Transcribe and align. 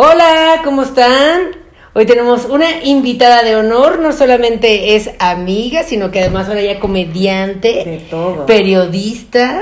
Hola, 0.00 0.60
¿cómo 0.62 0.82
están? 0.82 1.56
Hoy 1.92 2.06
tenemos 2.06 2.44
una 2.44 2.84
invitada 2.84 3.42
de 3.42 3.56
honor, 3.56 3.98
no 3.98 4.12
solamente 4.12 4.94
es 4.94 5.10
amiga, 5.18 5.82
sino 5.82 6.12
que 6.12 6.20
además 6.20 6.46
ahora 6.46 6.62
ya 6.62 6.78
comediante, 6.78 7.82
De 7.84 8.06
todo. 8.08 8.46
periodista, 8.46 9.60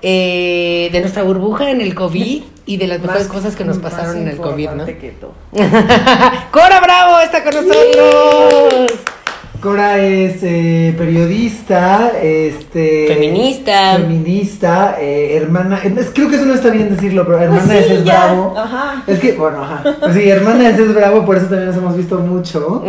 eh, 0.00 0.88
de 0.92 1.00
nuestra 1.00 1.24
burbuja 1.24 1.72
en 1.72 1.80
el 1.80 1.96
COVID 1.96 2.44
y 2.64 2.76
de 2.76 2.86
las 2.86 3.00
mejores 3.02 3.26
cosas 3.26 3.56
que 3.56 3.64
nos 3.64 3.78
pasaron 3.78 4.18
en 4.18 4.28
el 4.28 4.36
COVID, 4.36 4.66
¿no? 4.66 4.88
importante 4.88 4.98
que 4.98 5.10
todo. 5.10 5.32
Cora 6.52 6.78
Bravo 6.80 7.18
está 7.18 7.42
con 7.42 7.52
nosotros. 7.52 8.92
Cora 9.62 9.98
es 10.00 10.42
eh, 10.42 10.92
periodista, 10.98 12.10
este 12.20 13.06
Feminista. 13.06 13.96
feminista, 13.96 14.96
eh, 15.00 15.36
hermana, 15.36 15.78
es- 15.84 16.10
creo 16.12 16.28
que 16.28 16.34
eso 16.34 16.46
no 16.46 16.54
está 16.54 16.70
bien 16.70 16.90
decirlo, 16.90 17.24
pero 17.24 17.38
hermana 17.38 17.62
Pues 17.64 17.76
de 17.76 17.82
sí, 17.84 17.88
Cés 17.90 18.04
ya. 18.04 18.24
Bravo. 18.24 18.54
Ajá. 18.58 19.04
Es 19.06 19.20
que, 19.20 19.32
bueno, 19.34 19.62
ajá. 19.62 19.84
Pues 20.00 20.14
sí, 20.14 20.28
hermana 20.28 20.68
de 20.68 20.74
Cés 20.74 20.92
Bravo, 20.92 21.24
por 21.24 21.36
eso 21.36 21.46
también 21.46 21.68
nos 21.68 21.76
hemos 21.76 21.96
visto 21.96 22.18
mucho. 22.18 22.82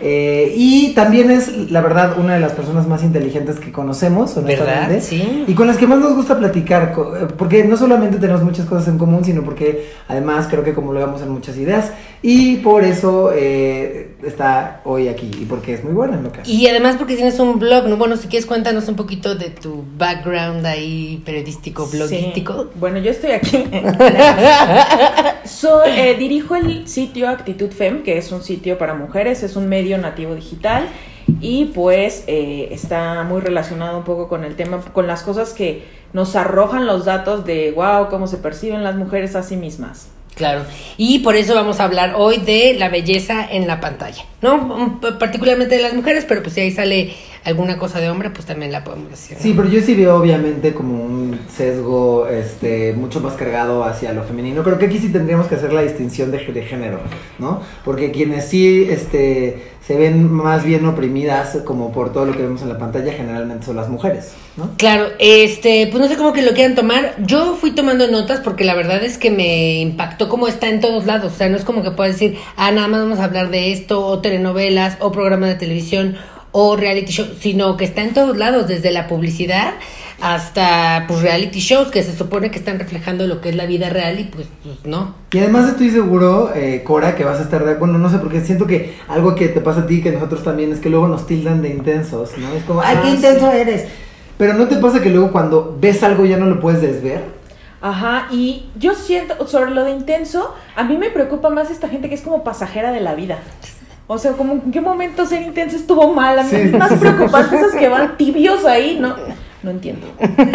Eh, 0.00 0.54
y 0.56 0.94
también 0.94 1.30
es, 1.30 1.70
la 1.70 1.82
verdad, 1.82 2.18
una 2.18 2.32
de 2.34 2.40
las 2.40 2.52
personas 2.52 2.88
más 2.88 3.02
inteligentes 3.04 3.60
que 3.60 3.70
conocemos, 3.70 4.34
honestamente. 4.38 4.88
¿Verdad? 4.88 5.02
Sí. 5.02 5.44
Y 5.46 5.52
con 5.52 5.66
las 5.66 5.76
que 5.76 5.86
más 5.86 5.98
nos 5.98 6.14
gusta 6.14 6.38
platicar, 6.38 6.94
porque 7.36 7.64
no 7.64 7.76
solamente 7.76 8.16
tenemos 8.16 8.42
muchas 8.42 8.64
cosas 8.64 8.88
en 8.88 8.96
común, 8.96 9.26
sino 9.26 9.42
porque 9.42 9.90
además 10.08 10.46
creo 10.48 10.64
que 10.64 10.72
como 10.72 10.94
lo 10.94 11.00
vemos 11.00 11.20
en 11.20 11.28
muchas 11.28 11.58
ideas. 11.58 11.92
Y 12.22 12.56
por 12.56 12.82
eso 12.82 13.30
está 13.30 14.80
hoy 14.84 15.08
aquí, 15.08 15.30
y 15.38 15.44
porque 15.44 15.74
es 15.74 15.84
muy 15.84 15.92
buena 15.92 16.13
en 16.14 16.24
lo 16.24 16.32
que 16.32 16.40
hace. 16.40 16.50
Y 16.50 16.66
además 16.66 16.96
porque 16.96 17.16
tienes 17.16 17.38
un 17.38 17.58
blog, 17.58 17.86
¿no? 17.86 17.96
Bueno, 17.96 18.16
si 18.16 18.28
quieres 18.28 18.46
cuéntanos 18.46 18.88
un 18.88 18.96
poquito 18.96 19.34
de 19.34 19.50
tu 19.50 19.84
background 19.96 20.64
ahí 20.66 21.22
periodístico, 21.24 21.86
bloguístico. 21.86 22.64
Sí. 22.64 22.68
Bueno, 22.76 22.98
yo 22.98 23.10
estoy 23.10 23.32
aquí. 23.32 23.64
Soy, 25.44 25.90
eh, 25.90 26.14
dirijo 26.18 26.56
el 26.56 26.88
sitio 26.88 27.28
Actitud 27.28 27.70
Fem, 27.70 28.02
que 28.02 28.18
es 28.18 28.32
un 28.32 28.42
sitio 28.42 28.78
para 28.78 28.94
mujeres, 28.94 29.42
es 29.42 29.56
un 29.56 29.68
medio 29.68 29.98
nativo 29.98 30.34
digital 30.34 30.88
y 31.40 31.66
pues 31.66 32.24
eh, 32.26 32.68
está 32.70 33.22
muy 33.22 33.40
relacionado 33.40 33.98
un 33.98 34.04
poco 34.04 34.28
con 34.28 34.44
el 34.44 34.56
tema, 34.56 34.80
con 34.80 35.06
las 35.06 35.22
cosas 35.22 35.52
que 35.52 35.84
nos 36.12 36.36
arrojan 36.36 36.86
los 36.86 37.04
datos 37.04 37.44
de, 37.44 37.72
wow, 37.72 38.08
cómo 38.08 38.26
se 38.26 38.36
perciben 38.36 38.84
las 38.84 38.96
mujeres 38.96 39.34
a 39.36 39.42
sí 39.42 39.56
mismas. 39.56 40.08
Claro, 40.34 40.62
y 40.96 41.20
por 41.20 41.36
eso 41.36 41.54
vamos 41.54 41.78
a 41.78 41.84
hablar 41.84 42.14
hoy 42.16 42.38
de 42.38 42.74
la 42.76 42.88
belleza 42.88 43.46
en 43.48 43.68
la 43.68 43.80
pantalla, 43.80 44.24
¿no? 44.42 44.98
P- 45.00 45.12
Particularmente 45.12 45.76
de 45.76 45.82
las 45.82 45.94
mujeres, 45.94 46.24
pero 46.26 46.42
pues 46.42 46.54
si 46.54 46.60
ahí 46.60 46.72
sale 46.72 47.12
alguna 47.44 47.78
cosa 47.78 48.00
de 48.00 48.10
hombre, 48.10 48.30
pues 48.30 48.44
también 48.46 48.72
la 48.72 48.82
podemos 48.82 49.10
decir. 49.10 49.36
¿no? 49.36 49.42
Sí, 49.42 49.52
pero 49.54 49.68
yo 49.68 49.80
sí 49.80 49.94
veo 49.94 50.16
obviamente 50.16 50.72
como 50.74 51.04
un 51.04 51.38
sesgo 51.54 52.26
este, 52.26 52.94
mucho 52.94 53.20
más 53.20 53.34
cargado 53.34 53.84
hacia 53.84 54.12
lo 54.12 54.24
femenino. 54.24 54.64
Creo 54.64 54.76
que 54.78 54.86
aquí 54.86 54.98
sí 54.98 55.10
tendríamos 55.10 55.46
que 55.46 55.54
hacer 55.54 55.72
la 55.72 55.82
distinción 55.82 56.30
de, 56.32 56.38
de 56.38 56.62
género, 56.62 56.98
¿no? 57.38 57.60
Porque 57.84 58.10
quienes 58.10 58.46
sí 58.48 58.86
este, 58.90 59.62
se 59.86 59.96
ven 59.96 60.32
más 60.32 60.64
bien 60.64 60.84
oprimidas 60.86 61.58
como 61.64 61.92
por 61.92 62.12
todo 62.12 62.24
lo 62.24 62.32
que 62.32 62.42
vemos 62.42 62.62
en 62.62 62.70
la 62.70 62.78
pantalla 62.78 63.12
generalmente 63.12 63.66
son 63.66 63.76
las 63.76 63.88
mujeres, 63.88 64.32
¿no? 64.56 64.70
Claro, 64.76 65.06
este, 65.18 65.88
pues 65.90 66.02
no 66.02 66.08
sé 66.08 66.16
cómo 66.16 66.32
que 66.32 66.42
lo 66.42 66.52
quieran 66.52 66.74
tomar. 66.74 67.14
Yo 67.18 67.56
fui 67.60 67.72
tomando 67.72 68.06
notas 68.08 68.40
porque 68.40 68.64
la 68.64 68.74
verdad 68.74 69.02
es 69.04 69.18
que 69.18 69.30
me 69.30 69.80
impactó 69.80 70.28
cómo 70.28 70.46
está 70.48 70.68
en 70.68 70.80
todos 70.80 71.06
lados. 71.06 71.32
O 71.32 71.36
sea, 71.36 71.48
no 71.48 71.56
es 71.56 71.64
como 71.64 71.82
que 71.82 71.90
puedas 71.90 72.14
decir, 72.14 72.38
ah, 72.56 72.70
nada 72.70 72.88
más 72.88 73.00
vamos 73.02 73.18
a 73.18 73.24
hablar 73.24 73.50
de 73.50 73.72
esto, 73.72 74.06
o 74.06 74.20
telenovelas, 74.20 74.96
o 75.00 75.12
programas 75.12 75.48
de 75.50 75.56
televisión, 75.56 76.16
o 76.52 76.76
reality 76.76 77.12
show, 77.12 77.26
sino 77.40 77.76
que 77.76 77.84
está 77.84 78.02
en 78.02 78.14
todos 78.14 78.36
lados, 78.36 78.68
desde 78.68 78.90
la 78.92 79.08
publicidad 79.08 79.74
hasta 80.20 81.04
pues 81.06 81.20
reality 81.20 81.58
shows 81.58 81.88
que 81.90 82.02
se 82.02 82.16
supone 82.16 82.50
que 82.50 82.58
están 82.58 82.78
reflejando 82.78 83.26
lo 83.26 83.40
que 83.40 83.50
es 83.50 83.56
la 83.56 83.66
vida 83.66 83.90
real 83.90 84.20
y 84.20 84.24
pues, 84.24 84.46
pues 84.62 84.76
no. 84.84 85.14
Y 85.32 85.38
además 85.38 85.68
estoy 85.68 85.90
seguro, 85.90 86.52
eh, 86.54 86.82
Cora, 86.84 87.14
que 87.14 87.24
vas 87.24 87.40
a 87.40 87.42
estar 87.42 87.64
de... 87.64 87.74
Bueno, 87.74 87.98
no 87.98 88.08
sé, 88.08 88.18
porque 88.18 88.40
siento 88.40 88.66
que 88.66 88.94
algo 89.08 89.34
que 89.34 89.48
te 89.48 89.60
pasa 89.60 89.80
a 89.80 89.86
ti, 89.86 90.00
que 90.02 90.12
nosotros 90.12 90.42
también, 90.42 90.72
es 90.72 90.78
que 90.78 90.88
luego 90.88 91.08
nos 91.08 91.26
tildan 91.26 91.60
de 91.60 91.70
intensos, 91.70 92.30
¿no? 92.38 92.54
Es 92.54 92.62
como, 92.64 92.80
ay, 92.80 92.96
qué 93.02 93.08
Ah, 93.08 93.14
intenso 93.14 93.50
eres. 93.52 93.86
Pero 94.38 94.54
¿no 94.54 94.66
te 94.66 94.76
pasa 94.76 95.00
que 95.00 95.10
luego 95.10 95.30
cuando 95.30 95.76
ves 95.80 96.02
algo 96.02 96.24
ya 96.24 96.36
no 96.36 96.46
lo 96.46 96.60
puedes 96.60 96.80
desver? 96.80 97.22
Ajá, 97.80 98.28
y 98.30 98.64
yo 98.78 98.94
siento, 98.94 99.46
sobre 99.46 99.70
lo 99.70 99.84
de 99.84 99.90
intenso, 99.90 100.54
a 100.74 100.84
mí 100.84 100.96
me 100.96 101.10
preocupa 101.10 101.50
más 101.50 101.70
esta 101.70 101.88
gente 101.88 102.08
que 102.08 102.14
es 102.14 102.22
como 102.22 102.42
pasajera 102.42 102.92
de 102.92 103.00
la 103.00 103.14
vida. 103.14 103.38
O 104.06 104.18
sea, 104.18 104.32
como 104.32 104.54
en 104.54 104.72
qué 104.72 104.80
momento 104.80 105.26
ser 105.26 105.42
intenso 105.42 105.76
estuvo 105.76 106.12
mal. 106.12 106.38
A 106.38 106.42
mí 106.42 106.50
Sí, 106.50 106.56
es 106.56 106.72
más 106.72 106.92
preocupante 106.94 107.56
esos 107.56 107.72
que 107.72 107.88
van 107.88 108.16
tibios 108.16 108.64
ahí, 108.64 108.98
no, 109.00 109.16
no 109.62 109.70
entiendo. 109.70 110.06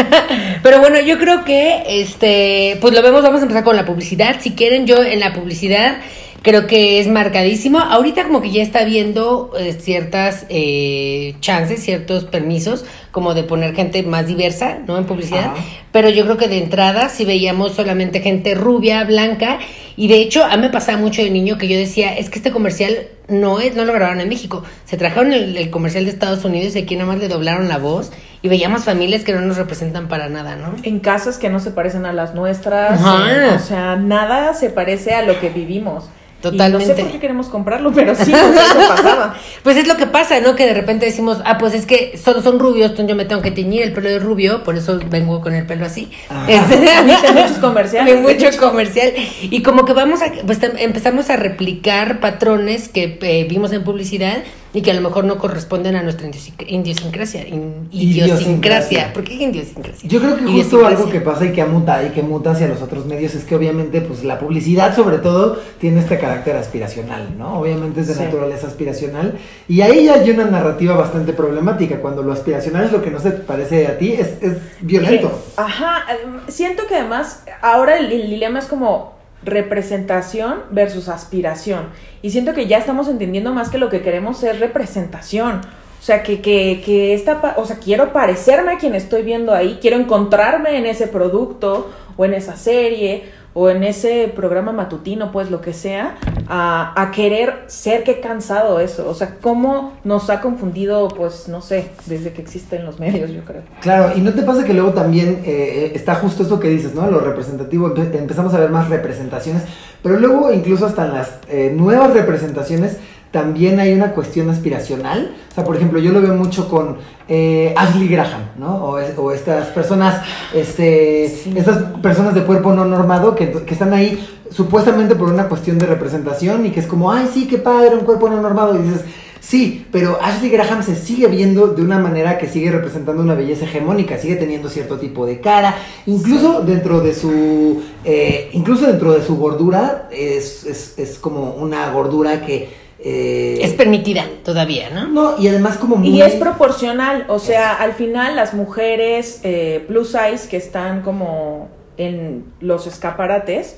Pero 0.63 0.79
bueno, 0.79 0.99
yo 0.99 1.17
creo 1.17 1.45
que 1.45 1.83
este, 1.87 2.77
pues 2.81 2.93
lo 2.93 3.01
vemos, 3.01 3.21
vamos 3.21 3.39
a 3.39 3.43
empezar 3.43 3.63
con 3.63 3.75
la 3.75 3.85
publicidad. 3.85 4.37
Si 4.39 4.53
quieren, 4.55 4.85
yo 4.85 5.03
en 5.03 5.19
la 5.19 5.33
publicidad 5.33 5.97
creo 6.41 6.67
que 6.67 6.99
es 6.99 7.07
marcadísimo. 7.07 7.79
Ahorita 7.79 8.23
como 8.23 8.41
que 8.41 8.51
ya 8.51 8.61
está 8.63 8.83
viendo 8.83 9.51
eh, 9.57 9.73
ciertas 9.79 10.45
eh, 10.49 11.35
chances, 11.39 11.83
ciertos 11.83 12.25
permisos, 12.25 12.85
como 13.11 13.33
de 13.33 13.43
poner 13.43 13.75
gente 13.75 14.03
más 14.03 14.27
diversa, 14.27 14.77
¿no? 14.87 14.97
En 14.97 15.05
publicidad. 15.05 15.51
Pero 15.91 16.09
yo 16.09 16.23
creo 16.25 16.37
que 16.37 16.47
de 16.47 16.59
entrada 16.59 17.09
si 17.09 17.25
veíamos 17.25 17.73
solamente 17.73 18.21
gente 18.21 18.53
rubia, 18.55 19.03
blanca, 19.03 19.59
y 19.97 20.07
de 20.07 20.21
hecho 20.21 20.43
a 20.45 20.55
mí 20.55 20.61
me 20.61 20.69
pasaba 20.69 20.97
mucho 20.97 21.21
de 21.23 21.29
niño 21.29 21.57
que 21.57 21.67
yo 21.67 21.77
decía, 21.77 22.15
es 22.17 22.29
que 22.29 22.37
este 22.39 22.51
comercial 22.51 23.07
no 23.27 23.59
es, 23.59 23.75
no 23.75 23.83
lo 23.85 23.93
grabaron 23.93 24.21
en 24.21 24.29
México, 24.29 24.63
se 24.85 24.95
trajeron 24.97 25.33
el, 25.33 25.57
el 25.57 25.69
comercial 25.69 26.05
de 26.05 26.11
Estados 26.11 26.45
Unidos 26.45 26.75
y 26.75 26.79
aquí 26.79 26.95
nada 26.95 27.07
más 27.11 27.19
le 27.19 27.27
doblaron 27.27 27.67
la 27.67 27.77
voz 27.79 28.11
y 28.41 28.47
veíamos 28.47 28.85
familias 28.85 29.23
que 29.23 29.33
no 29.33 29.41
nos 29.41 29.57
representan 29.57 30.07
para 30.07 30.29
nada, 30.29 30.55
¿no? 30.55 30.75
En 30.83 30.99
casas 30.99 31.37
que 31.37 31.49
no 31.49 31.59
se 31.59 31.71
parecen 31.71 32.05
a 32.05 32.13
las 32.13 32.33
nuestras, 32.33 33.01
Ajá. 33.01 33.47
en- 33.47 33.53
o 33.55 33.59
sea, 33.59 33.95
nada 33.97 34.53
se 34.53 34.69
parece 34.69 35.13
a 35.15 35.23
lo 35.23 35.39
que 35.41 35.49
vivimos. 35.49 36.05
Y 36.39 36.41
Totalmente. 36.41 36.87
no 36.87 36.95
sé 36.95 37.03
por 37.03 37.11
qué 37.11 37.19
queremos 37.19 37.47
comprarlo, 37.47 37.91
pero 37.91 38.15
sí, 38.15 38.31
pues 38.31 38.43
eso 38.43 38.87
pasaba. 38.87 39.35
Pues 39.63 39.75
es 39.75 39.87
lo 39.87 39.97
que 39.97 40.07
pasa, 40.07 40.39
¿no? 40.39 40.55
Que 40.55 40.65
de 40.65 40.73
repente 40.73 41.05
decimos, 41.05 41.39
ah, 41.43 41.57
pues 41.57 41.73
es 41.73 41.85
que 41.85 42.17
solo 42.17 42.41
son 42.41 42.59
rubios, 42.59 42.91
entonces 42.91 43.09
yo 43.09 43.15
me 43.15 43.25
tengo 43.25 43.41
que 43.41 43.51
teñir 43.51 43.81
el 43.81 43.91
pelo 43.91 44.09
de 44.09 44.19
rubio, 44.19 44.63
por 44.63 44.77
eso 44.77 44.99
vengo 45.09 45.41
con 45.41 45.53
el 45.53 45.65
pelo 45.65 45.85
así. 45.85 46.09
Ah. 46.29 46.45
Este, 46.49 46.77
Viste 47.03 47.31
muchos 47.33 47.57
comerciales. 47.57 48.15
Hay 48.15 48.21
mucho 48.21 48.57
comercial. 48.57 49.13
Y 49.41 49.61
como 49.63 49.85
que 49.85 49.93
vamos 49.93 50.21
a, 50.21 50.31
pues 50.45 50.59
empezamos 50.77 51.29
a 51.29 51.35
replicar 51.35 52.19
patrones 52.19 52.87
que 52.87 53.17
eh, 53.21 53.45
vimos 53.49 53.71
en 53.73 53.83
publicidad 53.83 54.37
y 54.73 54.81
que 54.83 54.91
a 54.91 54.93
lo 54.93 55.01
mejor 55.01 55.23
no 55.25 55.37
corresponden 55.39 55.95
a 55.95 56.03
nuestra 56.03 56.27
idiosincrasia. 56.67 57.47
in- 57.47 57.87
idiosincrasia. 57.91 59.13
¿Por 59.13 59.23
qué 59.23 59.33
idiosincrasia? 59.33 60.07
Yo 60.09 60.19
creo 60.19 60.35
que 60.37 60.43
justo 60.45 60.85
algo 60.85 61.09
que 61.09 61.21
pasa 61.21 61.45
y 61.45 61.51
que 61.53 61.65
muta 61.65 62.03
y 62.05 62.09
que 62.09 62.21
muta 62.21 62.51
hacia 62.51 62.67
los 62.67 62.81
otros 62.81 63.05
medios 63.05 63.33
es 63.35 63.43
que 63.45 63.55
obviamente 63.55 64.01
pues 64.01 64.23
la 64.23 64.37
publicidad 64.39 64.95
sobre 64.95 65.17
todo 65.17 65.57
tiene 65.79 65.99
este 65.99 66.19
carácter 66.19 66.55
aspiracional, 66.55 67.29
¿no? 67.37 67.59
Obviamente 67.59 68.01
es 68.01 68.07
de 68.07 68.13
Sí. 68.13 68.21
naturaleza 68.23 68.67
aspiracional 68.67 69.37
y 69.67 69.81
ahí 69.81 70.05
ya 70.05 70.15
hay 70.15 70.29
una 70.29 70.45
narrativa 70.45 70.95
bastante 70.95 71.33
problemática 71.33 71.99
cuando 71.99 72.21
lo 72.21 72.31
aspiracional 72.31 72.85
es 72.85 72.91
lo 72.91 73.01
que 73.01 73.09
no 73.11 73.19
se 73.19 73.31
parece 73.31 73.87
a 73.87 73.97
ti, 73.97 74.13
es, 74.13 74.27
es 74.41 74.57
violento. 74.81 75.31
Ajá, 75.57 76.05
adem- 76.07 76.49
siento 76.49 76.83
que 76.87 76.95
además 76.95 77.43
ahora 77.61 77.97
el, 77.97 78.11
el 78.11 78.29
dilema 78.29 78.59
es 78.59 78.65
como 78.65 79.17
representación 79.43 80.63
versus 80.71 81.09
aspiración. 81.09 81.89
Y 82.21 82.31
siento 82.31 82.53
que 82.53 82.67
ya 82.67 82.77
estamos 82.77 83.07
entendiendo 83.07 83.53
más 83.53 83.69
que 83.69 83.77
lo 83.77 83.89
que 83.89 84.01
queremos 84.01 84.43
es 84.43 84.59
representación. 84.59 85.61
O 85.99 86.01
sea, 86.01 86.23
que, 86.23 86.41
que, 86.41 86.81
que 86.85 87.13
esta, 87.13 87.55
o 87.57 87.65
sea, 87.65 87.77
quiero 87.77 88.13
parecerme 88.13 88.73
a 88.73 88.77
quien 88.77 88.95
estoy 88.95 89.23
viendo 89.23 89.53
ahí, 89.53 89.79
quiero 89.81 89.97
encontrarme 89.97 90.77
en 90.77 90.85
ese 90.85 91.07
producto 91.07 91.91
o 92.15 92.25
en 92.25 92.33
esa 92.33 92.55
serie 92.55 93.38
o 93.53 93.69
en 93.69 93.83
ese 93.83 94.31
programa 94.35 94.71
matutino, 94.71 95.31
pues 95.31 95.49
lo 95.51 95.59
que 95.61 95.73
sea, 95.73 96.17
a, 96.47 96.93
a 97.01 97.11
querer 97.11 97.63
ser, 97.67 98.03
qué 98.03 98.19
cansado 98.19 98.79
eso. 98.79 99.09
O 99.09 99.15
sea, 99.15 99.35
cómo 99.41 99.93
nos 100.03 100.29
ha 100.29 100.39
confundido, 100.41 101.07
pues, 101.09 101.47
no 101.47 101.61
sé, 101.61 101.89
desde 102.05 102.31
que 102.31 102.41
existen 102.41 102.85
los 102.85 102.99
medios, 102.99 103.31
yo 103.31 103.41
creo. 103.43 103.61
Claro, 103.81 104.13
y 104.15 104.21
no 104.21 104.33
te 104.33 104.43
pasa 104.43 104.63
que 104.63 104.73
luego 104.73 104.91
también 104.93 105.41
eh, 105.45 105.91
está 105.95 106.15
justo 106.15 106.43
esto 106.43 106.59
que 106.59 106.69
dices, 106.69 106.93
¿no? 106.93 107.09
Lo 107.09 107.19
representativo, 107.19 107.93
empe- 107.93 108.15
empezamos 108.17 108.53
a 108.53 108.59
ver 108.59 108.69
más 108.69 108.89
representaciones, 108.89 109.63
pero 110.03 110.19
luego 110.19 110.53
incluso 110.53 110.85
hasta 110.85 111.05
en 111.05 111.13
las 111.13 111.39
eh, 111.49 111.73
nuevas 111.75 112.13
representaciones 112.13 112.97
también 113.31 113.79
hay 113.79 113.93
una 113.93 114.11
cuestión 114.11 114.49
aspiracional. 114.49 115.35
O 115.51 115.55
sea, 115.55 115.63
por 115.63 115.75
ejemplo, 115.75 115.99
yo 115.99 116.11
lo 116.11 116.21
veo 116.21 116.33
mucho 116.33 116.67
con 116.69 116.97
eh, 117.27 117.73
Ashley 117.77 118.07
Graham, 118.07 118.41
¿no? 118.57 118.75
O, 118.83 118.99
es- 118.99 119.15
o 119.17 119.31
estas 119.31 119.67
personas, 119.67 120.21
este, 120.53 121.29
Sí. 121.43 121.53
estas 121.55 121.83
personas 122.01 122.33
de 122.33 122.43
cuerpo 122.43 122.73
no 122.73 122.85
normado 122.85 123.35
que, 123.35 123.51
que 123.51 123.73
están 123.73 123.93
ahí 123.93 124.19
supuestamente 124.51 125.15
por 125.15 125.29
una 125.29 125.47
cuestión 125.47 125.77
de 125.77 125.85
representación 125.85 126.65
y 126.65 126.71
que 126.71 126.79
es 126.79 126.87
como, 126.87 127.11
ay, 127.11 127.29
sí, 127.31 127.47
qué 127.47 127.57
padre, 127.59 127.95
un 127.95 128.03
cuerpo 128.05 128.29
no 128.29 128.41
normado. 128.41 128.75
Y 128.75 128.83
dices, 128.83 129.01
Sí, 129.41 129.87
pero 129.89 130.19
Ashley 130.21 130.49
Graham 130.51 130.83
se 130.83 130.95
sigue 130.97 131.25
viendo 131.27 131.67
de 131.67 131.81
una 131.81 131.97
manera 131.97 132.37
que 132.37 132.47
sigue 132.49 132.71
representando 132.71 133.21
una 133.23 133.35
belleza 133.35 133.63
hegemónica, 133.65 134.17
sigue 134.17 134.35
teniendo 134.35 134.69
cierto 134.69 134.97
tipo 134.99 135.25
de 135.25 135.39
cara, 135.39 135.75
incluso 136.07 136.61
dentro 136.61 136.99
de 136.99 137.15
su, 137.15 137.81
eh, 138.03 138.49
incluso 138.51 138.85
dentro 138.85 139.13
de 139.13 139.23
su 139.25 139.37
gordura 139.37 140.09
es, 140.11 140.65
es, 140.65 140.99
es 140.99 141.17
como 141.19 141.51
una 141.53 141.89
gordura 141.91 142.45
que 142.45 142.69
eh, 143.03 143.59
Es 143.61 143.73
permitida 143.73 144.25
todavía, 144.43 144.89
¿no? 144.89 145.07
no 145.07 145.37
y 145.39 145.47
además 145.47 145.77
como 145.77 145.95
muy 145.95 146.09
Y 146.09 146.21
es 146.21 146.35
proporcional, 146.35 147.25
o 147.29 147.39
sea, 147.39 147.73
al 147.75 147.93
final 147.93 148.35
las 148.35 148.53
mujeres 148.53 149.39
eh, 149.43 149.83
plus 149.87 150.09
size 150.11 150.49
que 150.49 150.57
están 150.57 151.01
como 151.01 151.69
en 151.97 152.45
los 152.59 152.87
escaparates 152.87 153.77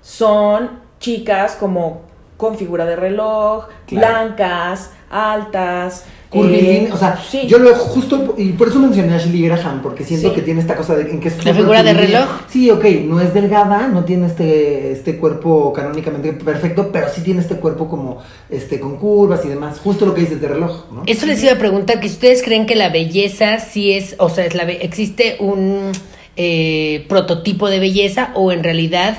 son 0.00 0.80
chicas 1.00 1.56
como 1.56 2.02
con 2.36 2.56
figura 2.56 2.84
de 2.84 2.96
reloj, 2.96 3.68
Claro. 3.86 4.06
blancas, 4.26 4.90
altas. 5.10 6.04
Curvilínea, 6.34 6.82
eh, 6.82 6.92
o 6.92 6.96
sea, 6.98 7.18
sí. 7.30 7.46
yo 7.46 7.58
lo 7.58 7.74
justo, 7.74 8.34
y 8.36 8.50
por 8.50 8.68
eso 8.68 8.78
mencioné 8.78 9.14
a 9.14 9.16
Ashley 9.16 9.42
Graham, 9.42 9.80
porque 9.82 10.04
siento 10.04 10.28
Sí. 10.28 10.34
que 10.34 10.42
tiene 10.42 10.60
esta 10.60 10.76
cosa 10.76 10.94
de 10.96 11.10
en 11.10 11.20
que 11.20 11.28
es 11.28 11.44
La 11.44 11.54
figura 11.54 11.82
de 11.82 11.94
reloj. 11.94 12.26
Sí, 12.48 12.70
ok, 12.70 12.84
no 13.06 13.20
es 13.20 13.32
delgada, 13.32 13.88
no 13.88 14.04
tiene 14.04 14.26
este, 14.26 14.92
este 14.92 15.16
cuerpo 15.16 15.72
canónicamente 15.72 16.32
perfecto, 16.32 16.90
pero 16.92 17.06
sí 17.14 17.22
tiene 17.22 17.40
este 17.40 17.56
cuerpo 17.56 17.88
como, 17.88 18.18
este, 18.50 18.78
con 18.80 18.96
curvas 18.96 19.44
y 19.44 19.48
demás, 19.48 19.78
justo 19.82 20.04
lo 20.06 20.14
que 20.14 20.22
dices 20.22 20.40
de 20.40 20.48
reloj, 20.48 20.84
¿no? 20.92 21.02
Eso 21.06 21.26
les 21.26 21.42
iba 21.42 21.52
a 21.52 21.58
preguntar, 21.58 22.00
que 22.00 22.08
si 22.08 22.14
ustedes 22.14 22.42
creen 22.42 22.66
que 22.66 22.74
la 22.76 22.88
belleza 22.90 23.60
sí 23.60 23.92
es, 23.92 24.16
o 24.18 24.28
sea, 24.28 24.44
es 24.44 24.54
la, 24.54 24.64
existe 24.64 25.36
un 25.40 25.92
eh, 26.36 27.04
prototipo 27.08 27.68
de 27.70 27.78
belleza 27.78 28.30
o 28.34 28.50
en 28.50 28.64
realidad 28.64 29.18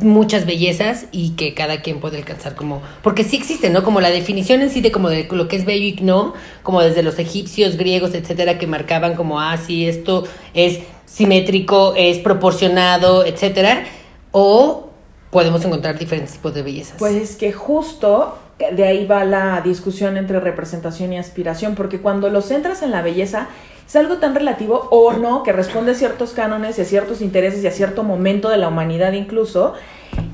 muchas 0.00 0.46
bellezas 0.46 1.06
y 1.12 1.30
que 1.30 1.54
cada 1.54 1.80
quien 1.80 2.00
puede 2.00 2.18
alcanzar 2.18 2.56
como, 2.56 2.82
porque 3.02 3.22
sí 3.22 3.36
existe, 3.36 3.70
¿no? 3.70 3.84
Como 3.84 4.00
la 4.00 4.10
definición 4.10 4.62
en 4.62 4.70
sí 4.70 4.80
de 4.80 4.90
como 4.90 5.08
de 5.08 5.28
lo 5.30 5.46
que 5.46 5.56
es 5.56 5.64
bello 5.64 5.84
y 5.84 6.02
no, 6.02 6.34
como 6.62 6.82
desde 6.82 7.02
los 7.02 7.18
egipcios, 7.18 7.76
griegos, 7.76 8.14
etcétera, 8.14 8.58
que 8.58 8.66
marcaban 8.66 9.14
como, 9.14 9.40
ah, 9.40 9.56
sí, 9.56 9.86
esto 9.86 10.24
es 10.54 10.80
simétrico, 11.06 11.94
es 11.96 12.18
proporcionado, 12.18 13.24
etcétera, 13.24 13.84
o 14.32 14.90
podemos 15.30 15.64
encontrar 15.64 15.98
diferentes 15.98 16.32
tipos 16.32 16.54
de 16.54 16.62
bellezas. 16.62 16.96
Pues 16.98 17.14
es 17.14 17.36
que 17.36 17.52
justo 17.52 18.38
de 18.58 18.84
ahí 18.84 19.06
va 19.06 19.24
la 19.24 19.60
discusión 19.60 20.16
entre 20.16 20.40
representación 20.40 21.12
y 21.12 21.18
aspiración, 21.18 21.74
porque 21.74 22.00
cuando 22.00 22.30
lo 22.30 22.40
centras 22.40 22.82
en 22.82 22.90
la 22.90 23.02
belleza 23.02 23.48
es 23.86 23.96
algo 23.96 24.16
tan 24.16 24.34
relativo 24.34 24.88
o 24.90 25.12
no, 25.12 25.42
que 25.42 25.52
responde 25.52 25.92
a 25.92 25.94
ciertos 25.94 26.32
cánones 26.32 26.78
y 26.78 26.82
a 26.82 26.84
ciertos 26.84 27.20
intereses 27.20 27.62
y 27.62 27.66
a 27.66 27.70
cierto 27.70 28.02
momento 28.02 28.48
de 28.48 28.56
la 28.56 28.68
humanidad 28.68 29.12
incluso, 29.12 29.74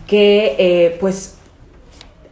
que 0.07 0.55
eh, 0.59 0.97
pues 1.01 1.37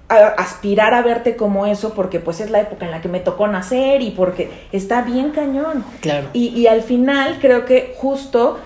a- 0.08 0.28
aspirar 0.38 0.94
a 0.94 1.02
verte 1.02 1.36
como 1.36 1.66
eso 1.66 1.92
porque 1.94 2.18
pues 2.20 2.40
es 2.40 2.50
la 2.50 2.60
época 2.60 2.84
en 2.86 2.92
la 2.92 3.00
que 3.02 3.08
me 3.08 3.20
tocó 3.20 3.46
nacer 3.46 4.00
y 4.00 4.10
porque 4.10 4.50
está 4.72 5.02
bien 5.02 5.30
cañón. 5.30 5.84
claro. 6.00 6.28
Y, 6.32 6.48
y 6.48 6.66
al 6.66 6.82
final 6.82 7.38
creo 7.40 7.64
que 7.66 7.94
justo, 7.98 8.58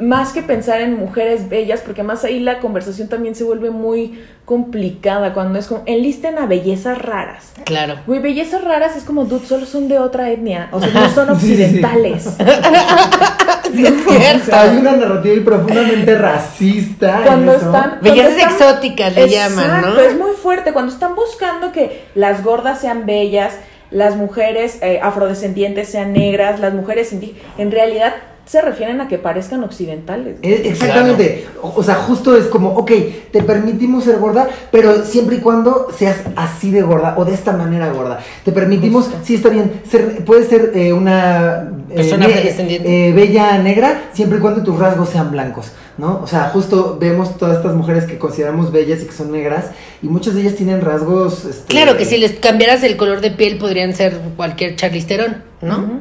más 0.00 0.32
que 0.32 0.42
pensar 0.42 0.80
en 0.80 0.98
mujeres 0.98 1.48
bellas, 1.48 1.80
porque 1.80 2.02
más 2.02 2.24
ahí 2.24 2.40
la 2.40 2.58
conversación 2.58 3.08
también 3.08 3.34
se 3.34 3.44
vuelve 3.44 3.70
muy 3.70 4.20
complicada 4.44 5.32
cuando 5.32 5.58
es 5.58 5.68
como, 5.68 5.82
enlisten 5.86 6.38
a 6.38 6.46
bellezas 6.46 6.98
raras. 7.00 7.52
Claro. 7.64 7.94
Güey, 8.06 8.20
bellezas 8.20 8.64
raras 8.64 8.96
es 8.96 9.04
como, 9.04 9.24
dude, 9.26 9.46
solo 9.46 9.66
son 9.66 9.86
de 9.88 9.98
otra 9.98 10.30
etnia, 10.30 10.68
o 10.72 10.80
sea, 10.80 10.90
no 10.92 11.08
son 11.10 11.38
Sí, 11.40 11.46
sí, 11.46 11.56
sí. 11.56 11.62
occidentales. 11.62 12.36
Sí, 13.72 13.86
es 13.86 13.92
O 14.06 14.10
cierto. 14.10 14.46
sea, 14.46 14.62
hay 14.62 14.76
una 14.78 14.92
narrativa 14.96 15.32
ahí 15.34 15.40
profundamente 15.40 16.16
racista. 16.18 17.18
en 17.18 17.22
Cuando 17.24 17.52
eso. 17.52 17.66
están... 17.66 17.98
Bellezas 18.02 18.32
cuando 18.34 18.42
están- 18.42 18.68
exóticas 18.70 19.14
le 19.14 19.28
llaman, 19.28 19.68
¿no? 19.68 19.76
Exacto, 19.88 20.00
es 20.00 20.18
muy 20.18 20.32
fuerte. 20.32 20.72
Cuando 20.72 20.92
están 20.92 21.14
buscando 21.14 21.70
que 21.70 22.04
las 22.16 22.42
gordas 22.42 22.80
sean 22.80 23.06
bellas, 23.06 23.54
las 23.92 24.16
mujeres 24.16 24.78
eh, 24.82 24.98
afrodescendientes 25.02 25.88
sean 25.88 26.12
negras, 26.12 26.58
las 26.58 26.74
mujeres 26.74 27.12
indígenas, 27.12 27.42
en 27.58 27.70
realidad 27.70 28.14
se 28.50 28.60
refieren 28.60 29.00
a 29.00 29.06
que 29.06 29.16
parezcan 29.16 29.62
occidentales. 29.62 30.38
Eh, 30.42 30.62
Exactamente, 30.64 31.46
o, 31.62 31.72
o 31.76 31.82
sea, 31.84 31.94
justo 31.94 32.36
es 32.36 32.46
como, 32.46 32.70
ok, 32.70 32.90
te 33.30 33.44
permitimos 33.44 34.02
ser 34.02 34.18
gorda, 34.18 34.48
pero 34.72 35.04
siempre 35.04 35.36
y 35.36 35.38
cuando 35.38 35.86
seas 35.96 36.16
así 36.34 36.72
de 36.72 36.82
gorda 36.82 37.14
o 37.16 37.24
de 37.24 37.32
esta 37.32 37.52
manera 37.52 37.92
gorda. 37.92 38.18
Te 38.44 38.50
permitimos, 38.50 39.04
Justo. 39.04 39.20
sí 39.22 39.36
está 39.36 39.50
bien, 39.50 39.82
ser, 39.88 40.24
puedes 40.24 40.48
ser 40.48 40.72
eh, 40.74 40.92
una 40.92 41.70
eh, 41.90 42.80
eh, 42.84 43.12
bella 43.14 43.56
negra, 43.58 44.10
siempre 44.14 44.38
y 44.38 44.40
cuando 44.40 44.64
tus 44.64 44.76
rasgos 44.76 45.10
sean 45.10 45.30
blancos, 45.30 45.70
¿no? 45.96 46.20
O 46.20 46.26
sea, 46.26 46.48
justo 46.48 46.98
vemos 47.00 47.38
todas 47.38 47.58
estas 47.58 47.76
mujeres 47.76 48.04
que 48.04 48.18
consideramos 48.18 48.72
bellas 48.72 49.00
y 49.00 49.06
que 49.06 49.12
son 49.12 49.30
negras, 49.30 49.66
y 50.02 50.08
muchas 50.08 50.34
de 50.34 50.40
ellas 50.40 50.56
tienen 50.56 50.80
rasgos... 50.80 51.44
este, 51.44 51.66
Claro 51.68 51.96
que 51.96 52.04
si 52.04 52.18
les 52.18 52.32
cambiaras 52.32 52.82
el 52.82 52.96
color 52.96 53.20
de 53.20 53.30
piel 53.30 53.58
podrían 53.58 53.94
ser 53.94 54.18
cualquier 54.36 54.74
charlisterón, 54.74 55.49
¿no? 55.62 56.00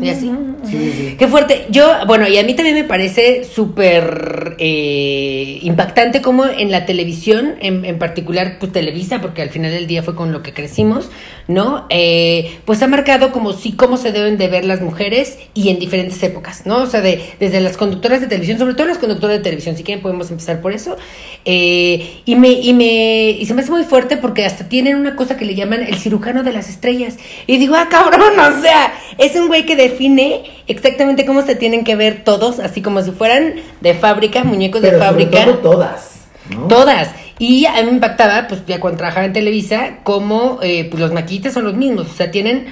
Y 0.00 0.08
así. 0.08 0.30
sí, 0.64 0.92
sí. 0.92 1.16
Qué 1.18 1.26
fuerte. 1.26 1.66
Yo, 1.70 2.06
bueno, 2.06 2.28
y 2.28 2.38
a 2.38 2.44
mí 2.44 2.54
también 2.54 2.76
me 2.76 2.84
parece 2.84 3.44
súper 3.44 4.56
eh, 4.58 5.58
impactante 5.62 6.22
como 6.22 6.46
en 6.46 6.70
la 6.70 6.86
televisión, 6.86 7.54
en, 7.60 7.84
en 7.84 7.98
particular 7.98 8.58
pues 8.60 8.72
Televisa, 8.72 9.20
porque 9.20 9.42
al 9.42 9.50
final 9.50 9.72
del 9.72 9.86
día 9.86 10.02
fue 10.02 10.14
con 10.14 10.32
lo 10.32 10.42
que 10.42 10.52
crecimos, 10.52 11.10
¿no? 11.48 11.86
Eh, 11.90 12.58
pues 12.64 12.82
ha 12.82 12.86
marcado 12.86 13.32
como 13.32 13.52
sí 13.52 13.72
cómo 13.72 13.96
se 13.96 14.12
deben 14.12 14.38
de 14.38 14.46
ver 14.46 14.64
las 14.64 14.80
mujeres 14.80 15.38
y 15.54 15.70
en 15.70 15.80
diferentes 15.80 16.22
épocas, 16.22 16.64
¿no? 16.64 16.78
O 16.78 16.86
sea, 16.86 17.00
de, 17.00 17.20
desde 17.40 17.60
las 17.60 17.76
conductoras 17.76 18.20
de 18.20 18.28
televisión, 18.28 18.58
sobre 18.58 18.74
todo 18.74 18.86
las 18.86 18.98
conductoras 18.98 19.38
de 19.38 19.42
televisión, 19.42 19.76
si 19.76 19.82
quieren 19.82 20.02
podemos 20.02 20.30
empezar 20.30 20.60
por 20.60 20.72
eso. 20.72 20.96
Eh, 21.44 22.22
y, 22.24 22.36
me, 22.36 22.52
y, 22.52 22.72
me, 22.74 23.30
y 23.30 23.44
se 23.46 23.54
me 23.54 23.62
hace 23.62 23.70
muy 23.72 23.84
fuerte 23.84 24.16
porque 24.18 24.44
hasta 24.44 24.68
tienen 24.68 24.96
una 24.96 25.16
cosa 25.16 25.36
que 25.36 25.44
le 25.44 25.54
llaman 25.54 25.82
el 25.82 25.96
cirujano 25.96 26.44
de 26.44 26.52
las 26.52 26.68
estrellas. 26.68 27.16
Y 27.46 27.58
digo, 27.58 27.74
ah, 27.74 27.88
cabrón, 27.90 28.38
o 28.38 28.62
sea, 28.62 28.92
es 29.18 29.36
un 29.36 29.48
güey 29.48 29.66
que 29.66 29.76
define 29.76 30.42
exactamente 30.66 31.26
cómo 31.26 31.42
se 31.42 31.54
tienen 31.54 31.84
que 31.84 31.96
ver 31.96 32.24
todos, 32.24 32.58
así 32.58 32.82
como 32.82 33.02
si 33.02 33.10
fueran 33.10 33.54
de 33.80 33.94
fábrica, 33.94 34.44
muñecos 34.44 34.80
pero 34.80 34.98
de 34.98 35.04
sobre 35.04 35.24
fábrica. 35.24 35.44
todo 35.44 35.58
todas, 35.58 36.28
¿no? 36.50 36.68
Todas. 36.68 37.10
Y 37.38 37.64
a 37.64 37.76
mí 37.76 37.84
me 37.84 37.92
impactaba, 37.92 38.48
pues 38.48 38.66
ya 38.66 38.80
cuando 38.80 38.98
trabajaba 38.98 39.24
en 39.24 39.32
Televisa, 39.32 40.00
como 40.02 40.58
eh, 40.62 40.88
pues, 40.90 41.00
los 41.00 41.12
maquillistas 41.12 41.54
son 41.54 41.64
los 41.64 41.74
mismos. 41.74 42.06
O 42.06 42.14
sea, 42.14 42.30
tienen 42.30 42.66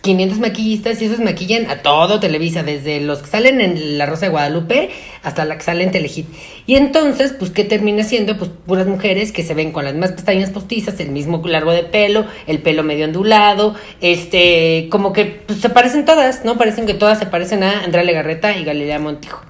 500 0.00 0.38
maquillistas 0.38 1.02
y 1.02 1.06
esos 1.06 1.20
maquillan 1.20 1.70
a 1.70 1.82
todo 1.82 2.20
Televisa, 2.20 2.62
desde 2.62 3.00
los 3.00 3.18
que 3.18 3.26
salen 3.26 3.60
en 3.60 3.98
La 3.98 4.06
Rosa 4.06 4.26
de 4.26 4.30
Guadalupe 4.30 4.90
hasta 5.22 5.44
la 5.44 5.56
que 5.56 5.62
sale 5.62 5.84
en 5.84 5.90
Telehit. 5.90 6.26
Y 6.68 6.76
entonces, 6.76 7.32
pues, 7.32 7.50
¿qué 7.50 7.64
termina 7.64 8.02
siendo? 8.02 8.36
Pues 8.36 8.50
puras 8.66 8.86
mujeres 8.86 9.32
que 9.32 9.42
se 9.42 9.54
ven 9.54 9.72
con 9.72 9.86
las 9.86 9.94
mismas 9.94 10.12
pestañas 10.12 10.50
postizas, 10.50 11.00
el 11.00 11.08
mismo 11.08 11.40
largo 11.46 11.72
de 11.72 11.82
pelo, 11.82 12.26
el 12.46 12.60
pelo 12.60 12.82
medio 12.82 13.06
ondulado, 13.06 13.74
este, 14.02 14.88
como 14.90 15.14
que 15.14 15.24
pues, 15.46 15.62
se 15.62 15.70
parecen 15.70 16.04
todas, 16.04 16.44
¿no? 16.44 16.58
Parecen 16.58 16.84
que 16.84 16.92
todas 16.92 17.18
se 17.18 17.24
parecen 17.24 17.62
a 17.62 17.84
Andrea 17.84 18.04
Legarreta 18.04 18.54
y 18.54 18.64
Galilea 18.64 18.98
Montijo. 18.98 19.40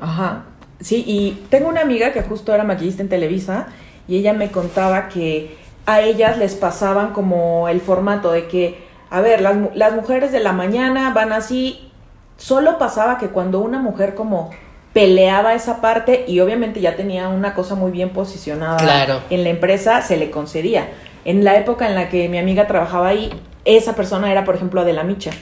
Ajá. 0.00 0.44
Sí, 0.78 1.02
y 1.04 1.42
tengo 1.50 1.68
una 1.68 1.80
amiga 1.80 2.12
que 2.12 2.22
justo 2.22 2.54
era 2.54 2.62
maquillista 2.62 3.02
en 3.02 3.08
Televisa 3.08 3.66
y 4.06 4.18
ella 4.18 4.32
me 4.32 4.52
contaba 4.52 5.08
que 5.08 5.56
a 5.86 6.02
ellas 6.02 6.38
les 6.38 6.54
pasaban 6.54 7.12
como 7.14 7.68
el 7.68 7.80
formato 7.80 8.30
de 8.30 8.46
que, 8.46 8.78
a 9.10 9.20
ver, 9.20 9.40
las, 9.40 9.56
las 9.74 9.92
mujeres 9.92 10.30
de 10.30 10.38
la 10.38 10.52
mañana 10.52 11.12
van 11.12 11.32
así. 11.32 11.90
Solo 12.36 12.78
pasaba 12.78 13.18
que 13.18 13.30
cuando 13.30 13.58
una 13.58 13.80
mujer 13.80 14.14
como 14.14 14.52
peleaba 14.94 15.54
esa 15.54 15.82
parte 15.82 16.24
y 16.26 16.40
obviamente 16.40 16.80
ya 16.80 16.96
tenía 16.96 17.28
una 17.28 17.52
cosa 17.52 17.74
muy 17.74 17.90
bien 17.90 18.10
posicionada 18.10 18.78
Claro. 18.78 19.20
en 19.28 19.42
la 19.44 19.50
empresa, 19.50 20.00
se 20.00 20.16
le 20.16 20.30
concedía. 20.30 20.88
En 21.26 21.44
la 21.44 21.58
época 21.58 21.86
en 21.88 21.94
la 21.94 22.08
que 22.08 22.28
mi 22.30 22.38
amiga 22.38 22.66
trabajaba 22.66 23.08
ahí, 23.08 23.30
esa 23.66 23.94
persona 23.96 24.30
era, 24.30 24.44
por 24.44 24.54
ejemplo, 24.54 24.80
Adela 24.80 25.02
Micha. 25.04 25.32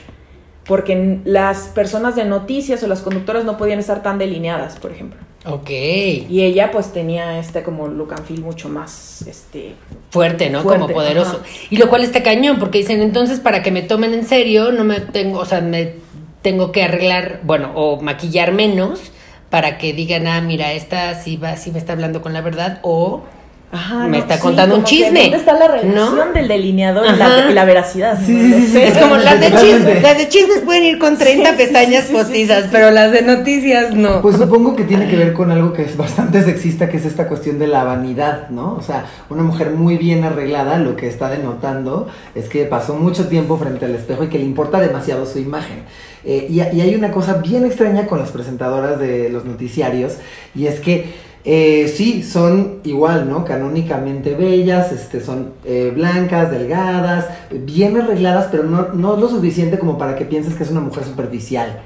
Porque 0.64 1.18
las 1.24 1.68
personas 1.68 2.16
de 2.16 2.24
noticias 2.24 2.82
o 2.82 2.86
las 2.86 3.02
conductoras 3.02 3.44
no 3.44 3.56
podían 3.58 3.78
estar 3.80 4.02
tan 4.02 4.18
delineadas, 4.18 4.78
por 4.78 4.92
ejemplo. 4.92 5.20
Ok. 5.44 5.68
Y 5.70 6.42
ella 6.44 6.70
pues 6.70 6.92
tenía 6.92 7.38
este 7.40 7.64
como 7.64 7.88
look 7.88 8.12
and 8.12 8.24
feel 8.24 8.40
mucho 8.42 8.68
más, 8.68 9.22
este... 9.26 9.74
fuerte, 10.10 10.50
¿no? 10.50 10.62
Fuerte, 10.62 10.80
Como 10.82 10.94
poderoso. 10.94 11.30
ajá. 11.42 11.46
Y 11.68 11.76
lo 11.78 11.88
cual 11.88 12.04
está 12.04 12.22
cañón, 12.22 12.58
porque 12.60 12.78
dicen, 12.78 13.02
entonces 13.02 13.40
para 13.40 13.60
que 13.62 13.72
me 13.72 13.82
tomen 13.82 14.14
en 14.14 14.24
serio, 14.24 14.70
no 14.70 14.84
me 14.84 15.00
tengo, 15.00 15.40
o 15.40 15.44
sea, 15.44 15.60
me 15.60 15.96
tengo 16.42 16.70
que 16.70 16.84
arreglar, 16.84 17.40
bueno, 17.42 17.72
o 17.74 18.00
maquillar 18.00 18.52
menos 18.52 19.00
para 19.52 19.76
que 19.76 19.92
digan, 19.92 20.26
ah, 20.26 20.40
mira, 20.40 20.72
esta 20.72 21.14
sí 21.14 21.36
va, 21.36 21.58
sí 21.58 21.72
me 21.72 21.78
está 21.78 21.92
hablando 21.92 22.22
con 22.22 22.32
la 22.32 22.40
verdad, 22.40 22.78
o 22.80 23.22
Ajá, 23.74 24.06
Me 24.06 24.18
no, 24.18 24.24
está 24.24 24.36
sí, 24.36 24.42
contando 24.42 24.76
un 24.76 24.84
chisme, 24.84 25.22
¿Dónde 25.22 25.36
está 25.38 25.54
la 25.54 25.66
relación 25.66 26.16
¿no? 26.28 26.32
del 26.34 26.46
delineador 26.46 27.06
y 27.06 27.16
la, 27.16 27.24
Ajá. 27.24 27.50
y 27.50 27.54
la 27.54 27.64
veracidad? 27.64 28.18
Sí, 28.22 28.34
¿no? 28.34 28.56
sí, 28.56 28.66
sí, 28.66 28.72
sí. 28.72 28.78
es 28.82 28.98
como 28.98 29.16
las 29.16 29.40
de 29.40 29.50
chismes, 29.50 30.02
las 30.02 30.18
de 30.18 30.28
chismes 30.28 30.58
pueden 30.60 30.84
ir 30.84 30.98
con 30.98 31.16
30 31.16 31.42
Sí, 31.42 31.56
sí, 31.56 31.56
pestañas 31.56 32.02
sí, 32.04 32.08
sí, 32.08 32.08
sí, 32.08 32.12
postizas, 32.12 32.58
sí, 32.58 32.62
sí. 32.64 32.68
pero 32.70 32.90
las 32.90 33.12
de 33.12 33.22
noticias 33.22 33.94
no. 33.94 34.20
Pues 34.20 34.36
supongo 34.36 34.76
que 34.76 34.84
tiene 34.84 35.08
que 35.08 35.16
ver 35.16 35.32
con 35.32 35.50
algo 35.50 35.72
que 35.72 35.84
es 35.84 35.96
bastante 35.96 36.42
sexista, 36.42 36.90
que 36.90 36.98
es 36.98 37.06
esta 37.06 37.28
cuestión 37.28 37.58
de 37.58 37.66
la 37.66 37.82
vanidad, 37.84 38.50
¿no? 38.50 38.74
O 38.74 38.82
sea, 38.82 39.06
una 39.30 39.42
mujer 39.42 39.70
muy 39.70 39.96
bien 39.96 40.22
arreglada 40.24 40.76
lo 40.78 40.94
que 40.94 41.08
está 41.08 41.30
denotando 41.30 42.08
es 42.34 42.50
que 42.50 42.66
pasó 42.66 42.96
mucho 42.96 43.28
tiempo 43.28 43.56
frente 43.56 43.86
al 43.86 43.94
espejo 43.94 44.24
y 44.24 44.28
que 44.28 44.38
le 44.38 44.44
importa 44.44 44.80
demasiado 44.80 45.24
su 45.24 45.38
imagen. 45.38 45.84
Eh, 46.24 46.46
y, 46.48 46.56
y 46.56 46.80
hay 46.80 46.94
una 46.94 47.10
cosa 47.10 47.34
bien 47.34 47.64
extraña 47.64 48.06
con 48.06 48.18
las 48.18 48.30
presentadoras 48.30 48.98
de 48.98 49.28
los 49.28 49.44
noticiarios, 49.44 50.18
y 50.54 50.66
es 50.66 50.80
que 50.80 51.32
eh, 51.44 51.92
sí, 51.92 52.22
son 52.22 52.78
igual, 52.84 53.28
¿no? 53.28 53.44
Canónicamente 53.44 54.34
bellas, 54.36 54.92
este, 54.92 55.20
son 55.20 55.54
eh, 55.64 55.90
blancas, 55.92 56.52
delgadas, 56.52 57.26
bien 57.50 58.00
arregladas, 58.00 58.46
pero 58.50 58.62
no, 58.62 58.92
no 58.92 59.16
lo 59.16 59.28
suficiente 59.28 59.78
como 59.78 59.98
para 59.98 60.14
que 60.14 60.24
pienses 60.24 60.54
que 60.54 60.62
es 60.62 60.70
una 60.70 60.80
mujer 60.80 61.04
superficial. 61.04 61.82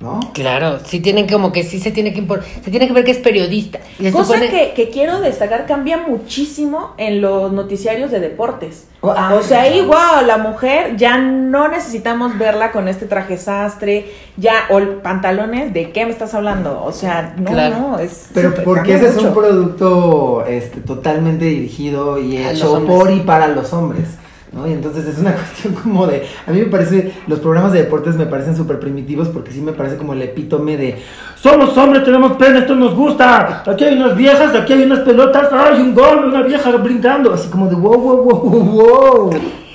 ¿No? 0.00 0.20
Claro, 0.34 0.80
sí 0.84 1.00
tienen 1.00 1.26
como 1.28 1.52
que 1.52 1.62
sí 1.62 1.78
se 1.80 1.90
tiene 1.90 2.12
que 2.12 2.22
impor- 2.26 2.42
se 2.62 2.70
tiene 2.70 2.86
que 2.86 2.92
ver 2.92 3.04
que 3.04 3.12
es 3.12 3.18
periodista. 3.18 3.78
Y 3.98 4.10
Cosa 4.10 4.34
supone- 4.34 4.50
que, 4.50 4.72
que 4.74 4.90
quiero 4.90 5.20
destacar 5.20 5.66
cambia 5.66 5.96
muchísimo 5.98 6.94
en 6.98 7.20
los 7.20 7.52
noticiarios 7.52 8.10
de 8.10 8.20
deportes. 8.20 8.86
Oh, 9.00 9.12
ah, 9.16 9.34
o 9.38 9.42
sea, 9.42 9.62
ahí, 9.62 9.82
wow, 9.82 10.26
la 10.26 10.38
mujer 10.38 10.96
ya 10.96 11.18
no 11.18 11.68
necesitamos 11.68 12.38
verla 12.38 12.72
con 12.72 12.88
este 12.88 13.04
traje 13.06 13.36
sastre, 13.36 14.06
ya, 14.38 14.52
o 14.70 14.80
pantalones, 15.02 15.74
¿de 15.74 15.90
qué 15.92 16.06
me 16.06 16.10
estás 16.10 16.32
hablando? 16.34 16.82
O 16.82 16.90
sea, 16.92 17.34
no, 17.38 17.50
Claro. 17.50 17.78
no, 17.78 17.98
es. 17.98 18.28
Pero 18.32 18.54
porque 18.64 18.94
ese 18.94 19.08
es 19.08 19.16
un 19.16 19.34
producto 19.34 20.44
este, 20.46 20.80
totalmente 20.80 21.44
dirigido 21.44 22.18
y 22.18 22.38
hecho 22.38 22.84
por 22.86 23.10
y 23.12 23.20
para 23.20 23.48
los 23.48 23.72
hombres. 23.74 24.08
Y 24.66 24.72
entonces 24.72 25.06
es 25.06 25.18
una 25.18 25.32
cuestión 25.34 25.74
como 25.74 26.06
de, 26.06 26.26
a 26.46 26.50
mí 26.52 26.60
me 26.60 26.66
parece, 26.66 27.12
los 27.26 27.40
programas 27.40 27.72
de 27.72 27.82
deportes 27.82 28.14
me 28.14 28.26
parecen 28.26 28.56
súper 28.56 28.78
primitivos 28.78 29.28
porque 29.28 29.50
sí 29.50 29.60
me 29.60 29.72
parece 29.72 29.96
como 29.96 30.12
el 30.12 30.22
epítome 30.22 30.76
de, 30.76 30.96
somos 31.36 31.76
hombres, 31.76 32.04
tenemos 32.04 32.32
pena, 32.32 32.60
esto 32.60 32.74
nos 32.74 32.94
gusta, 32.94 33.64
aquí 33.66 33.84
hay 33.84 33.96
unas 33.96 34.16
viejas, 34.16 34.54
aquí 34.54 34.72
hay 34.72 34.84
unas 34.84 35.00
pelotas, 35.00 35.52
hay 35.52 35.80
un 35.80 35.94
gol, 35.94 36.26
una 36.26 36.42
vieja 36.42 36.70
brincando, 36.76 37.34
así 37.34 37.48
como 37.48 37.66
de, 37.66 37.74
wow, 37.74 37.98
wow, 37.98 38.22
wow, 38.22 38.60
wow. 38.60 39.30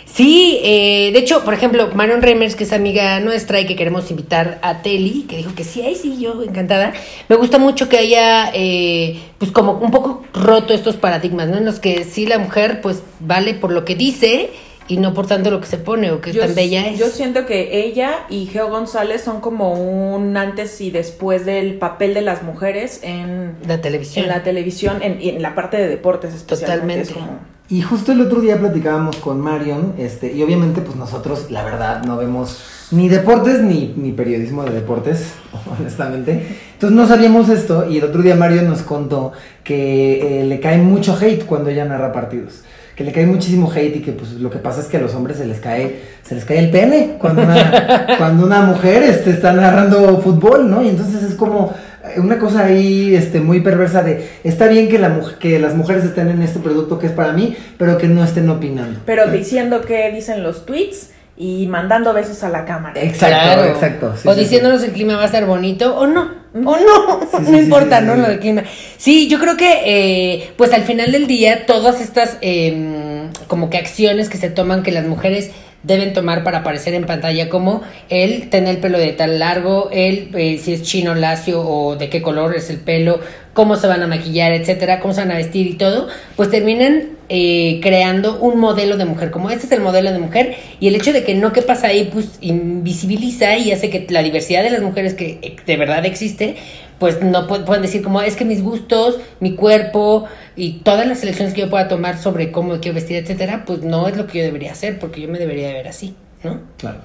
Sí, 0.06 0.60
eh, 0.64 1.12
de 1.14 1.20
hecho, 1.20 1.46
por 1.46 1.54
ejemplo, 1.54 1.90
Marion 1.94 2.22
Reimers, 2.22 2.56
que 2.56 2.64
es 2.64 2.74
amiga 2.74 3.20
nuestra 3.20 3.62
y 3.62 3.66
que 3.66 3.76
queremos 3.76 4.10
invitar 4.10 4.60
a 4.64 4.82
Teli, 4.82 5.24
que 5.30 5.38
dijo 5.38 5.54
que 5.56 5.64
sí, 5.64 5.84
ay, 5.86 5.96
sí, 5.96 6.18
yo 6.20 6.42
encantada. 6.44 6.94
Me 7.30 7.36
gusta 7.36 7.60
mucho 7.60 7.88
que 7.88 8.00
haya, 8.00 8.52
eh, 8.54 9.20
pues, 9.38 9.52
como 9.52 9.74
un 9.74 9.92
poco 9.92 10.24
roto 10.34 10.74
estos 10.74 10.96
paradigmas, 10.96 11.48
¿no? 11.48 11.58
En 11.58 11.66
los 11.66 11.80
que 11.80 12.04
sí 12.06 12.26
la 12.26 12.40
mujer, 12.40 12.82
pues, 12.82 13.04
vale 13.20 13.54
por 13.54 13.72
lo 13.72 13.86
que 13.86 13.96
dice 13.96 14.50
y 14.90 14.98
no 14.98 15.14
por 15.14 15.28
tanto 15.28 15.52
lo 15.52 15.62
que 15.62 15.68
se 15.68 15.78
pone 15.78 16.12
o 16.12 16.20
que 16.20 16.34
Yo, 16.34 16.42
tan 16.42 16.56
bella 16.56 16.88
es. 16.88 17.00
yo 17.00 17.08
siento 17.08 17.46
que 17.46 17.86
ella 17.86 18.26
y 18.28 18.48
Geo 18.48 18.70
González 18.70 19.22
son 19.22 19.40
como 19.40 19.74
un 19.74 20.36
antes 20.36 20.82
y 20.82 20.90
después 20.90 21.46
del 21.46 21.76
papel 21.76 22.16
de 22.16 22.22
las 22.22 22.42
mujeres 22.42 23.00
en, 23.04 23.56
la 23.68 23.82
televisión. 23.82 24.26
en 24.26 24.32
la 24.32 24.44
televisión, 24.44 24.98
en, 25.04 25.22
en 25.22 25.42
la 25.44 25.54
parte 25.54 25.78
de 25.78 25.88
deportes 25.88 26.34
especialmente. 26.34 27.06
Totalmente. 27.06 27.12
Es 27.12 27.12
como, 27.12 27.40
Y 27.70 27.82
justo 27.84 28.12
el 28.12 28.22
otro 28.22 28.42
día 28.42 28.58
platicábamos 28.60 29.18
con 29.18 29.40
Marion, 29.40 29.94
este, 30.00 30.34
y 30.34 30.42
obviamente 30.42 30.82
pues 30.82 30.98
nosotros, 30.98 31.52
la 31.52 31.64
verdad, 31.64 32.04
no 32.04 32.18
vemos 32.18 32.58
ni 32.90 33.08
deportes 33.08 33.62
ni, 33.62 33.94
ni 33.96 34.12
periodismo 34.12 34.64
de 34.64 34.72
deportes, 34.72 35.36
honestamente. 35.80 36.58
Entonces 36.80 36.96
no 36.98 37.06
sabíamos 37.10 37.50
esto, 37.50 37.90
y 37.90 37.98
el 37.98 38.06
otro 38.06 38.22
día 38.22 38.36
Marion 38.36 38.70
nos 38.70 38.84
contó 38.84 39.34
que 39.66 40.40
eh, 40.40 40.46
le 40.46 40.62
cae 40.62 40.78
mucho 40.78 41.14
hate 41.20 41.44
cuando 41.46 41.70
ella 41.70 41.84
narra 41.84 42.14
partidos. 42.14 42.62
Que 42.96 43.04
le 43.04 43.12
cae 43.12 43.26
muchísimo 43.26 43.70
hate 43.70 43.98
y 43.98 44.00
que 44.00 44.14
pues 44.14 44.32
lo 44.36 44.50
que 44.50 44.60
pasa 44.60 44.80
es 44.80 44.88
que 44.88 44.96
a 44.96 45.02
los 45.02 45.14
hombres 45.14 45.36
se 45.36 45.46
les 45.46 45.60
cae, 45.60 46.00
se 46.24 46.36
les 46.36 46.46
cae 46.46 46.60
el 46.60 46.70
pene 46.70 47.18
cuando 47.20 47.42
una, 47.42 48.08
cuando 48.18 48.46
una 48.46 48.62
mujer 48.62 49.04
este, 49.04 49.32
está 49.32 49.52
narrando 49.52 50.22
fútbol, 50.22 50.70
¿no? 50.70 50.82
Y 50.82 50.88
entonces 50.88 51.22
es 51.22 51.36
como 51.36 51.74
eh, 52.16 52.18
una 52.22 52.40
cosa 52.40 52.64
ahí 52.64 53.14
este, 53.14 53.42
muy 53.42 53.60
perversa 53.60 54.02
de, 54.02 54.30
está 54.46 54.68
bien 54.68 54.88
que, 54.88 55.00
la, 55.00 55.20
que 55.38 55.60
las 55.60 55.76
mujeres 55.76 56.06
estén 56.06 56.30
en 56.30 56.42
este 56.42 56.60
producto 56.60 56.98
que 56.98 57.08
es 57.08 57.12
para 57.14 57.34
mí, 57.34 57.58
pero 57.78 57.98
que 57.98 58.08
no 58.08 58.24
estén 58.24 58.50
opinando. 58.50 59.02
pero 59.06 59.30
diciendo 59.30 59.82
que 59.82 60.12
dicen 60.14 60.44
los 60.44 60.66
tweets 60.66 61.10
y 61.36 61.68
mandando 61.68 62.14
besos 62.14 62.42
a 62.44 62.50
la 62.50 62.64
cámara. 62.64 63.02
Exacto, 63.02 63.36
Claro. 63.36 63.66
exacto. 63.66 64.14
sí, 64.16 64.28
o 64.30 64.34
sí, 64.34 64.40
diciéndonos 64.40 64.82
el 64.84 64.92
clima 64.92 65.18
va 65.18 65.24
a 65.24 65.26
estar 65.26 65.46
bonito 65.46 65.98
o 65.98 66.08
no. 66.08 66.39
O 66.54 66.60
no, 66.60 67.20
Sí, 67.22 67.38
no 67.52 67.58
sí, 67.58 67.58
importa, 67.58 68.00
sí, 68.00 68.06
¿no? 68.06 68.16
sí. 68.16 68.22
Lo 68.22 68.28
del 68.28 68.40
clima. 68.40 68.64
Sí, 68.98 69.28
yo 69.28 69.40
creo 69.40 69.56
que, 69.58 69.82
eh, 69.86 70.52
pues 70.58 70.74
al 70.74 70.84
final 70.84 71.12
del 71.12 71.28
día, 71.28 71.66
todas 71.66 72.02
estas 72.02 72.38
em, 72.42 73.30
como 73.48 73.70
que 73.70 73.78
acciones 73.78 74.30
que 74.30 74.38
se 74.38 74.50
toman 74.50 74.82
que 74.84 74.92
las 74.92 75.06
mujeres 75.06 75.52
deben 75.84 76.14
tomar 76.14 76.44
para 76.44 76.60
aparecer 76.60 76.94
en 76.94 77.06
pantalla, 77.06 77.50
como 77.50 77.82
el 78.10 78.50
tener 78.50 78.76
el 78.76 78.82
pelo 78.82 79.00
de 79.00 79.14
tal 79.14 79.40
largo, 79.40 79.90
el 79.92 80.30
eh, 80.36 80.58
si 80.58 80.74
es 80.74 80.84
chino, 80.84 81.16
lacio 81.16 81.62
o 81.62 81.96
de 81.96 82.10
qué 82.10 82.22
color 82.22 82.56
es 82.56 82.70
el 82.70 82.78
pelo, 82.78 83.20
cómo 83.54 83.76
se 83.76 83.88
van 83.88 84.04
a 84.04 84.08
maquillar, 84.08 84.52
etcétera, 84.54 85.00
cómo 85.00 85.14
se 85.14 85.22
van 85.22 85.32
a 85.32 85.38
vestir 85.38 85.68
y 85.68 85.74
todo, 85.74 86.08
pues 86.36 86.50
terminan 86.50 87.18
eh, 87.30 87.80
creando 87.82 88.40
un 88.40 88.60
modelo 88.60 88.98
de 88.98 89.06
mujer, 89.06 89.32
como 89.32 89.50
este 89.50 89.66
es 89.68 89.72
el 89.72 89.82
modelo 89.82 90.12
de 90.12 90.20
mujer, 90.20 90.56
y 90.80 90.88
el 90.88 90.96
hecho 90.96 91.14
de 91.14 91.24
que 91.24 91.36
no 91.36 91.54
quepas 91.54 91.84
ahí, 91.84 92.10
pues 92.12 92.38
invisibiliza 92.42 93.58
y 93.58 93.72
hace 93.72 93.90
que 93.90 94.06
la 94.10 94.24
diversidad 94.24 94.64
de 94.64 94.72
las 94.72 94.82
mujeres 94.82 95.14
que 95.14 95.40
eh, 95.42 95.56
de 95.66 95.78
verdad 95.78 96.06
existe, 96.06 96.56
pues 97.00 97.22
no 97.22 97.48
pu- 97.48 97.64
pueden 97.66 97.82
decir 97.82 98.02
como 98.04 98.22
es 98.22 98.36
que 98.36 98.46
mis 98.46 98.62
gustos, 98.62 99.18
mi 99.40 99.56
cuerpo 99.56 100.26
y 100.56 100.80
todas 100.84 101.08
las 101.08 101.24
elecciones 101.24 101.54
que 101.54 101.62
yo 101.62 101.70
pueda 101.70 101.88
tomar 101.88 102.18
sobre 102.20 102.52
cómo 102.52 102.80
quiero 102.80 102.96
vestir, 102.96 103.18
etcétera, 103.18 103.64
pues 103.66 103.82
no 103.84 104.08
es 104.08 104.18
lo 104.18 104.28
que 104.28 104.40
yo 104.40 104.44
debería 104.44 104.74
hacer, 104.74 105.00
porque 105.00 105.22
yo 105.22 105.28
me 105.30 105.40
debería 105.40 105.68
de 105.70 105.74
ver 105.74 105.88
así, 105.88 106.14
¿no? 106.44 106.60
Claro. 106.78 107.00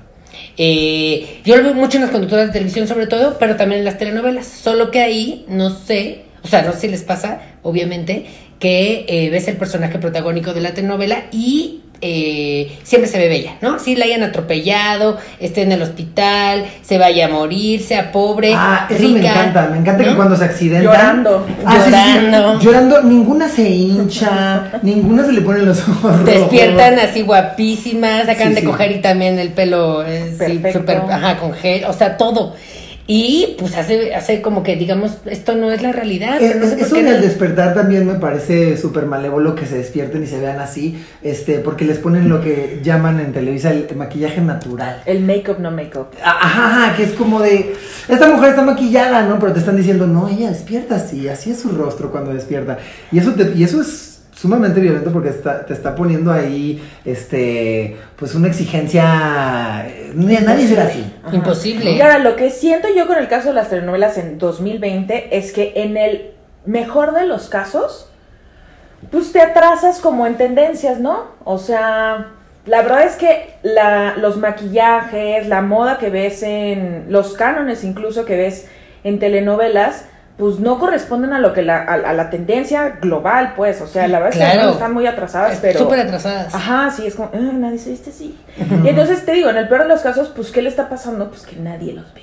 Eh, 0.57 1.41
yo 1.45 1.57
lo 1.57 1.63
veo 1.63 1.75
mucho 1.75 1.97
en 1.97 2.03
las 2.03 2.11
conductoras 2.11 2.49
de 2.49 2.53
televisión 2.53 2.89
sobre 2.89 3.07
todo, 3.07 3.37
pero 3.39 3.57
también 3.57 3.79
en 3.81 3.85
las 3.85 3.99
telenovelas. 3.99 4.47
Solo 4.47 4.91
que 4.91 5.01
ahí 5.01 5.45
no 5.49 5.71
sé, 5.71 6.23
o 6.43 6.49
sea, 6.49 6.63
no 6.63 6.73
sé 6.73 6.81
si 6.81 6.89
les 6.89 7.03
pasa, 7.03 7.41
obviamente, 7.63 8.27
que 8.59 9.05
eh, 9.09 9.31
ves 9.31 9.47
el 9.49 9.57
personaje 9.57 9.99
protagónico 9.99 10.53
de 10.53 10.61
la 10.61 10.75
telenovela 10.75 11.27
y 11.31 11.83
eh, 12.07 12.77
siempre 12.83 13.11
se 13.11 13.17
ve 13.17 13.29
bella, 13.29 13.57
¿no? 13.63 13.79
Si 13.79 13.97
la 13.97 14.05
hayan 14.05 14.23
atropellado, 14.23 15.17
esté 15.41 15.63
en 15.63 15.73
el 15.73 15.81
hospital, 15.81 16.67
se 16.83 16.99
vaya 16.99 17.25
a 17.25 17.29
morir, 17.31 17.81
sea 17.83 18.13
pobre, 18.13 18.53
Ah, 18.55 18.87
eso 18.91 18.99
rica. 19.01 19.15
me 19.15 19.27
encanta, 19.31 19.69
me 19.71 19.79
encanta 19.79 20.05
que 20.05 20.15
cuando 20.15 20.37
se 20.37 20.45
accidentan. 20.45 20.85
Llorando. 20.93 21.47
Ah, 21.65 21.73
sí, 21.73 21.91
sí, 21.91 21.97
sí, 21.97 22.21
Llorando. 22.27 22.61
llorando, 22.61 23.03
ninguna 23.05 23.49
se 23.49 23.67
hincha, 23.71 24.71
ninguna 24.83 25.25
se 25.25 25.33
le 25.33 25.41
ponen 25.41 25.65
los 25.65 25.81
ojos 25.89 26.03
rojos. 26.13 26.25
Despiertan 26.27 26.99
así 26.99 27.23
guapísimas, 27.23 28.29
acaban 28.29 28.49
Sí, 28.51 28.55
de 28.57 28.61
sí. 28.61 28.67
coger 28.67 28.93
y 28.93 29.01
también 29.01 29.39
el 29.39 29.49
pelo 29.55 30.05
eh, 30.05 30.37
súper, 30.73 30.99
ajá, 31.11 31.39
con 31.39 31.55
gel, 31.55 31.85
o 31.87 31.93
sea, 31.95 32.19
todo. 32.19 32.55
Y 33.07 33.57
pues 33.59 33.77
hace, 33.77 34.15
hace 34.15 34.41
como 34.41 34.63
que 34.63 34.77
digamos, 34.77 35.19
esto 35.27 35.55
no 35.55 35.71
es 35.71 35.83
la 35.83 35.93
realidad. 35.93 36.41
Eh, 36.41 36.53
pero 36.55 36.61
no 36.61 36.67
sé 36.71 36.81
eso 36.81 36.95
qué 36.97 37.03
del 37.03 37.17
no- 37.17 37.23
despertar 37.23 37.75
también 37.75 38.07
me 38.07 38.15
parece 38.15 38.79
súper 38.79 39.05
malévolo 39.05 39.55
que 39.55 39.67
se 39.67 39.77
despierten 39.77 40.23
y 40.23 40.27
se 40.27 40.41
vean 40.41 40.59
así, 40.59 41.05
este, 41.23 41.59
porque 41.59 41.85
les 41.85 41.99
ponen 41.99 42.31
lo 42.31 42.41
que 42.41 42.81
llaman 42.83 43.21
en 43.21 43.33
Televisa 43.35 43.73
el 43.73 43.95
maquillaje 43.95 44.41
natural. 44.41 45.03
El 45.05 45.21
make-up, 45.21 45.59
no 45.61 45.71
make-up. 45.71 46.07
Ah, 46.25 46.39
Ajá, 46.41 46.67
ajá, 46.87 46.97
que 46.97 47.03
es 47.03 47.13
como 47.13 47.41
de, 47.43 47.75
esta 48.09 48.29
mujer 48.29 48.51
está 48.51 48.63
maquillada, 48.63 49.23
¿no? 49.29 49.39
Pero 49.39 49.53
te 49.53 49.59
están 49.59 49.77
diciendo, 49.77 50.07
no, 50.07 50.29
ella 50.29 50.49
despierta 50.49 50.97
así, 50.97 51.29
así 51.29 51.51
es 51.51 51.61
su 51.61 51.71
rostro 51.73 52.11
cuando 52.11 52.33
despierta. 52.33 52.79
Y 53.13 53.19
eso, 53.19 53.33
te- 53.35 53.53
y 53.55 53.65
eso 53.65 53.83
es 53.83 54.14
sumamente 54.45 54.79
violento 54.79 55.11
porque 55.11 55.31
está- 55.31 55.65
te 55.65 55.73
está 55.73 55.95
poniendo 55.95 56.31
ahí, 56.31 56.83
este, 57.07 57.97
pues 58.17 58.35
una 58.35 58.49
exigencia, 58.49 59.87
ni- 60.15 60.37
nadie 60.37 60.69
será 60.69 60.85
así. 60.85 61.03
Ajá. 61.25 61.35
Imposible. 61.35 61.93
Y 61.93 62.01
ahora, 62.03 62.19
lo 62.19 62.37
que 62.37 62.51
siento 62.51 62.89
yo 62.95 63.07
con 63.07 63.17
el 63.17 63.27
caso 63.27 63.49
de 63.49 63.55
las 63.55 63.71
telenovelas 63.71 64.19
en 64.19 64.37
2020 64.39 65.35
es 65.35 65.51
que 65.53 65.73
en 65.77 65.97
el 65.97 66.33
mejor 66.67 67.15
de 67.15 67.25
los 67.27 67.49
casos, 67.49 68.11
pues 69.11 69.33
te 69.33 69.41
atrasas 69.41 69.99
como 70.01 70.27
en 70.27 70.35
tendencias, 70.37 71.01
¿no? 71.01 71.29
O 71.45 71.57
sea, 71.57 72.33
la 72.67 72.83
verdad 72.83 73.05
es 73.05 73.17
que 73.17 73.55
la, 73.63 74.15
los 74.19 74.37
maquillajes, 74.37 75.49
la 75.49 75.63
moda 75.63 75.97
que 75.97 76.11
ves 76.11 76.43
en 76.43 77.07
los 77.09 77.33
cánones 77.33 77.83
incluso 77.83 78.27
que 78.27 78.37
ves 78.37 78.69
en 79.05 79.19
telenovelas, 79.19 80.05
pues 80.37 80.59
no 80.59 80.79
corresponden 80.81 81.33
a 81.33 81.39
lo 81.39 81.53
que 81.53 81.63
la, 81.63 81.79
a, 81.79 81.95
a 81.95 82.13
la 82.13 82.29
tendencia 82.31 82.99
global, 83.01 83.53
pues. 83.57 83.81
O 83.81 83.87
sea, 83.87 84.09
la 84.09 84.19
verdad 84.19 84.33
es 84.35 84.39
que 84.39 84.45
algunas 84.45 84.73
están 84.75 84.93
muy 84.93 85.07
atrasadas, 85.07 85.59
pero. 85.63 85.79
Súper 85.81 86.01
atrasadas. 86.01 86.55
Ajá, 86.55 86.91
sí, 86.91 87.07
es 87.07 87.15
como, 87.15 87.31
"Ah, 87.33 87.39
nadie 87.53 87.79
se 87.79 87.91
viste 87.91 88.11
así. 88.11 88.37
Y 88.83 88.89
entonces 88.89 89.25
te 89.25 89.33
digo, 89.33 89.49
en 89.51 89.57
el 89.57 89.69
peor 89.69 89.83
de 89.83 89.89
los 89.89 90.01
casos, 90.01 90.33
pues, 90.35 90.51
¿qué 90.51 90.61
le 90.63 90.69
está 90.69 90.89
pasando? 90.89 91.29
Pues 91.29 91.43
que 91.43 91.57
nadie 91.57 91.93
los 91.93 92.13
ve. 92.15 92.23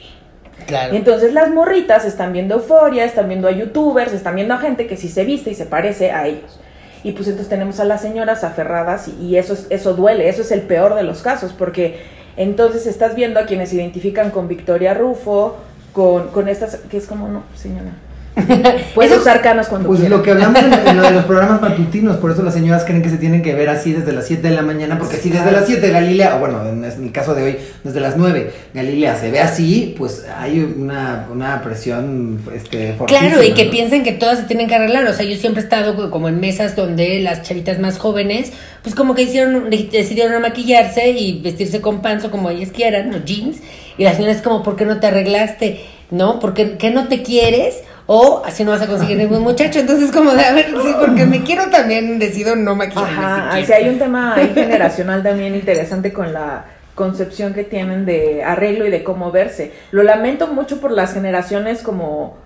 Claro. 0.68 0.94
Y 0.94 0.98
entonces 0.98 1.34
las 1.34 1.50
morritas 1.52 2.06
están 2.06 2.34
viendo 2.34 2.56
euforia, 2.56 3.04
están 3.06 3.28
viendo 3.30 3.48
a 3.48 3.52
youtubers, 3.52 4.14
están 4.14 4.36
viendo 4.36 4.54
a 4.54 4.58
gente 4.58 4.88
que 4.88 4.96
sí 4.98 5.08
se 5.10 5.24
viste 5.24 5.50
y 5.52 5.56
se 5.56 5.66
parece 5.66 6.12
a 6.12 6.28
ellos. 6.28 6.60
Y 7.04 7.14
pues 7.14 7.28
entonces 7.28 7.50
tenemos 7.50 7.80
a 7.80 7.86
las 7.86 8.02
señoras 8.02 8.44
aferradas 8.44 9.08
y, 9.08 9.26
y 9.26 9.38
eso, 9.38 9.54
es, 9.54 9.66
eso 9.72 9.94
duele, 9.96 10.30
eso 10.30 10.42
es 10.44 10.52
el 10.52 10.62
peor 10.62 10.94
de 10.96 11.02
los 11.04 11.22
casos, 11.24 11.52
porque 11.52 12.00
entonces 12.38 12.86
estás 12.86 13.16
viendo 13.16 13.40
a 13.40 13.46
quienes 13.48 13.70
se 13.70 13.78
identifican 13.78 14.30
con 14.30 14.48
Victoria 14.48 14.94
Rufo, 14.94 15.58
con, 15.94 16.28
con 16.30 16.48
estas, 16.48 16.78
que 16.90 16.98
es 16.98 17.06
como, 17.06 17.28
no, 17.28 17.44
señora. 17.56 17.92
Puedes 18.96 19.12
Eso- 19.12 19.20
usar 19.22 19.42
canas 19.42 19.68
cuando 19.68 19.90
Pues 19.90 20.10
lo 20.10 20.24
que 20.24 20.32
hablamos 20.32 20.58
en, 20.64 20.72
en 20.74 20.96
lo 21.02 21.04
de 21.04 21.12
los 21.12 21.26
programas 21.26 21.60
matutinos, 21.62 22.16
por 22.16 22.32
eso 22.32 22.42
las 22.44 22.54
señoras 22.54 22.86
creen 22.86 23.02
que 23.02 23.10
se 23.10 23.18
tienen 23.18 23.42
que 23.42 23.54
ver 23.54 23.68
así 23.68 23.92
desde 23.92 24.14
las 24.14 24.26
7 24.26 24.48
de 24.48 24.56
la 24.56 24.62
mañana, 24.62 24.98
porque 24.98 25.18
si 25.18 25.30
desde 25.30 25.52
las 25.52 25.66
7 25.68 25.90
Galilea, 25.90 26.38
o 26.38 26.40
bueno, 26.40 26.66
en 26.66 26.86
el 26.86 27.12
caso 27.12 27.36
de 27.36 27.44
hoy, 27.44 27.58
desde 27.84 28.00
las 28.00 28.16
9 28.16 28.54
Galilea 28.74 29.18
se 29.18 29.32
ve 29.32 29.42
así, 29.42 29.96
pues 29.98 30.26
hay 30.38 30.60
una, 30.62 31.28
una 31.30 31.62
presión 31.62 32.40
este, 32.56 32.94
fortísima, 32.94 33.28
Claro, 33.28 33.44
y 33.44 33.52
que 33.52 33.66
¿no? 33.66 33.72
piensen 33.72 34.02
que 34.04 34.14
todas 34.14 34.40
se 34.40 34.46
tienen 34.46 34.70
que 34.70 34.76
arreglar. 34.76 35.06
O 35.08 35.14
sea, 35.14 35.26
yo 35.26 35.36
siempre 35.36 35.62
he 35.62 35.66
estado 35.66 36.10
como 36.10 36.30
en 36.30 36.40
mesas 36.40 36.78
donde 36.78 37.20
las 37.20 37.44
chavitas 37.44 37.80
más 37.80 37.98
jóvenes, 37.98 38.54
pues 38.82 38.96
como 38.96 39.14
que 39.14 39.24
hicieron, 39.24 39.70
decidieron 39.70 40.42
maquillarse 40.42 41.10
y 41.10 41.42
vestirse 41.42 41.82
con 41.82 42.02
panzo 42.02 42.32
como 42.32 42.50
ellas 42.50 42.70
quieran, 42.74 43.14
o 43.14 43.18
jeans. 43.26 43.58
Y 43.98 44.04
la 44.04 44.14
señora 44.14 44.34
es 44.34 44.42
como, 44.42 44.64
¿por 44.64 44.76
qué 44.76 44.86
no 44.86 45.00
te 45.00 45.08
arreglaste? 45.08 45.86
¿No? 46.10 46.40
¿Por 46.40 46.54
qué, 46.54 46.78
qué 46.78 46.92
no 46.92 47.08
te 47.08 47.24
quieres? 47.24 47.84
O 48.06 48.42
así 48.46 48.64
no 48.64 48.72
vas 48.72 48.82
a 48.82 48.88
conseguir 48.88 49.18
ningún 49.18 49.42
muchacho. 49.42 49.80
Entonces, 49.80 50.12
como 50.12 50.32
de, 50.32 50.44
a 50.44 50.54
ver, 50.54 50.66
sí, 50.66 50.94
porque 51.00 51.26
me 51.26 51.44
quiero 51.44 51.70
también, 51.70 52.20
decido 52.20 52.56
no 52.56 52.76
maquillarme. 52.76 53.18
Ajá, 53.18 53.56
si 53.56 53.64
o 53.64 53.66
sea, 53.66 53.78
hay 53.78 53.90
un 53.90 54.00
tema 54.00 54.36
ahí 54.36 54.52
generacional 54.54 55.24
también 55.24 55.56
interesante 55.56 56.12
con 56.12 56.34
la 56.34 56.66
concepción 56.96 57.54
que 57.54 57.64
tienen 57.64 58.06
de 58.06 58.44
arreglo 58.44 58.86
y 58.86 58.92
de 58.92 59.04
cómo 59.04 59.32
verse. 59.32 59.72
Lo 59.92 60.04
lamento 60.04 60.48
mucho 60.48 60.82
por 60.82 60.92
las 60.92 61.14
generaciones 61.14 61.82
como 61.82 62.38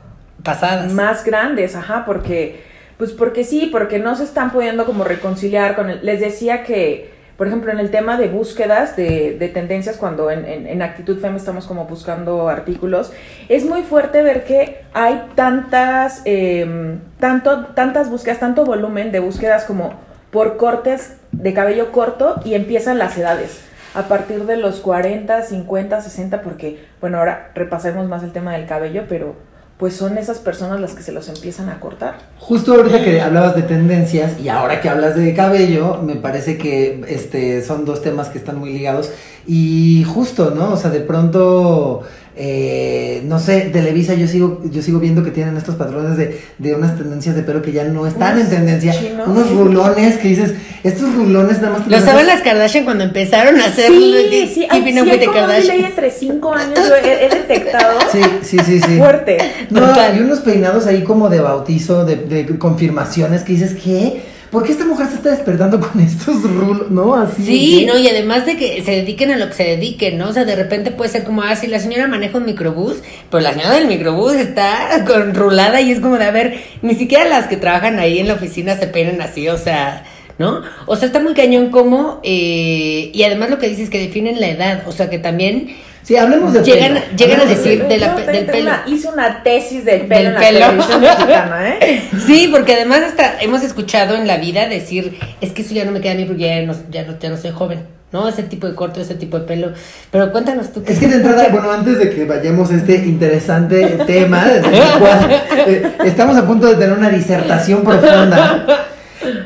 Pasadas. 0.44 0.92
más 0.94 1.25
grandes, 1.25 1.75
ajá, 1.75 2.04
porque 2.06 2.64
pues 2.98 3.12
porque 3.12 3.44
sí, 3.44 3.70
porque 3.72 4.00
no 4.00 4.16
se 4.16 4.24
están 4.24 4.52
pudiendo 4.52 4.86
como 4.86 5.04
reconciliar 5.04 5.75
con 5.75 5.90
el, 5.90 6.06
les 6.06 6.20
decía 6.20 6.64
que 6.64 7.14
por 7.38 7.48
ejemplo, 7.48 7.72
en 7.72 7.80
el 7.80 7.92
tema 7.92 8.18
de 8.18 8.30
búsquedas 8.30 8.96
de, 8.96 9.38
de 9.38 9.50
tendencias, 9.50 9.98
cuando 9.98 10.32
en, 10.32 10.46
en, 10.46 10.68
en, 10.68 10.82
Actitud 10.82 11.20
Fem 11.20 11.36
estamos 11.36 11.68
como 11.68 11.86
buscando 11.86 12.48
artículos, 12.48 13.12
es 13.50 13.65
muy 13.65 13.84
fuerte 13.84 14.22
ver 14.24 14.46
que 14.46 14.84
hay 14.94 15.27
tantas, 15.36 16.22
eh, 16.24 16.98
tanto, 17.20 17.68
tantas 17.68 18.10
búsquedas, 18.10 18.39
tanto 18.39 18.63
volumen 18.63 19.12
de 19.12 19.20
búsquedas 19.20 19.65
como 19.65 19.94
por 20.32 20.56
cortes 20.58 21.18
de 21.32 21.54
cabello 21.54 21.92
corto 21.92 22.39
y 22.46 22.54
empiezan 22.56 22.98
las 22.98 23.18
edades. 23.18 23.62
A 23.94 24.04
partir 24.04 24.46
de 24.46 24.58
los 24.58 24.82
40, 24.82 25.42
50, 25.42 26.01
60, 26.01 26.42
porque, 26.42 26.86
bueno, 27.00 27.18
ahora 27.18 27.51
repasemos 27.56 28.08
más 28.08 28.24
el 28.24 28.34
tema 28.34 28.54
del 28.54 28.65
cabello, 28.65 29.04
pero 29.08 29.36
pues 29.77 29.96
son 29.96 30.17
esas 30.17 30.39
personas 30.39 30.79
las 30.79 30.94
que 30.94 31.03
se 31.03 31.12
los 31.12 31.27
empiezan 31.27 31.70
a 31.70 31.79
cortar. 31.79 32.17
Justo 32.39 32.75
ahorita 32.75 33.03
que 33.03 33.22
hablabas 33.22 33.55
de 33.55 33.63
tendencias 33.63 34.39
y 34.39 34.48
ahora 34.48 34.79
que 34.79 34.88
hablas 34.88 35.15
de 35.15 35.34
cabello, 35.34 36.01
me 36.01 36.15
parece 36.15 36.58
que 36.58 37.03
este 37.08 37.62
son 37.62 37.84
dos 37.84 38.01
temas 38.01 38.29
que 38.29 38.38
están 38.38 38.58
muy 38.58 38.72
ligados 38.72 39.12
y 39.48 40.04
justo, 40.04 40.54
¿no? 40.56 40.74
O 40.74 40.78
sea, 40.78 40.90
de 40.90 41.02
pronto 41.02 42.04
eh, 42.38 43.22
no 43.25 43.40
sé, 43.40 43.70
Televisa 43.72 44.14
yo 44.14 44.28
sigo, 44.28 44.62
yo 44.70 44.82
sigo 44.82 45.00
viendo 45.00 45.24
que 45.24 45.32
tienen 45.32 45.56
estos 45.56 45.75
patrones 45.75 46.18
de, 46.18 46.42
de 46.58 46.75
unas 46.75 46.98
tendencias 46.98 47.34
de 47.34 47.44
pelo 47.44 47.62
que 47.62 47.72
ya 47.72 47.86
no 47.86 48.06
están 48.06 48.38
en 48.38 48.50
tendencia. 48.50 48.92
chinos. 48.92 49.25
Unos 49.25 49.50
rulones 49.52 50.18
que 50.18 50.28
dices, 50.28 50.54
estos 50.84 51.16
rulones 51.16 51.62
nada 51.62 51.78
más 51.78 51.86
te 51.86 51.92
Lo 51.92 51.96
los 51.98 52.06
saben 52.06 52.28
las 52.28 52.42
Kardashian 52.42 52.84
cuando 52.84 53.06
empezaron 53.06 53.58
a 53.62 53.66
hacer 53.66 53.88
Sí, 53.88 54.14
sí, 54.30 54.36
hay, 54.36 54.48
sí 54.50 54.68
hay 54.70 54.80
como 55.25 55.46
un 55.46 55.86
entre 55.86 56.12
5 56.12 56.54
años, 56.54 56.80
yo 56.90 56.96
he, 56.96 57.25
he 57.25 57.30
detectado 57.30 58.00
Sí, 58.12 58.20
sí, 58.42 58.58
sí, 58.66 58.82
sí. 58.82 58.98
fuerte. 58.98 59.38
No, 59.70 59.80
Total. 59.88 60.18
y 60.18 60.20
unos 60.20 60.40
peinados 60.40 60.88
ahí 60.88 61.04
como 61.04 61.30
de 61.30 61.40
bautizo, 61.40 62.04
de, 62.04 62.18
de 62.18 62.58
confirmaciones 62.60 63.44
que 63.44 63.54
dices, 63.54 63.78
¿qué? 63.82 64.35
¿Por 64.52 64.64
qué 64.64 64.72
esta 64.72 64.86
mujer 64.86 65.08
se 65.08 65.16
está 65.16 65.32
despertando 65.32 65.80
con 65.92 66.00
estos 66.00 66.44
rulos? 66.44 66.90
¿No? 66.92 67.16
Así. 67.16 67.44
Sí, 67.44 67.80
¿qué? 67.80 67.86
no, 67.86 67.98
y 67.98 68.08
además 68.08 68.46
de 68.46 68.58
que 68.58 68.84
se 68.84 68.92
dediquen 68.92 69.32
a 69.32 69.38
lo 69.38 69.48
que 69.48 69.54
se 69.54 69.64
dediquen, 69.64 70.18
¿no? 70.18 70.30
O 70.30 70.34
sea, 70.34 70.46
de 70.46 70.56
repente 70.56 70.92
puede 70.92 71.10
ser 71.10 71.24
como, 71.24 71.42
ah, 71.42 71.56
sí, 71.56 71.68
la 71.68 71.80
señora 71.80 72.08
maneja 72.08 72.38
un 72.38 72.46
microbús, 72.46 72.98
pero 73.30 73.42
la 73.42 73.54
señora 73.54 73.74
del 73.75 73.88
microbús 73.88 74.34
está 74.34 75.04
con 75.08 75.34
rulada 75.34 75.82
y 75.82 75.92
es 75.92 76.00
como 76.00 76.18
de, 76.18 76.25
a 76.25 76.32
ver, 76.32 76.60
ni 76.82 76.96
siquiera 76.96 77.25
las 77.28 77.48
que 77.48 77.58
trabajan 77.58 78.00
ahí 78.00 78.20
en 78.20 78.28
la 78.28 78.36
oficina 78.36 78.78
se 78.78 78.88
peinan 78.88 79.22
así, 79.22 79.48
o 79.50 79.58
sea, 79.58 80.06
¿no? 80.38 80.62
O 80.86 80.96
sea, 80.96 81.08
está 81.08 81.20
muy 81.20 81.34
cañón 81.34 81.70
como, 81.70 82.20
eh, 82.24 83.12
y 83.14 83.24
además 83.24 83.50
lo 83.50 83.60
que 83.60 83.70
dices 83.70 83.90
que 83.90 84.00
definen 84.00 84.40
la 84.40 84.50
edad, 84.50 84.84
o 84.88 84.92
sea, 84.92 85.10
que 85.10 85.20
también 85.20 85.75
Sí, 86.06 86.16
hablemos 86.16 86.54
de 86.54 86.62
Llegan- 86.64 86.94
pelo. 86.94 87.06
llegan 87.18 87.40
a 87.40 87.44
Hablemos 87.44 87.50
de 87.50 87.56
decir 87.72 87.78
pelo. 87.80 87.90
de 87.90 87.98
la 87.98 88.08
Yo 88.08 88.16
pe- 88.16 88.22
tengo 88.22 88.38
del 88.38 88.46
pelo. 88.46 88.62
una- 88.70 88.84
hice 88.86 89.08
una 89.10 89.44
tesis 89.44 89.86
del 89.86 90.02
pelo 90.02 90.16
Del 90.18 90.26
en 90.28 90.34
la 90.36 90.40
pelo. 90.40 90.60
televisión 90.60 91.02
mexicana, 91.02 91.70
¿eh? 91.80 92.10
Sí, 92.28 92.50
porque 92.52 92.74
además 92.76 93.00
hasta 93.08 93.40
hemos 93.42 93.64
escuchado 93.64 94.16
en 94.16 94.28
la 94.28 94.38
vida 94.38 94.68
decir, 94.68 95.18
es 95.42 95.52
que 95.52 95.64
eso 95.64 95.74
ya 95.74 95.84
no 95.84 95.92
me 95.92 96.02
queda 96.02 96.12
a 96.12 96.16
mí 96.16 96.26
porque 96.26 96.44
ya 96.48 96.62
no, 96.62 96.76
ya 96.92 97.04
no, 97.06 97.18
ya 97.20 97.30
no 97.30 97.38
soy 97.38 97.50
joven, 97.52 97.80
¿no? 98.12 98.30
Ese 98.30 98.44
tipo 98.44 98.68
de 98.68 98.76
corte, 98.76 99.02
ese 99.02 99.16
tipo 99.16 99.40
de 99.40 99.46
pelo. 99.48 99.74
Pero 100.12 100.32
cuéntanos 100.32 100.72
tú. 100.72 100.84
Es 100.86 101.00
que 101.00 101.08
de 101.08 101.16
entrada, 101.18 101.48
bueno, 101.52 101.72
antes 101.72 101.98
de 101.98 102.12
que 102.12 102.26
vayamos 102.26 102.70
a 102.70 102.76
este 102.76 102.98
interesante 102.98 103.98
tema, 104.06 104.46
cual, 105.00 105.44
eh, 105.68 105.92
estamos 106.06 106.38
a 106.38 106.46
punto 106.46 106.68
de 106.68 106.76
tener 106.76 106.96
una 106.96 107.10
disertación 107.10 107.82
profunda. 107.84 108.64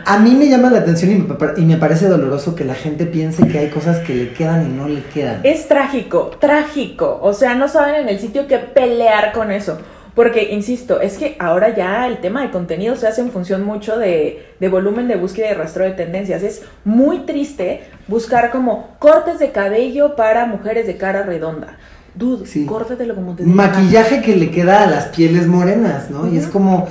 A 0.06 0.20
mí 0.20 0.36
me 0.36 0.48
llama 0.48 0.70
la 0.70 0.80
atención 0.80 1.12
y 1.12 1.16
me, 1.16 1.36
y 1.58 1.66
me 1.66 1.78
parece 1.78 2.08
doloroso 2.08 2.56
que 2.56 2.66
la 2.66 2.76
gente 2.76 3.06
piense 3.06 3.48
que 3.48 3.60
hay 3.60 3.70
cosas 3.70 4.00
que 4.00 4.14
le 4.14 4.34
quedan 4.34 4.66
y 4.66 4.70
no 4.70 4.88
le 4.88 5.04
quedan. 5.04 5.42
Es 5.44 5.68
trágico, 5.68 6.32
trágico. 6.40 7.20
O 7.22 7.34
sea, 7.34 7.56
no 7.56 7.68
saben 7.68 7.96
en 7.96 8.10
el 8.10 8.20
sitio 8.20 8.48
que 8.48 8.58
pelear 8.58 9.32
con 9.32 9.52
eso. 9.52 9.80
Porque, 10.16 10.52
insisto, 10.52 11.00
es 11.00 11.18
que 11.18 11.38
ahora 11.40 11.76
ya 11.76 12.06
el 12.08 12.18
tema 12.18 12.42
de 12.42 12.52
contenido 12.52 12.96
se 12.96 13.08
hace 13.08 13.22
en 13.22 13.32
función 13.32 13.64
mucho 13.64 13.98
de, 13.98 14.48
de 14.60 14.68
volumen 14.68 15.08
de 15.08 15.16
búsqueda 15.16 15.52
y 15.52 15.54
rastreo 15.54 15.88
de 15.88 15.94
tendencias. 15.94 16.44
Es 16.44 16.64
muy 16.84 17.20
triste 17.20 17.84
buscar 18.08 18.52
como 18.52 18.96
cortes 19.00 19.40
de 19.40 19.52
cabello 19.52 20.16
para 20.16 20.46
mujeres 20.46 20.88
de 20.88 20.98
cara 20.98 21.24
redonda. 21.24 21.78
Dude, 22.20 22.46
Sí. 22.46 22.66
córtatelo 22.66 23.16
como 23.16 23.34
te. 23.34 23.46
Maquillaje 23.46 24.22
que 24.22 24.36
le 24.36 24.52
queda 24.52 24.84
a 24.84 24.88
las 24.88 25.06
pieles 25.06 25.48
morenas, 25.48 26.10
¿no? 26.12 26.28
Y 26.30 26.38
es 26.38 26.48
como, 26.48 26.86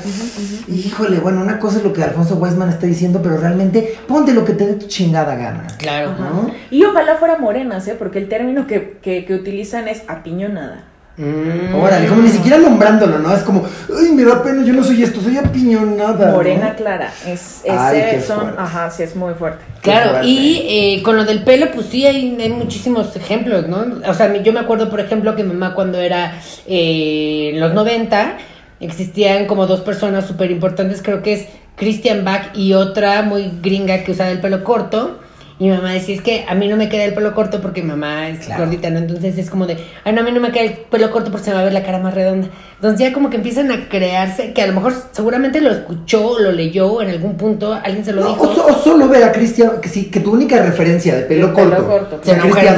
híjole, 0.68 1.18
bueno, 1.20 1.42
una 1.42 1.58
cosa 1.58 1.76
es 1.78 1.84
lo 1.84 1.92
que 1.92 2.02
Alfonso 2.02 2.36
Weisman 2.36 2.70
está 2.70 2.86
diciendo, 2.86 3.20
pero 3.22 3.36
realmente 3.36 3.94
ponte 4.08 4.32
lo 4.32 4.46
que 4.46 4.54
te 4.54 4.66
dé 4.66 4.74
tu 4.74 4.86
chingada 4.86 5.36
gana. 5.36 5.66
Claro. 5.76 6.14
¿no? 6.18 6.50
Y 6.70 6.82
ojalá 6.84 7.16
fuera 7.16 7.36
morenas, 7.36 7.86
¿eh? 7.88 7.96
Porque 7.98 8.18
el 8.18 8.28
término 8.30 8.66
que, 8.66 8.98
que, 9.02 9.26
que 9.26 9.34
utilizan 9.34 9.86
es 9.86 10.02
apiñonada. 10.08 10.84
Mm. 11.18 11.74
Órale, 11.74 12.06
como 12.06 12.22
ni 12.22 12.28
siquiera 12.28 12.58
nombrándolo, 12.58 13.18
¿no? 13.18 13.34
Es 13.34 13.42
como, 13.42 13.64
ay, 13.98 14.12
me 14.12 14.24
da 14.24 14.40
pena, 14.40 14.64
yo 14.64 14.72
no 14.72 14.84
soy 14.84 15.02
esto, 15.02 15.20
soy 15.20 15.36
apiñonada. 15.36 16.28
¿no? 16.28 16.36
Morena 16.36 16.76
clara. 16.76 17.12
Es, 17.26 17.62
ese 17.64 17.70
Ay, 17.76 18.04
qué 18.12 18.20
son, 18.20 18.40
fuerte. 18.40 18.60
ajá, 18.62 18.90
sí, 18.90 19.02
es 19.02 19.16
muy 19.16 19.34
fuerte. 19.34 19.64
Claro, 19.82 20.10
fuerte. 20.10 20.28
y 20.28 20.66
eh, 20.68 21.02
con 21.02 21.16
lo 21.16 21.24
del 21.24 21.42
pelo, 21.42 21.72
pues 21.74 21.86
sí, 21.86 22.06
hay, 22.06 22.38
hay 22.40 22.50
muchísimos 22.50 23.16
ejemplos, 23.16 23.66
¿no? 23.66 23.84
O 24.08 24.14
sea, 24.14 24.32
yo 24.40 24.52
me 24.52 24.60
acuerdo, 24.60 24.88
por 24.90 25.00
ejemplo, 25.00 25.34
que 25.34 25.42
mi 25.42 25.54
mamá 25.54 25.74
cuando 25.74 26.00
era 26.00 26.34
eh, 26.68 27.50
en 27.52 27.58
los 27.60 27.74
90, 27.74 28.36
existían 28.78 29.46
como 29.46 29.66
dos 29.66 29.80
personas 29.80 30.24
súper 30.24 30.52
importantes, 30.52 31.02
creo 31.02 31.20
que 31.22 31.32
es 31.32 31.46
Christian 31.74 32.24
Bach 32.24 32.56
y 32.56 32.74
otra 32.74 33.22
muy 33.22 33.50
gringa 33.60 34.04
que 34.04 34.12
usaba 34.12 34.30
el 34.30 34.40
pelo 34.40 34.62
corto. 34.62 35.18
Y 35.60 35.64
mi 35.64 35.70
mamá 35.76 35.92
decía, 35.92 36.14
es 36.14 36.20
que 36.22 36.44
a 36.48 36.54
mí 36.54 36.68
no 36.68 36.76
me 36.76 36.88
queda 36.88 37.02
el 37.04 37.14
pelo 37.14 37.34
corto 37.34 37.60
porque 37.60 37.82
mi 37.82 37.88
mamá 37.88 38.28
es 38.28 38.46
Claro. 38.46 38.62
gordita, 38.64 38.90
¿no? 38.90 38.98
Entonces 38.98 39.36
es 39.38 39.50
como 39.50 39.66
de, 39.66 39.76
ay, 40.04 40.12
no, 40.12 40.20
a 40.20 40.24
mí 40.24 40.30
no 40.30 40.40
me 40.40 40.52
queda 40.52 40.62
el 40.64 40.72
pelo 40.72 41.10
corto 41.10 41.32
porque 41.32 41.46
se 41.46 41.50
me 41.50 41.56
va 41.56 41.62
a 41.62 41.64
ver 41.64 41.72
la 41.72 41.82
cara 41.82 41.98
más 41.98 42.14
redonda. 42.14 42.46
Entonces 42.76 43.00
ya 43.00 43.12
como 43.12 43.28
que 43.28 43.38
empiezan 43.38 43.72
a 43.72 43.88
crearse, 43.88 44.52
que 44.52 44.62
a 44.62 44.68
lo 44.68 44.72
mejor 44.74 44.94
seguramente 45.10 45.60
lo 45.60 45.72
escuchó, 45.72 46.38
lo 46.38 46.52
leyó 46.52 47.02
en 47.02 47.08
algún 47.10 47.36
punto, 47.36 47.72
alguien 47.74 48.04
se 48.04 48.12
lo 48.12 48.22
No, 48.22 48.28
dijo. 48.28 48.42
o, 48.48 48.54
so- 48.54 48.66
o 48.66 48.72
solo 48.74 49.08
ver 49.08 49.24
a 49.24 49.32
Cristian, 49.32 49.80
que, 49.82 49.88
sí, 49.88 50.04
que 50.10 50.20
tu 50.20 50.32
única 50.32 50.62
referencia 50.62 51.16
de 51.16 51.22
pelo 51.22 51.52
corto, 51.52 52.20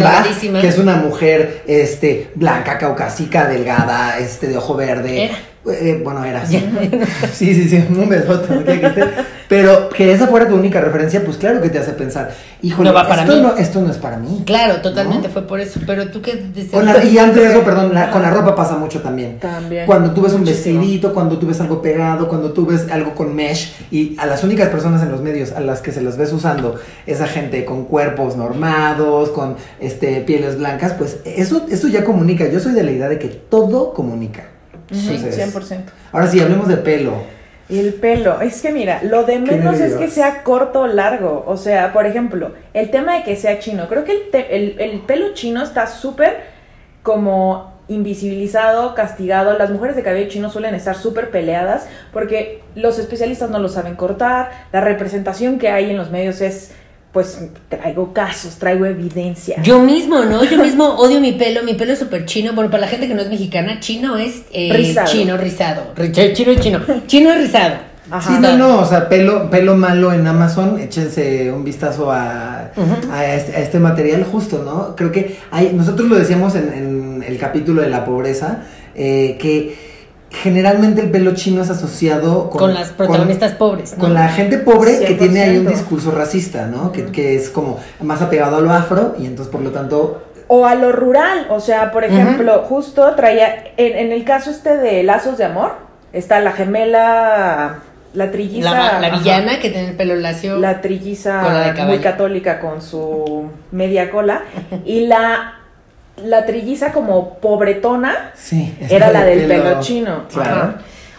Bach, 0.00 0.26
que 0.62 0.68
es 0.68 0.78
una 0.78 0.96
mujer 0.96 1.62
este, 1.66 2.30
blanca, 2.34 2.78
caucásica, 2.78 3.46
delgada, 3.46 4.18
este, 4.18 4.46
de 4.48 4.56
ojo 4.56 4.74
verde. 4.74 5.24
Era. 5.26 5.34
Eh, 5.70 6.00
bueno, 6.02 6.24
era 6.24 6.40
así. 6.40 6.56
sí, 7.34 7.54
sí, 7.54 7.68
sí, 7.68 7.84
un 7.90 8.08
besote. 8.08 8.54
Pero 9.50 9.88
que 9.88 10.12
esa 10.12 10.28
fuera 10.28 10.46
tu 10.46 10.54
única 10.54 10.80
referencia, 10.80 11.24
pues 11.24 11.36
claro 11.36 11.60
que 11.60 11.70
te 11.70 11.78
hace 11.80 11.90
pensar, 11.90 12.30
híjole, 12.62 12.88
No 12.90 12.94
va 12.94 13.08
para 13.08 13.22
esto, 13.22 13.34
mí. 13.34 13.42
No, 13.42 13.56
esto 13.56 13.80
no 13.80 13.90
es 13.90 13.96
para 13.96 14.16
mí. 14.16 14.44
Claro, 14.46 14.80
totalmente 14.80 15.26
¿No? 15.26 15.32
fue 15.34 15.42
por 15.42 15.58
eso. 15.58 15.80
Pero 15.84 16.06
tú 16.08 16.22
qué 16.22 16.36
dices? 16.54 16.70
Con 16.70 16.86
la- 16.86 17.02
y 17.02 17.18
antes 17.18 17.42
de 17.42 17.50
eso, 17.50 17.62
perdón, 17.64 17.92
la- 17.92 18.12
con 18.12 18.22
la 18.22 18.30
ropa 18.30 18.54
pasa 18.54 18.76
mucho 18.76 19.02
también. 19.02 19.40
También. 19.40 19.86
Cuando 19.86 20.12
tú 20.14 20.22
ves 20.22 20.34
un 20.34 20.44
vestidito, 20.44 21.12
cuando 21.12 21.36
tú 21.36 21.48
ves 21.48 21.60
algo 21.60 21.82
pegado, 21.82 22.28
cuando 22.28 22.52
tú 22.52 22.64
ves 22.64 22.86
algo 22.92 23.12
con 23.16 23.34
mesh, 23.34 23.74
y 23.90 24.16
a 24.20 24.26
las 24.26 24.44
únicas 24.44 24.68
personas 24.68 25.02
en 25.02 25.10
los 25.10 25.20
medios 25.20 25.50
a 25.50 25.58
las 25.58 25.80
que 25.80 25.90
se 25.90 26.00
las 26.00 26.16
ves 26.16 26.32
usando, 26.32 26.76
esa 27.08 27.26
gente 27.26 27.64
con 27.64 27.86
cuerpos 27.86 28.36
normados, 28.36 29.30
con 29.30 29.56
este 29.80 30.20
pieles 30.20 30.58
blancas, 30.58 30.92
pues 30.96 31.16
eso, 31.24 31.66
eso 31.68 31.88
ya 31.88 32.04
comunica. 32.04 32.48
Yo 32.48 32.60
soy 32.60 32.70
de 32.72 32.84
la 32.84 32.92
idea 32.92 33.08
de 33.08 33.18
que 33.18 33.26
todo 33.26 33.94
comunica. 33.94 34.44
Sí, 34.92 35.08
Entonces, 35.10 35.34
100%. 35.34 35.90
Ahora 36.12 36.28
sí, 36.28 36.38
hablemos 36.38 36.68
de 36.68 36.76
pelo. 36.76 37.39
Y 37.70 37.78
el 37.78 37.94
pelo, 37.94 38.40
es 38.40 38.61
que 38.62 38.72
mira, 38.72 39.00
lo 39.04 39.22
de 39.24 39.38
menos 39.38 39.78
es 39.80 39.94
que 39.94 40.09
sea 40.09 40.42
corto 40.42 40.80
o 40.80 40.87
largo. 40.87 41.44
O 41.46 41.56
sea, 41.56 41.92
por 41.92 42.04
ejemplo, 42.06 42.52
el 42.74 42.90
tema 42.90 43.14
de 43.16 43.22
que 43.22 43.37
sea 43.37 43.59
chino. 43.61 43.88
Creo 43.88 44.04
que 44.04 44.12
el, 44.12 44.30
te- 44.30 44.56
el- 44.56 44.80
el 44.80 45.00
pelo 45.02 45.35
chino 45.35 45.62
está 45.62 45.87
súper 45.87 46.38
como 47.02 47.78
invisibilizado, 47.88 48.94
castigado. 48.94 49.56
Las 49.59 49.70
mujeres 49.70 49.96
de 49.96 50.02
cabello 50.02 50.28
chino 50.28 50.50
suelen 50.50 50.74
estar 50.74 50.96
súper 50.96 51.30
peleadas 51.30 51.87
porque 52.12 52.62
los 52.74 52.98
especialistas 52.98 53.50
no 53.50 53.59
lo 53.59 53.68
saben 53.68 53.94
cortar. 53.96 54.50
La 54.72 54.80
representación 54.80 55.59
que 55.59 55.68
hay 55.70 55.90
en 55.90 55.96
los 55.96 56.11
medios 56.11 56.40
es, 56.40 56.72
pues, 57.12 57.38
traigo 57.68 58.12
casos, 58.12 58.57
traigo 58.57 58.87
evidencia. 58.87 59.61
Yo 59.62 59.81
mismo, 59.81 60.25
¿no? 60.25 60.44
Yo 60.44 60.59
mismo 60.62 60.87
odio 60.99 61.20
mi 61.20 61.33
pelo. 61.33 61.62
Mi 61.64 61.75
pelo 61.75 61.92
es 61.92 61.99
súper 61.99 62.25
chino. 62.27 62.53
Bueno, 62.53 62.70
para 62.70 62.83
la 62.83 62.88
gente 62.88 63.09
que 63.09 63.14
no 63.14 63.23
es 63.23 63.29
mexicana, 63.29 63.81
chino 63.81 64.16
es 64.16 64.42
eh, 64.53 64.70
Rizado. 64.73 65.11
chino 65.11 65.37
rizado. 65.37 65.83
Ri- 65.96 66.33
Chino 66.35 66.53
es 66.53 66.61
chino. 66.61 66.81
Chino 67.07 67.31
es 67.33 67.38
rizado. 67.38 67.75
Ajá. 68.12 68.29
Sí, 68.35 68.38
no, 68.40 68.57
no, 68.57 68.79
o 68.81 68.85
sea, 68.87 69.09
pelo, 69.09 69.49
pelo 69.51 69.77
malo 69.77 70.12
en 70.12 70.27
Amazon, 70.27 70.81
échense 70.81 71.53
un 71.53 71.62
vistazo 71.62 72.11
a, 72.11 72.70
a, 73.12 73.35
este, 73.35 73.55
a 73.55 73.61
este 73.61 73.79
material 73.79 74.25
justo, 74.25 74.62
¿no? 74.64 74.96
Creo 74.96 75.12
que 75.12 75.37
hay, 75.53 75.73
nosotros 75.73 76.09
lo 76.09 76.16
decíamos 76.16 76.57
en, 76.57 76.73
en 76.73 77.25
el 77.25 77.38
capítulo 77.38 77.83
de 77.83 77.88
la 77.88 78.05
pobreza, 78.05 78.62
eh, 78.96 79.37
que 79.40 79.89
generalmente 80.30 81.02
el 81.02 81.10
pelo 81.10 81.34
chino 81.34 81.62
es 81.62 81.70
asociado 81.70 82.50
con, 82.50 82.60
Con, 82.60 82.74
las 82.74 82.90
protagonistas 82.90 83.52
pobres, 83.52 83.94
¿no? 83.96 84.04
con 84.04 84.14
la 84.14 84.28
gente 84.28 84.58
pobre 84.58 85.00
que 85.00 85.14
tiene 85.14 85.42
ahí 85.42 85.58
un 85.58 85.66
100%. 85.66 85.70
discurso 85.70 86.10
racista, 86.12 86.66
¿no? 86.66 86.92
Que, 86.92 87.06
que 87.06 87.36
es 87.36 87.50
como 87.50 87.80
más 88.00 88.22
apegado 88.22 88.56
a 88.56 88.60
lo 88.60 88.72
afro 88.72 89.14
y 89.18 89.26
entonces 89.26 89.50
por 89.50 89.60
lo 89.60 89.70
tanto... 89.70 90.22
O 90.48 90.66
a 90.66 90.74
lo 90.74 90.90
rural, 90.90 91.46
o 91.50 91.60
sea, 91.60 91.92
por 91.92 92.04
ejemplo, 92.04 92.64
justo 92.68 93.14
traía, 93.14 93.72
en, 93.76 93.96
en 94.06 94.12
el 94.12 94.24
caso 94.24 94.50
este 94.50 94.76
de 94.76 95.02
Lazos 95.04 95.38
de 95.38 95.44
Amor, 95.44 95.74
está 96.12 96.40
la 96.40 96.52
gemela 96.52 97.78
la 98.14 98.30
trilliza. 98.30 98.70
La, 98.70 99.00
la 99.00 99.06
ajá. 99.06 99.18
villana 99.18 99.60
que 99.60 99.70
tiene 99.70 99.90
el 99.90 99.96
pelo 99.96 100.16
lacio. 100.16 100.58
La 100.58 100.80
trilliza 100.80 101.72
muy 101.86 101.98
católica 101.98 102.58
con 102.58 102.82
su 102.82 103.48
media 103.70 104.10
cola. 104.10 104.42
y 104.84 105.06
la, 105.06 105.60
la 106.24 106.46
trilliza 106.46 106.92
como 106.92 107.35
pobretona 107.38 108.33
Sí. 108.35 108.74
era 108.88 109.11
la 109.12 109.24
de 109.24 109.37
del 109.37 109.48
pelo, 109.48 109.80
chino. 109.80 110.24
Claro. 110.33 110.50
Ajá. 110.56 110.74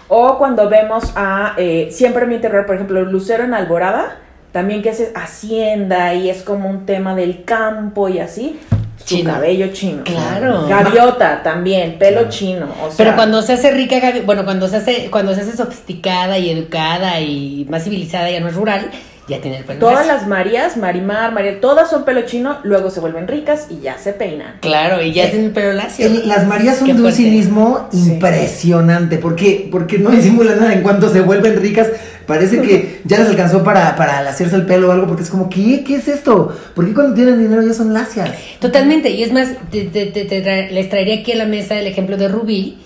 O 0.07 0.37
cuando 0.37 0.67
vemos 0.69 1.11
a 1.15 1.53
eh, 1.57 1.87
Siempre 1.91 2.25
mi 2.25 2.37
terror, 2.39 2.65
por 2.65 2.75
ejemplo, 2.75 3.01
Lucero 3.03 3.43
en 3.45 3.53
Alborada, 3.53 4.17
también 4.51 4.81
que 4.81 4.89
es 4.89 5.11
Hacienda 5.15 6.13
y 6.13 6.29
es 6.29 6.43
como 6.43 6.69
un 6.69 6.85
tema 6.85 7.15
del 7.15 7.43
campo 7.45 8.09
y 8.09 8.19
así. 8.19 8.59
Su 9.03 9.23
cabello 9.23 9.67
chino. 9.73 10.03
Claro. 10.03 10.67
Gaviota 10.67 11.41
también, 11.43 11.97
pelo 11.97 12.17
Claro. 12.19 12.29
chino. 12.29 12.67
O 12.83 12.91
sea, 12.91 12.97
Pero 12.97 13.15
cuando 13.15 13.41
se 13.41 13.53
hace 13.53 13.71
rica, 13.71 13.97
bueno, 14.25 14.43
cuando 14.45 14.67
se 14.67 14.77
hace, 14.77 15.09
cuando 15.09 15.33
se 15.33 15.41
hace 15.41 15.57
sofisticada 15.57 16.37
y 16.37 16.49
educada 16.51 17.19
y 17.19 17.65
más 17.69 17.83
civilizada, 17.83 18.29
ya 18.29 18.39
no 18.39 18.47
es 18.49 18.55
rural, 18.55 18.91
ya 19.31 19.41
tiene 19.41 19.57
el 19.57 19.63
pelo 19.65 19.79
Todas 19.79 20.05
lacio. 20.05 20.13
las 20.13 20.27
Marías, 20.27 20.77
Marimar, 20.77 21.33
María, 21.33 21.59
todas 21.59 21.89
son 21.89 22.05
pelo 22.05 22.21
chino, 22.21 22.57
luego 22.63 22.89
se 22.91 22.99
vuelven 22.99 23.27
ricas 23.27 23.67
y 23.69 23.79
ya 23.81 23.97
se 23.97 24.13
peinan. 24.13 24.57
Claro, 24.61 25.01
y 25.01 25.11
ya 25.13 25.25
Eh, 25.25 25.29
tiene 25.29 25.45
el 25.47 25.51
pelo 25.51 25.73
lacio. 25.73 26.05
El- 26.05 26.27
las 26.27 26.45
Marías 26.47 26.77
son 26.77 26.87
de 26.95 27.01
un 27.01 27.11
cinismo 27.11 27.87
Sí. 27.91 28.11
impresionante. 28.13 29.17
¿Por 29.17 29.35
qué? 29.35 29.67
Porque 29.71 29.97
no 29.97 30.09
disimulan 30.11 30.59
nada. 30.59 30.73
En 30.73 30.81
cuanto 30.81 31.09
se 31.09 31.21
vuelven 31.21 31.59
ricas, 31.61 31.87
parece 32.25 32.61
que 32.61 33.01
ya 33.05 33.17
les 33.19 33.27
alcanzó 33.29 33.63
para, 33.63 33.95
para 33.95 34.19
hacerse 34.29 34.55
el 34.55 34.65
pelo 34.65 34.89
o 34.89 34.91
algo. 34.91 35.07
Porque 35.07 35.23
es 35.23 35.29
como, 35.29 35.49
¿qué? 35.49 35.83
¿Qué 35.83 35.95
es 35.95 36.07
esto? 36.07 36.55
¿Por 36.75 36.85
qué 36.87 36.93
cuando 36.93 37.13
tienen 37.15 37.39
dinero 37.39 37.61
ya 37.61 37.73
son 37.73 37.93
lacias? 37.93 38.29
Totalmente, 38.59 39.09
y 39.09 39.23
es 39.23 39.31
más, 39.31 39.49
te- 39.71 39.85
te- 39.85 40.07
te- 40.07 40.25
te 40.25 40.43
tra- 40.43 40.69
les 40.69 40.89
traería 40.89 41.15
aquí 41.15 41.31
a 41.31 41.35
la 41.35 41.45
mesa 41.45 41.75
el 41.79 41.87
ejemplo 41.87 42.17
de 42.17 42.27
Rubí, 42.27 42.77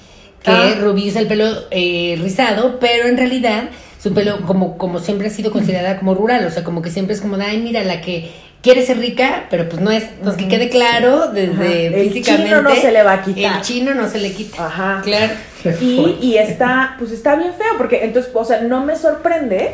que 0.44 0.52
Ah. 0.52 0.76
Rubí 0.80 1.10
usa 1.10 1.22
el 1.22 1.28
pelo 1.28 1.46
eh, 1.72 2.18
rizado, 2.22 2.80
pero 2.80 3.08
en 3.08 3.18
realidad 3.18 3.64
su 4.06 4.14
pelo 4.14 4.42
como, 4.46 4.78
como 4.78 5.00
siempre 5.00 5.30
ha 5.30 5.32
sido 5.32 5.52
considerada 5.52 5.98
como 5.98 6.14
rural, 6.14 6.46
o 6.46 6.52
sea, 6.52 6.64
como 6.64 6.84
que 6.84 6.92
siempre 6.92 7.16
es 7.16 7.22
como, 7.22 7.38
de, 7.38 7.46
ay, 7.46 7.60
mira, 7.60 7.84
la 7.84 8.02
que 8.02 8.32
quiere 8.62 8.86
ser 8.86 9.00
rica, 9.00 9.48
pero 9.50 9.68
pues 9.68 9.82
no 9.82 9.90
es, 9.90 10.04
pues 10.24 10.36
que 10.36 10.48
quede 10.48 10.70
claro 10.70 11.30
desde 11.32 11.88
Ajá. 11.88 11.98
El 11.98 12.10
físicamente. 12.12 12.50
chino 12.50 12.62
no 12.62 12.76
se 12.76 12.92
le 12.92 13.02
va 13.02 13.14
a 13.14 13.22
quitar. 13.24 13.56
El 13.58 13.62
chino 13.64 13.96
no 13.96 14.08
se 14.08 14.20
le 14.20 14.32
quita. 14.32 14.64
Ajá. 14.64 15.02
Claro. 15.04 15.34
Y, 15.82 16.20
y 16.22 16.38
está, 16.38 16.94
pues 17.00 17.10
está 17.10 17.36
bien 17.36 17.54
feo, 17.58 17.78
porque 17.80 18.04
entonces, 18.06 18.32
o 18.32 18.46
sea, 18.46 18.62
no 18.62 18.86
me 18.86 18.96
sorprende 18.96 19.72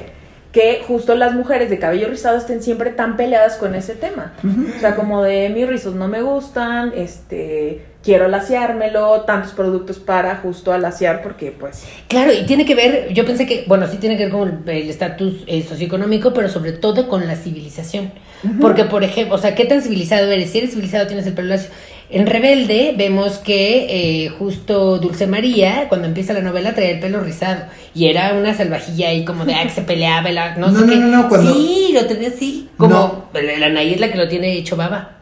que 0.54 0.82
justo 0.88 1.14
las 1.16 1.34
mujeres 1.34 1.70
de 1.70 1.78
cabello 1.78 2.08
rizado 2.08 2.38
estén 2.38 2.64
siempre 2.64 2.92
tan 2.92 3.18
peleadas 3.18 3.58
con 3.58 3.76
ese 3.76 3.96
tema. 3.96 4.32
O 4.78 4.80
sea, 4.80 4.96
como 4.96 5.24
de 5.24 5.50
mis 5.50 5.68
rizos 5.68 5.94
no 5.96 6.08
me 6.08 6.22
gustan, 6.22 6.94
este, 6.96 7.82
quiero 8.04 8.28
laseármelo, 8.28 9.22
tantos 9.22 9.52
productos 9.54 9.98
para 10.00 10.38
justo 10.38 10.74
alaciar, 10.74 11.22
porque 11.22 11.52
pues... 11.52 11.84
Claro, 12.08 12.32
y 12.34 12.46
tiene 12.46 12.66
que 12.66 12.76
ver, 12.76 13.14
yo 13.14 13.26
pensé 13.26 13.46
que, 13.46 13.64
bueno, 13.68 13.88
sí 13.88 13.98
tiene 13.98 14.18
que 14.18 14.24
ver 14.24 14.32
con 14.32 14.64
el- 14.68 14.90
estatus 14.90 15.44
eh, 15.48 15.64
socioeconómico, 15.68 16.34
pero 16.34 16.50
sobre 16.50 16.72
todo 16.72 17.08
con 17.08 17.28
la 17.28 17.36
civilización. 17.36 18.12
Porque, 18.60 18.86
por 18.86 19.04
ejemplo, 19.04 19.36
o 19.36 19.38
sea, 19.38 19.54
¿qué 19.54 19.66
tan 19.66 19.84
civilizado 19.84 20.32
eres? 20.32 20.50
Si 20.50 20.58
eres 20.58 20.72
civilizado 20.72 21.06
tienes 21.06 21.28
el 21.28 21.34
pelo 21.34 21.50
lacio. 21.50 21.70
En 22.10 22.26
Rebelde 22.26 22.96
vemos 22.98 23.38
que 23.38 24.26
eh, 24.26 24.30
justo 24.30 24.98
Dulce 24.98 25.28
María, 25.28 25.86
cuando 25.88 26.08
empieza 26.08 26.34
la 26.34 26.42
novela, 26.42 26.74
traía 26.74 26.90
el 26.92 27.00
pelo 27.00 27.20
rizado. 27.22 27.66
Y 27.94 28.08
era 28.08 28.34
una 28.34 28.56
salvajilla 28.56 29.10
ahí 29.10 29.24
como 29.26 29.46
de, 29.46 29.54
ah, 29.54 29.64
que 29.64 29.70
se 29.70 29.84
peleaba, 29.84 30.32
la- 30.32 30.56
no, 30.58 30.68
No, 30.72 30.80
sé 30.80 30.86
no, 30.88 30.92
qué. 30.92 30.98
no, 30.98 31.08
no, 31.22 31.30
cuando- 31.30 31.54
Sí, 31.54 31.92
lo 31.94 32.06
tenía 32.08 32.30
así. 32.30 32.68
Como, 32.78 32.90
No. 32.96 33.26
la 33.40 33.60
la 33.60 33.66
Anaí 33.68 33.94
es 33.94 34.00
la 34.00 34.12
que 34.12 34.18
lo 34.18 34.28
tiene 34.28 34.54
hecho 34.58 34.76
baba. 34.76 35.20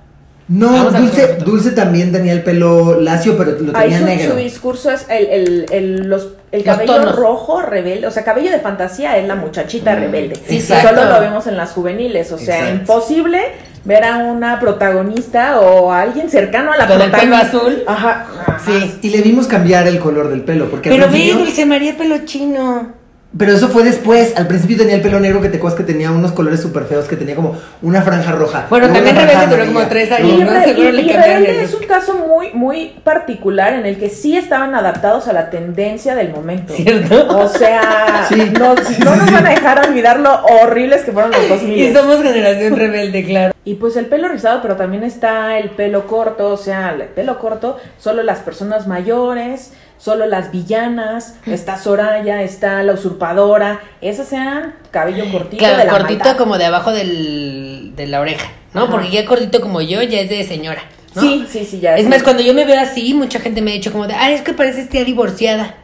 No, 0.50 0.90
Dulce. 0.92 1.36
Dulce 1.46 1.72
también 1.72 2.12
tenía 2.12 2.34
el 2.34 2.42
pelo 2.44 3.00
lacio, 3.00 3.38
pero 3.38 3.52
lo 3.52 3.78
Ahí 3.78 3.90
tenía 3.92 4.00
su, 4.00 4.06
negro. 4.06 4.32
su 4.32 4.38
discurso 4.38 4.90
es 4.92 5.06
el, 5.08 5.28
el, 5.28 5.66
el, 5.72 6.08
los, 6.10 6.30
el 6.52 6.64
cabello 6.64 6.96
tonos. 6.96 7.16
rojo 7.16 7.62
rebelde, 7.62 8.08
o 8.08 8.12
sea, 8.12 8.24
cabello 8.24 8.50
de 8.52 8.60
fantasía 8.60 9.16
es 9.18 9.28
la 9.28 9.36
muchachita 9.36 9.94
rebelde. 9.96 10.36
Sí, 10.48 10.56
Y 10.58 10.62
solo 10.62 11.06
lo 11.06 11.20
vemos 11.20 11.46
en 11.46 11.56
las 11.56 11.72
juveniles, 11.72 12.32
o 12.32 12.38
sea, 12.40 12.56
Exacto. 12.58 12.80
imposible 12.80 13.42
ver 13.86 14.04
a 14.04 14.18
una 14.18 14.60
protagonista 14.60 15.60
o 15.62 15.92
a 15.92 16.02
alguien 16.02 16.30
cercano 16.32 16.74
a 16.74 16.78
la 16.78 16.88
Con 16.88 17.00
el 17.00 17.12
pelo 17.12 17.36
protagonista. 17.36 17.58
azul. 17.60 17.84
Ajá. 17.88 18.28
ajá. 18.48 18.60
Sí. 18.66 19.00
Y 19.04 19.10
le 19.12 19.22
vimos 19.22 19.46
cambiar 19.48 19.88
el 19.88 20.00
color 20.00 20.30
del 20.30 20.42
pelo. 20.42 20.70
Porque 20.70 20.90
Pero 20.90 21.10
ve, 21.12 21.32
Dulce 21.34 21.66
María, 21.68 21.96
pelo 21.96 22.26
chino. 22.26 22.94
Pero 23.38 23.54
eso 23.54 23.70
fue 23.70 23.84
después. 23.84 24.34
Al 24.38 24.48
principio 24.48 24.76
tenía 24.78 24.96
el 24.96 25.02
pelo 25.02 25.20
negro 25.20 25.40
que 25.40 25.50
te 25.50 25.58
acuerdas 25.58 25.78
que 25.78 25.84
tenía 25.86 26.10
unos 26.10 26.32
colores 26.32 26.62
súper 26.62 26.86
feos, 26.86 27.06
que 27.06 27.16
tenía 27.16 27.36
como 27.36 27.56
una 27.84 28.02
franja 28.02 28.32
roja. 28.32 28.66
Bueno, 28.72 28.88
también 28.90 29.16
Rebelde 29.16 29.48
duró 29.56 29.66
como 29.68 29.88
tres 29.88 30.12
años, 30.12 30.32
Y, 30.34 30.44
¿no? 30.44 30.50
Re- 30.50 30.64
Seguro 30.64 30.90
y- 30.90 30.92
le 30.94 31.14
cambiaron 31.14 31.46
el 31.46 31.56
es 31.58 31.74
un 31.76 31.84
caso 31.86 32.16
muy, 32.28 32.52
muy 32.54 32.96
particular 33.04 33.74
en 33.74 33.86
el 33.86 34.00
que 34.00 34.10
sí 34.10 34.36
estaban 34.36 34.74
adaptados 34.74 35.28
a 35.28 35.34
la 35.34 35.52
tendencia 35.52 36.16
del 36.16 36.32
momento. 36.32 36.74
¿Cierto? 36.74 37.38
O 37.38 37.48
sea, 37.48 38.26
Sí. 38.28 38.52
no, 38.60 38.76
Sí, 38.78 38.96
no 39.04 39.14
sí, 39.14 39.20
nos 39.20 39.28
sí. 39.28 39.34
van 39.34 39.46
a 39.46 39.50
dejar 39.52 39.88
olvidar 39.88 40.20
lo 40.20 40.34
horribles 40.46 41.04
que 41.04 41.12
fueron 41.12 41.30
los 41.32 41.50
2000. 41.50 41.78
Y 41.78 41.94
somos 41.94 42.24
generación 42.24 42.76
rebelde, 42.78 43.26
claro. 43.26 43.54
Y 43.70 43.76
pues 43.76 43.96
el 43.98 44.08
pelo 44.08 44.28
rizado, 44.30 44.64
pero 44.64 44.76
también 44.78 45.04
está 45.04 45.60
el 45.60 45.70
pelo 45.70 46.08
corto, 46.08 46.50
o 46.54 46.58
sea, 46.58 46.90
el 46.92 47.04
pelo 47.10 47.38
corto, 47.38 47.78
solo 48.00 48.24
las 48.24 48.40
personas 48.40 48.88
mayores, 48.88 49.74
solo 50.00 50.26
las 50.26 50.52
villanas, 50.52 51.36
está 51.46 51.78
Soraya, 51.78 52.42
está 52.42 52.82
la 52.82 52.94
usurpadora, 52.94 53.80
esas 54.02 54.28
sean 54.28 54.74
cabello 54.90 55.26
cortito 55.32 55.60
Claro, 55.60 55.78
de 55.78 55.86
la 55.86 55.92
cortito 55.92 56.24
maldad. 56.24 56.38
como 56.38 56.58
de 56.58 56.66
abajo 56.66 56.92
del, 56.92 57.94
de 57.96 58.08
la 58.08 58.22
oreja, 58.22 58.50
¿no? 58.74 58.84
Ajá. 58.86 58.92
Porque 58.92 59.12
ya 59.12 59.24
cortito 59.26 59.62
como 59.62 59.82
yo 59.82 60.02
ya 60.02 60.22
es 60.22 60.30
de 60.32 60.44
señora, 60.46 60.82
¿no? 61.14 61.22
Sí, 61.22 61.46
sí, 61.48 61.64
sí, 61.64 61.80
ya. 61.80 61.96
Es 61.96 62.08
más, 62.08 62.24
cuando 62.24 62.42
yo 62.42 62.56
me 62.56 62.66
veo 62.66 62.80
así, 62.80 63.14
mucha 63.14 63.40
gente 63.40 63.62
me 63.62 63.70
ha 63.70 63.74
dicho 63.76 63.92
como 63.92 64.08
de, 64.08 64.16
ay, 64.16 64.34
es 64.34 64.42
que 64.42 64.54
pareces 64.54 64.90
tía 64.90 65.04
divorciada, 65.06 65.76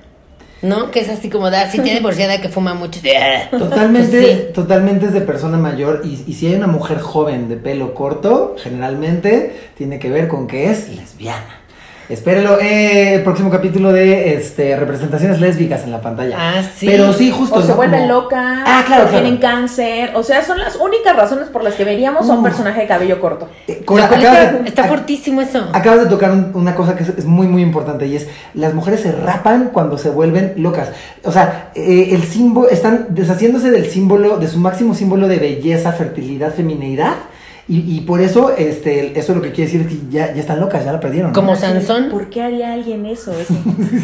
¿no? 0.62 0.92
Que 0.92 1.02
es 1.02 1.10
así 1.10 1.30
como 1.30 1.50
de, 1.52 1.58
así 1.58 1.80
tía 1.80 1.94
divorciada 1.96 2.42
que 2.42 2.50
fuma 2.50 2.74
mucho. 2.74 3.00
Totalmente, 3.52 4.22
Sí. 4.22 4.54
totalmente 4.54 5.06
es 5.08 5.14
de 5.14 5.22
persona 5.22 5.58
mayor. 5.58 6.02
Y, 6.04 6.24
y 6.28 6.34
si 6.34 6.48
hay 6.48 6.56
una 6.56 6.68
mujer 6.68 7.00
joven 7.00 7.50
de 7.50 7.58
pelo 7.58 7.94
corto, 7.94 8.56
generalmente 8.62 9.56
tiene 9.78 10.00
que 10.00 10.10
ver 10.10 10.28
con 10.28 10.48
que 10.48 10.70
es 10.72 10.90
lesbiana. 10.90 11.62
Espérelo, 12.08 12.60
eh, 12.60 13.16
el 13.16 13.24
próximo 13.24 13.50
capítulo 13.50 13.92
de 13.92 14.36
este, 14.36 14.76
representaciones 14.76 15.40
lésbicas 15.42 15.84
en 15.84 15.92
la 15.92 16.02
pantalla. 16.02 16.36
Ah, 16.40 16.62
sí. 16.78 16.86
Pero 16.86 17.12
sí, 17.14 17.32
justo. 17.32 17.56
O 17.56 17.62
se 17.62 17.70
¿no? 17.70 17.76
vuelven 17.76 18.02
Como- 18.08 18.14
locas, 18.22 18.60
Ah, 18.66 18.84
claro, 18.86 19.06
o 19.06 19.08
claro. 19.08 19.24
tienen 19.24 19.40
cáncer, 19.42 20.12
o 20.16 20.22
sea, 20.24 20.44
son 20.44 20.60
las 20.60 20.76
únicas 20.76 21.16
razones 21.16 21.48
por 21.50 21.64
las 21.64 21.74
que 21.74 21.84
veríamos 21.84 22.30
a 22.30 22.34
un 22.34 22.40
Uh. 22.40 22.44
personaje 22.44 22.82
de 22.82 22.88
cabello 22.88 23.20
corto. 23.20 23.50
Eh, 23.68 23.84
está, 23.88 24.52
de- 24.52 24.68
está 24.70 24.84
ac- 24.86 24.90
fortísimo 24.90 25.42
eso. 25.42 25.68
Acabas 25.74 26.02
de 26.02 26.06
tocar 26.08 26.32
un- 26.32 26.52
una 26.54 26.76
cosa 26.76 26.96
que 26.96 27.04
es, 27.04 27.10
es 27.10 27.26
muy 27.26 27.48
muy 27.48 27.62
importante 27.64 28.06
y 28.06 28.16
es 28.16 28.28
las 28.54 28.74
mujeres 28.74 29.00
se 29.02 29.12
rapan 29.12 29.72
cuando 29.74 29.98
se 29.98 30.10
vuelven 30.10 30.54
locas. 30.58 30.90
O 31.24 31.32
sea, 31.32 31.72
eh, 31.76 32.10
el 32.12 32.24
símbolo 32.24 32.70
están 32.70 33.08
deshaciéndose 33.10 33.72
del 33.72 33.88
símbolo 33.90 34.38
de 34.38 34.48
su 34.48 34.60
máximo 34.60 34.94
símbolo 34.94 35.28
de 35.28 35.38
belleza, 35.40 35.92
fertilidad, 35.92 36.54
femineidad 36.54 37.14
y, 37.68 37.98
y 37.98 38.02
por 38.02 38.22
eso 38.22 38.56
este 38.56 39.18
eso 39.20 39.34
lo 39.34 39.42
que 39.42 39.52
quiere 39.52 39.72
decir 39.72 39.82
es 39.82 39.88
que 39.88 40.00
ya, 40.12 40.34
ya 40.34 40.40
están 40.42 40.60
locas, 40.60 40.86
ya 40.86 40.92
la 40.92 41.00
perdieron. 41.00 41.32
¿no? 41.32 41.36
Como 41.36 41.56
Sansón. 41.56 42.10
¿Por 42.10 42.30
qué 42.30 42.42
haría 42.42 42.74
alguien 42.74 43.06
eso? 43.06 43.32
Eso. 43.40 43.54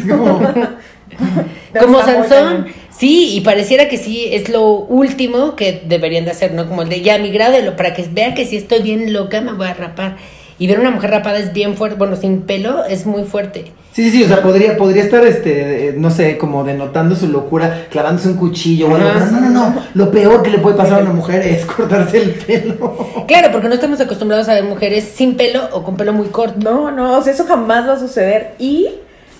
Es 1.74 1.82
como- 1.82 2.00
Sansón, 2.02 2.66
sí, 2.90 3.34
y 3.36 3.40
pareciera 3.42 3.88
que 3.88 3.98
sí 3.98 4.28
es 4.32 4.48
lo 4.48 4.66
último 4.70 5.56
que 5.56 5.82
deberían 5.86 6.24
de 6.24 6.30
hacer, 6.30 6.54
¿no? 6.54 6.66
Como 6.66 6.82
el 6.82 6.88
de 6.88 7.02
ya 7.02 7.18
mi 7.18 7.30
grado 7.30 7.76
para 7.76 7.94
que 7.94 8.06
vean 8.10 8.34
que 8.34 8.46
si 8.46 8.56
estoy 8.56 8.82
bien 8.82 9.12
loca 9.12 9.40
me 9.40 9.52
voy 9.52 9.66
a 9.66 9.74
rapar. 9.74 10.16
Y 10.58 10.66
ver 10.66 10.80
una 10.80 10.90
mujer 10.90 11.10
rapada 11.10 11.38
es 11.38 11.52
bien 11.52 11.76
fuerte, 11.76 11.96
bueno, 11.98 12.16
sin 12.16 12.42
pelo 12.42 12.84
es 12.84 13.04
muy 13.06 13.24
fuerte. 13.24 13.72
Sí, 13.92 14.04
sí, 14.04 14.10
sí, 14.10 14.24
o 14.24 14.28
sea, 14.28 14.42
podría, 14.42 14.76
podría 14.78 15.02
estar, 15.02 15.22
este, 15.26 15.94
no 15.98 16.10
sé, 16.10 16.38
como 16.38 16.64
denotando 16.64 17.14
su 17.14 17.28
locura, 17.28 17.86
clavándose 17.90 18.28
un 18.28 18.36
cuchillo 18.38 18.88
o 18.88 18.94
algo. 18.94 19.06
Pero 19.12 19.26
No, 19.26 19.40
no, 19.40 19.50
no, 19.50 19.82
lo 19.92 20.10
peor 20.10 20.42
que 20.42 20.48
le 20.50 20.58
puede 20.58 20.76
pasar 20.76 21.00
a 21.00 21.02
una 21.02 21.12
mujer 21.12 21.42
es 21.46 21.66
cortarse 21.66 22.16
el 22.22 22.30
pelo. 22.30 22.96
Claro, 23.28 23.50
porque 23.52 23.68
no 23.68 23.74
estamos 23.74 24.00
acostumbrados 24.00 24.48
a 24.48 24.54
ver 24.54 24.64
mujeres 24.64 25.04
sin 25.14 25.36
pelo 25.36 25.68
o 25.72 25.82
con 25.82 25.96
pelo 25.96 26.12
muy 26.14 26.28
corto. 26.28 26.58
No, 26.58 26.90
no, 26.90 27.18
o 27.18 27.22
sea, 27.22 27.34
eso 27.34 27.44
jamás 27.44 27.86
va 27.86 27.92
a 27.94 27.98
suceder. 27.98 28.54
Y 28.58 28.88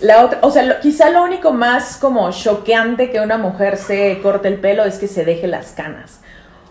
la 0.03 0.25
otra, 0.25 0.39
o 0.43 0.51
sea, 0.51 0.63
lo- 0.65 0.81
quizá 0.81 1.09
lo 1.11 1.23
único 1.25 1.53
más 1.53 1.97
como 1.97 2.31
choqueante 2.31 3.11
que 3.11 3.21
una 3.21 3.39
mujer 3.39 3.79
se 3.79 4.19
corte 4.23 4.49
el 4.49 4.57
pelo 4.57 4.85
es 4.85 4.97
que 4.99 5.09
se 5.09 5.25
deje 5.25 5.47
las 5.47 5.69
canas. 5.73 6.21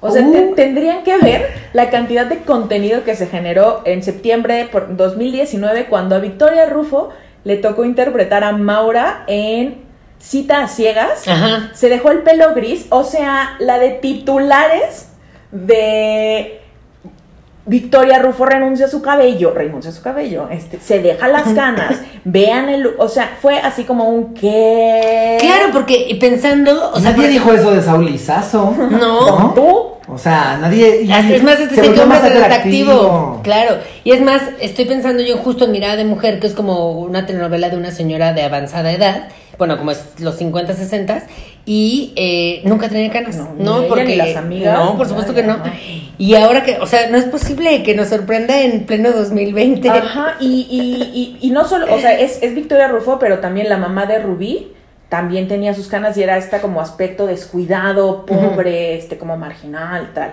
O 0.02 0.12
sea, 0.12 0.22
Uh. 0.22 0.32
te- 0.32 0.54
tendrían 0.56 1.04
que 1.04 1.18
ver 1.18 1.48
la 1.74 1.90
cantidad 1.90 2.26
de 2.28 2.38
contenido 2.40 3.04
que 3.04 3.16
se 3.16 3.26
generó 3.28 3.82
en 3.86 4.04
septiembre 4.04 4.68
por 4.72 4.96
2019 4.96 5.86
cuando 5.86 6.16
a 6.16 6.20
Victoria 6.20 6.66
Rufo 6.68 7.10
le 7.44 7.58
tocó 7.58 7.86
interpretar 7.86 8.44
a 8.44 8.52
Maura 8.52 9.24
en 9.28 9.84
Cita 10.20 10.64
a 10.64 10.68
Ciegas. 10.68 11.28
Ajá. 11.28 11.72
Se 11.74 11.90
dejó 11.90 12.12
el 12.12 12.20
pelo 12.20 12.54
gris, 12.54 12.86
o 12.90 13.04
sea, 13.04 13.56
la 13.60 13.80
de 13.80 13.92
titulares 13.92 15.10
de 15.52 16.62
Victoria 17.66 18.20
Rufo 18.20 18.46
renuncia 18.46 18.88
a 18.88 18.90
su 18.90 19.02
cabello, 19.02 19.54
renuncia 19.54 19.92
a 19.92 19.94
su 19.94 20.02
cabello, 20.02 20.48
este, 20.50 20.80
se 20.80 21.00
deja 21.00 21.28
las 21.28 21.50
canas, 21.54 22.02
vean 22.24 22.70
el, 22.70 22.90
o 22.98 23.08
sea, 23.08 23.38
fue 23.40 23.60
así 23.60 23.84
como 23.84 24.10
un 24.10 24.34
qué. 24.34 25.38
Claro, 25.40 25.72
porque 25.72 26.08
y 26.10 26.16
pensando, 26.16 26.92
o 26.92 27.00
sea, 27.00 27.12
nadie 27.12 27.28
dijo 27.28 27.52
eso 27.54 27.72
de 27.72 27.82
Saul 27.82 28.06
Lizazo. 28.06 28.76
No. 28.90 29.54
¿Tú? 29.54 29.91
O 30.08 30.18
sea, 30.18 30.58
nadie. 30.60 31.04
y- 31.04 31.12
Es 31.12 31.44
más, 31.44 31.60
este 31.60 31.76
se 31.76 32.06
más 32.06 32.24
atractivo. 32.24 32.44
atractivo. 32.46 33.40
Claro. 33.44 33.78
Y 34.04 34.12
es 34.12 34.22
más, 34.22 34.42
estoy 34.60 34.86
pensando 34.86 35.22
yo 35.24 35.38
justo 35.38 35.66
en 35.66 35.72
Mirada 35.72 35.96
de 35.96 36.06
Mujer, 36.06 36.40
que 36.40 36.48
es 36.48 36.54
como 36.54 36.92
una 37.00 37.26
telenovela 37.26 37.70
de 37.70 37.78
una 37.78 37.92
señora 37.92 38.34
de 38.34 38.44
avanzada 38.44 38.92
edad. 38.92 39.30
bueno, 39.58 39.78
como 39.78 39.92
es 39.92 40.02
los 40.20 40.38
50, 40.38 40.74
60 40.74 41.22
y 41.68 42.14
eh, 42.16 42.62
nunca 42.66 42.90
tenía 42.90 43.12
canas, 43.12 43.36
No, 43.38 43.54
¿no? 43.60 43.74
ni 43.74 43.80
ella 43.82 43.88
porque 43.90 44.04
ni 44.06 44.16
las 44.16 44.36
amigas, 44.36 44.76
no, 44.76 44.98
por 44.98 45.08
supuesto 45.08 45.36
que 45.36 45.44
no. 45.44 45.58
Y 46.18 46.34
ahora 46.34 46.64
que, 46.64 46.78
o 46.80 46.88
sea, 46.88 47.10
no 47.12 47.18
es 47.20 47.26
posible 47.26 47.84
que 47.84 47.94
nos 47.94 48.08
sorprenda 48.08 48.60
en 48.62 48.86
pleno 48.88 49.12
2020. 49.12 49.88
Ajá, 49.88 50.36
y, 50.40 50.66
y, 50.72 51.38
y, 51.44 51.48
y 51.48 51.52
no 51.52 51.64
solo, 51.66 51.94
o 51.94 52.00
sea, 52.00 52.20
es, 52.20 52.40
es 52.42 52.56
Victoria 52.56 52.88
Rufo, 52.88 53.20
pero 53.20 53.38
también 53.38 53.70
la 53.70 53.78
mamá 53.78 54.08
de 54.08 54.18
Rubí 54.20 54.70
también 55.12 55.50
tenía 55.50 55.74
sus 55.74 55.90
canas 55.90 56.16
y 56.16 56.24
era 56.24 56.38
esta 56.38 56.62
como 56.62 56.80
aspecto 56.80 57.28
descuidado, 57.28 58.26
pobre, 58.26 58.96
este 58.96 59.18
como 59.18 59.36
marginal, 59.36 60.12
tal. 60.14 60.32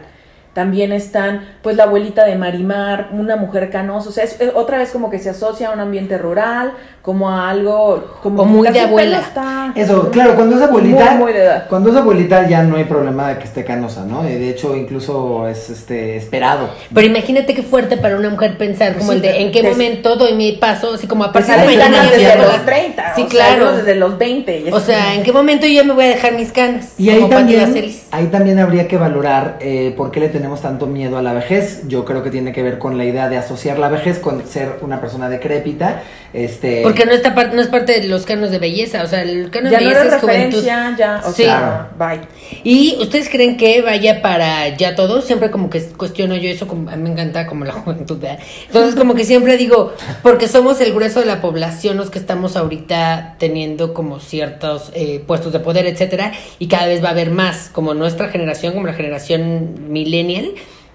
También 0.53 0.93
están, 0.93 1.49
pues, 1.63 1.75
la 1.75 1.83
abuelita 1.83 2.25
de 2.25 2.37
Marimar, 2.37 3.09
una 3.11 3.35
mujer 3.35 3.71
canosa, 3.71 4.09
o 4.09 4.13
sea, 4.13 4.23
es, 4.23 4.41
es 4.41 4.53
otra 4.55 4.79
vez 4.79 4.93
como 4.93 5.11
que 5.11 5.19
se 5.19 5.31
asocia 5.31 5.71
a 5.71 5.73
un 5.73 5.81
ambiente 5.81 6.17
rural, 6.17 6.75
como 7.09 7.31
a 7.31 7.49
algo, 7.49 8.05
como 8.23 8.43
O 8.43 8.45
muy 8.45 8.69
de 8.69 8.81
abuela. 8.81 9.21
está- 9.21 9.73
Eso, 9.75 10.11
claro, 10.11 10.35
cuando 10.35 10.57
es 10.57 10.63
abuelita, 10.63 11.13
Muy, 11.13 11.25
muy 11.25 11.33
de 11.33 11.43
edad. 11.43 11.67
cuando 11.67 11.89
es 11.89 11.97
abuelita 11.97 12.47
ya 12.47 12.63
no 12.63 12.77
hay 12.77 12.85
problema 12.85 13.31
de 13.31 13.39
que 13.39 13.45
esté 13.45 13.65
canosa, 13.65 14.05
¿no? 14.05 14.29
Y 14.29 14.35
de 14.35 14.51
hecho 14.51 14.77
incluso 14.77 15.49
es 15.49 15.71
este 15.71 16.17
esperado. 16.19 16.69
Pero 16.93 17.07
imagínate 17.07 17.55
qué 17.55 17.63
fuerte 17.63 17.97
para 17.97 18.15
una 18.19 18.29
mujer 18.29 18.59
pensar 18.59 18.93
como 18.99 19.13
Sí, 19.13 19.17
el 19.17 19.23
de 19.23 19.41
en 19.41 19.53
qué 19.53 19.63
des- 19.63 19.71
momento 19.73 20.17
doy 20.17 20.35
mi 20.35 20.53
paso, 20.53 20.93
así 20.97 21.07
como 21.07 21.25
a 21.25 21.33
Pues 21.33 21.47
partir 21.47 21.67
de 21.67 21.77
mañana 21.79 22.03
desde 22.11 22.37
los 22.37 22.47
voy 22.47 22.57
a- 22.57 22.65
30, 22.67 23.15
Sí, 23.17 23.23
o 23.23 23.27
claro. 23.29 23.73
desde 23.79 23.95
los 23.95 24.19
20. 24.19 24.61
y 24.69 24.71
O 24.71 24.79
sea, 24.79 25.15
¿en 25.15 25.23
qué 25.23 25.33
momento 25.33 25.67
yo 25.67 25.73
ya 25.73 25.85
me 25.85 25.95
voy 25.95 26.05
a 26.05 26.09
dejar 26.09 26.35
mis 26.35 26.53
canas? 26.53 26.93
Y 26.99 27.09
ahí 27.09 27.25
también, 27.31 27.75
ahí 28.11 28.27
también 28.27 28.59
habría 28.59 28.87
que 28.87 28.99
valorar 28.99 29.57
eh, 29.61 29.95
por 29.97 30.11
qué 30.11 30.21
le 30.21 30.29
tenemos 30.29 30.61
tanto 30.61 30.85
miedo 30.87 31.17
a 31.17 31.23
la 31.23 31.33
vejez. 31.33 31.89
Yo 31.89 32.05
creo 32.05 32.23
que 32.23 32.31
tiene 32.31 32.53
que 32.53 32.63
ver 32.63 32.79
con 32.79 32.99
la 32.99 33.07
idea 33.07 33.31
de 33.31 33.39
asociar 33.39 33.79
la 33.79 33.89
vejez 33.89 34.19
con 34.19 34.47
ser 34.47 34.77
una 34.83 35.01
persona 35.01 35.31
decrépita. 35.31 36.03
Este, 36.33 36.83
Porque 36.83 37.07
no, 37.07 37.13
está 37.13 37.31
no 37.31 37.61
es 37.63 37.69
parte 37.69 38.01
de 38.01 38.07
los 38.07 38.27
canos 38.27 38.51
de 38.51 38.59
belleza, 38.59 39.03
o 39.03 39.07
sea, 39.07 39.23
el 39.23 39.51
cano 39.51 39.71
ya 39.71 39.79
de 39.79 39.85
no 39.85 39.91
belleza 39.91 40.07
era 40.07 40.17
es 40.17 40.21
juventud. 40.21 40.59
referencia, 40.59 40.95
ya, 40.99 41.23
o 41.25 41.33
Sí. 41.33 41.45
sea, 41.45 41.91
bye. 41.99 42.21
¿Y 42.65 42.97
ustedes 43.01 43.31
creen 43.31 43.57
que 43.57 43.81
vaya 43.81 44.21
para 44.21 44.69
ya 44.77 44.95
todo? 44.95 45.23
Siempre 45.23 45.51
como 45.51 45.71
que 45.71 45.81
cuestiono 45.83 46.37
yo 46.37 46.51
eso, 46.51 46.69
como, 46.69 46.91
a 46.91 46.97
mí 46.97 47.03
me 47.05 47.11
encanta 47.11 47.47
como 47.47 47.65
la 47.65 47.73
juventud. 47.81 48.19
¿verdad? 48.19 48.39
Entonces 48.67 48.95
como 48.95 49.15
que 49.15 49.25
siempre 49.25 49.57
digo, 49.57 49.95
porque 50.23 50.49
somos 50.49 50.81
el 50.83 50.93
grueso 50.93 51.21
de 51.21 51.27
la 51.27 51.41
población 51.41 51.97
los 51.97 52.11
que 52.11 52.19
estamos 52.19 52.57
ahorita 52.57 53.37
teniendo 53.39 53.95
como 53.95 54.21
ciertos 54.21 54.91
eh, 54.95 55.25
puestos 55.27 55.53
de 55.55 55.61
poder, 55.61 55.87
etcétera, 55.87 56.33
y 56.59 56.69
cada 56.69 56.87
vez 56.89 57.03
va 57.03 57.09
a 57.09 57.13
haber 57.13 57.31
más, 57.31 57.71
como 57.73 57.95
nuestra 57.95 58.29
generación, 58.29 58.75
como 58.75 58.87
la 58.87 58.93
generación 58.95 59.91
millennial. 59.91 60.51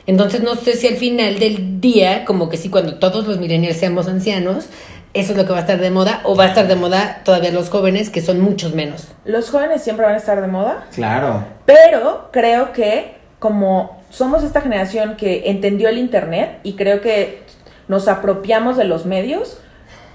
Entonces 0.05 0.41
no 0.43 0.55
sé 0.55 0.75
si 0.75 0.87
al 0.87 0.97
final 0.97 1.39
del 1.39 1.79
día, 1.81 2.25
como 2.25 2.49
que 2.49 2.57
sí, 2.57 2.69
cuando 2.69 2.95
todos 2.95 3.25
los 3.25 3.39
millennials 3.39 3.77
seamos 3.77 4.07
ancianos, 4.07 4.65
eso 5.13 5.31
es 5.33 5.37
lo 5.37 5.45
que 5.45 5.51
va 5.51 5.57
a 5.59 5.61
estar 5.61 5.79
de 5.79 5.91
moda, 5.91 6.21
o 6.23 6.35
va 6.35 6.45
a 6.45 6.47
estar 6.47 6.67
de 6.67 6.75
moda 6.75 7.21
todavía 7.23 7.51
los 7.51 7.69
jóvenes, 7.69 8.09
que 8.09 8.21
son 8.21 8.39
muchos 8.41 8.73
menos. 8.73 9.07
Los 9.25 9.49
jóvenes 9.49 9.83
siempre 9.83 10.05
van 10.05 10.15
a 10.15 10.17
estar 10.17 10.41
de 10.41 10.47
moda, 10.47 10.85
Claro. 10.95 11.43
pero 11.65 12.29
creo 12.31 12.71
que 12.73 13.15
como 13.39 14.01
somos 14.09 14.43
esta 14.43 14.61
generación 14.61 15.15
que 15.17 15.43
entendió 15.49 15.89
el 15.89 15.97
internet 15.97 16.59
y 16.63 16.73
creo 16.75 17.01
que 17.01 17.43
nos 17.87 18.07
apropiamos 18.07 18.77
de 18.77 18.85
los 18.85 19.05
medios, 19.05 19.57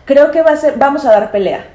creo 0.04 0.30
que 0.30 0.42
va 0.42 0.52
a 0.52 0.56
ser, 0.56 0.74
vamos 0.78 1.04
a 1.04 1.10
dar 1.10 1.30
pelea. 1.30 1.66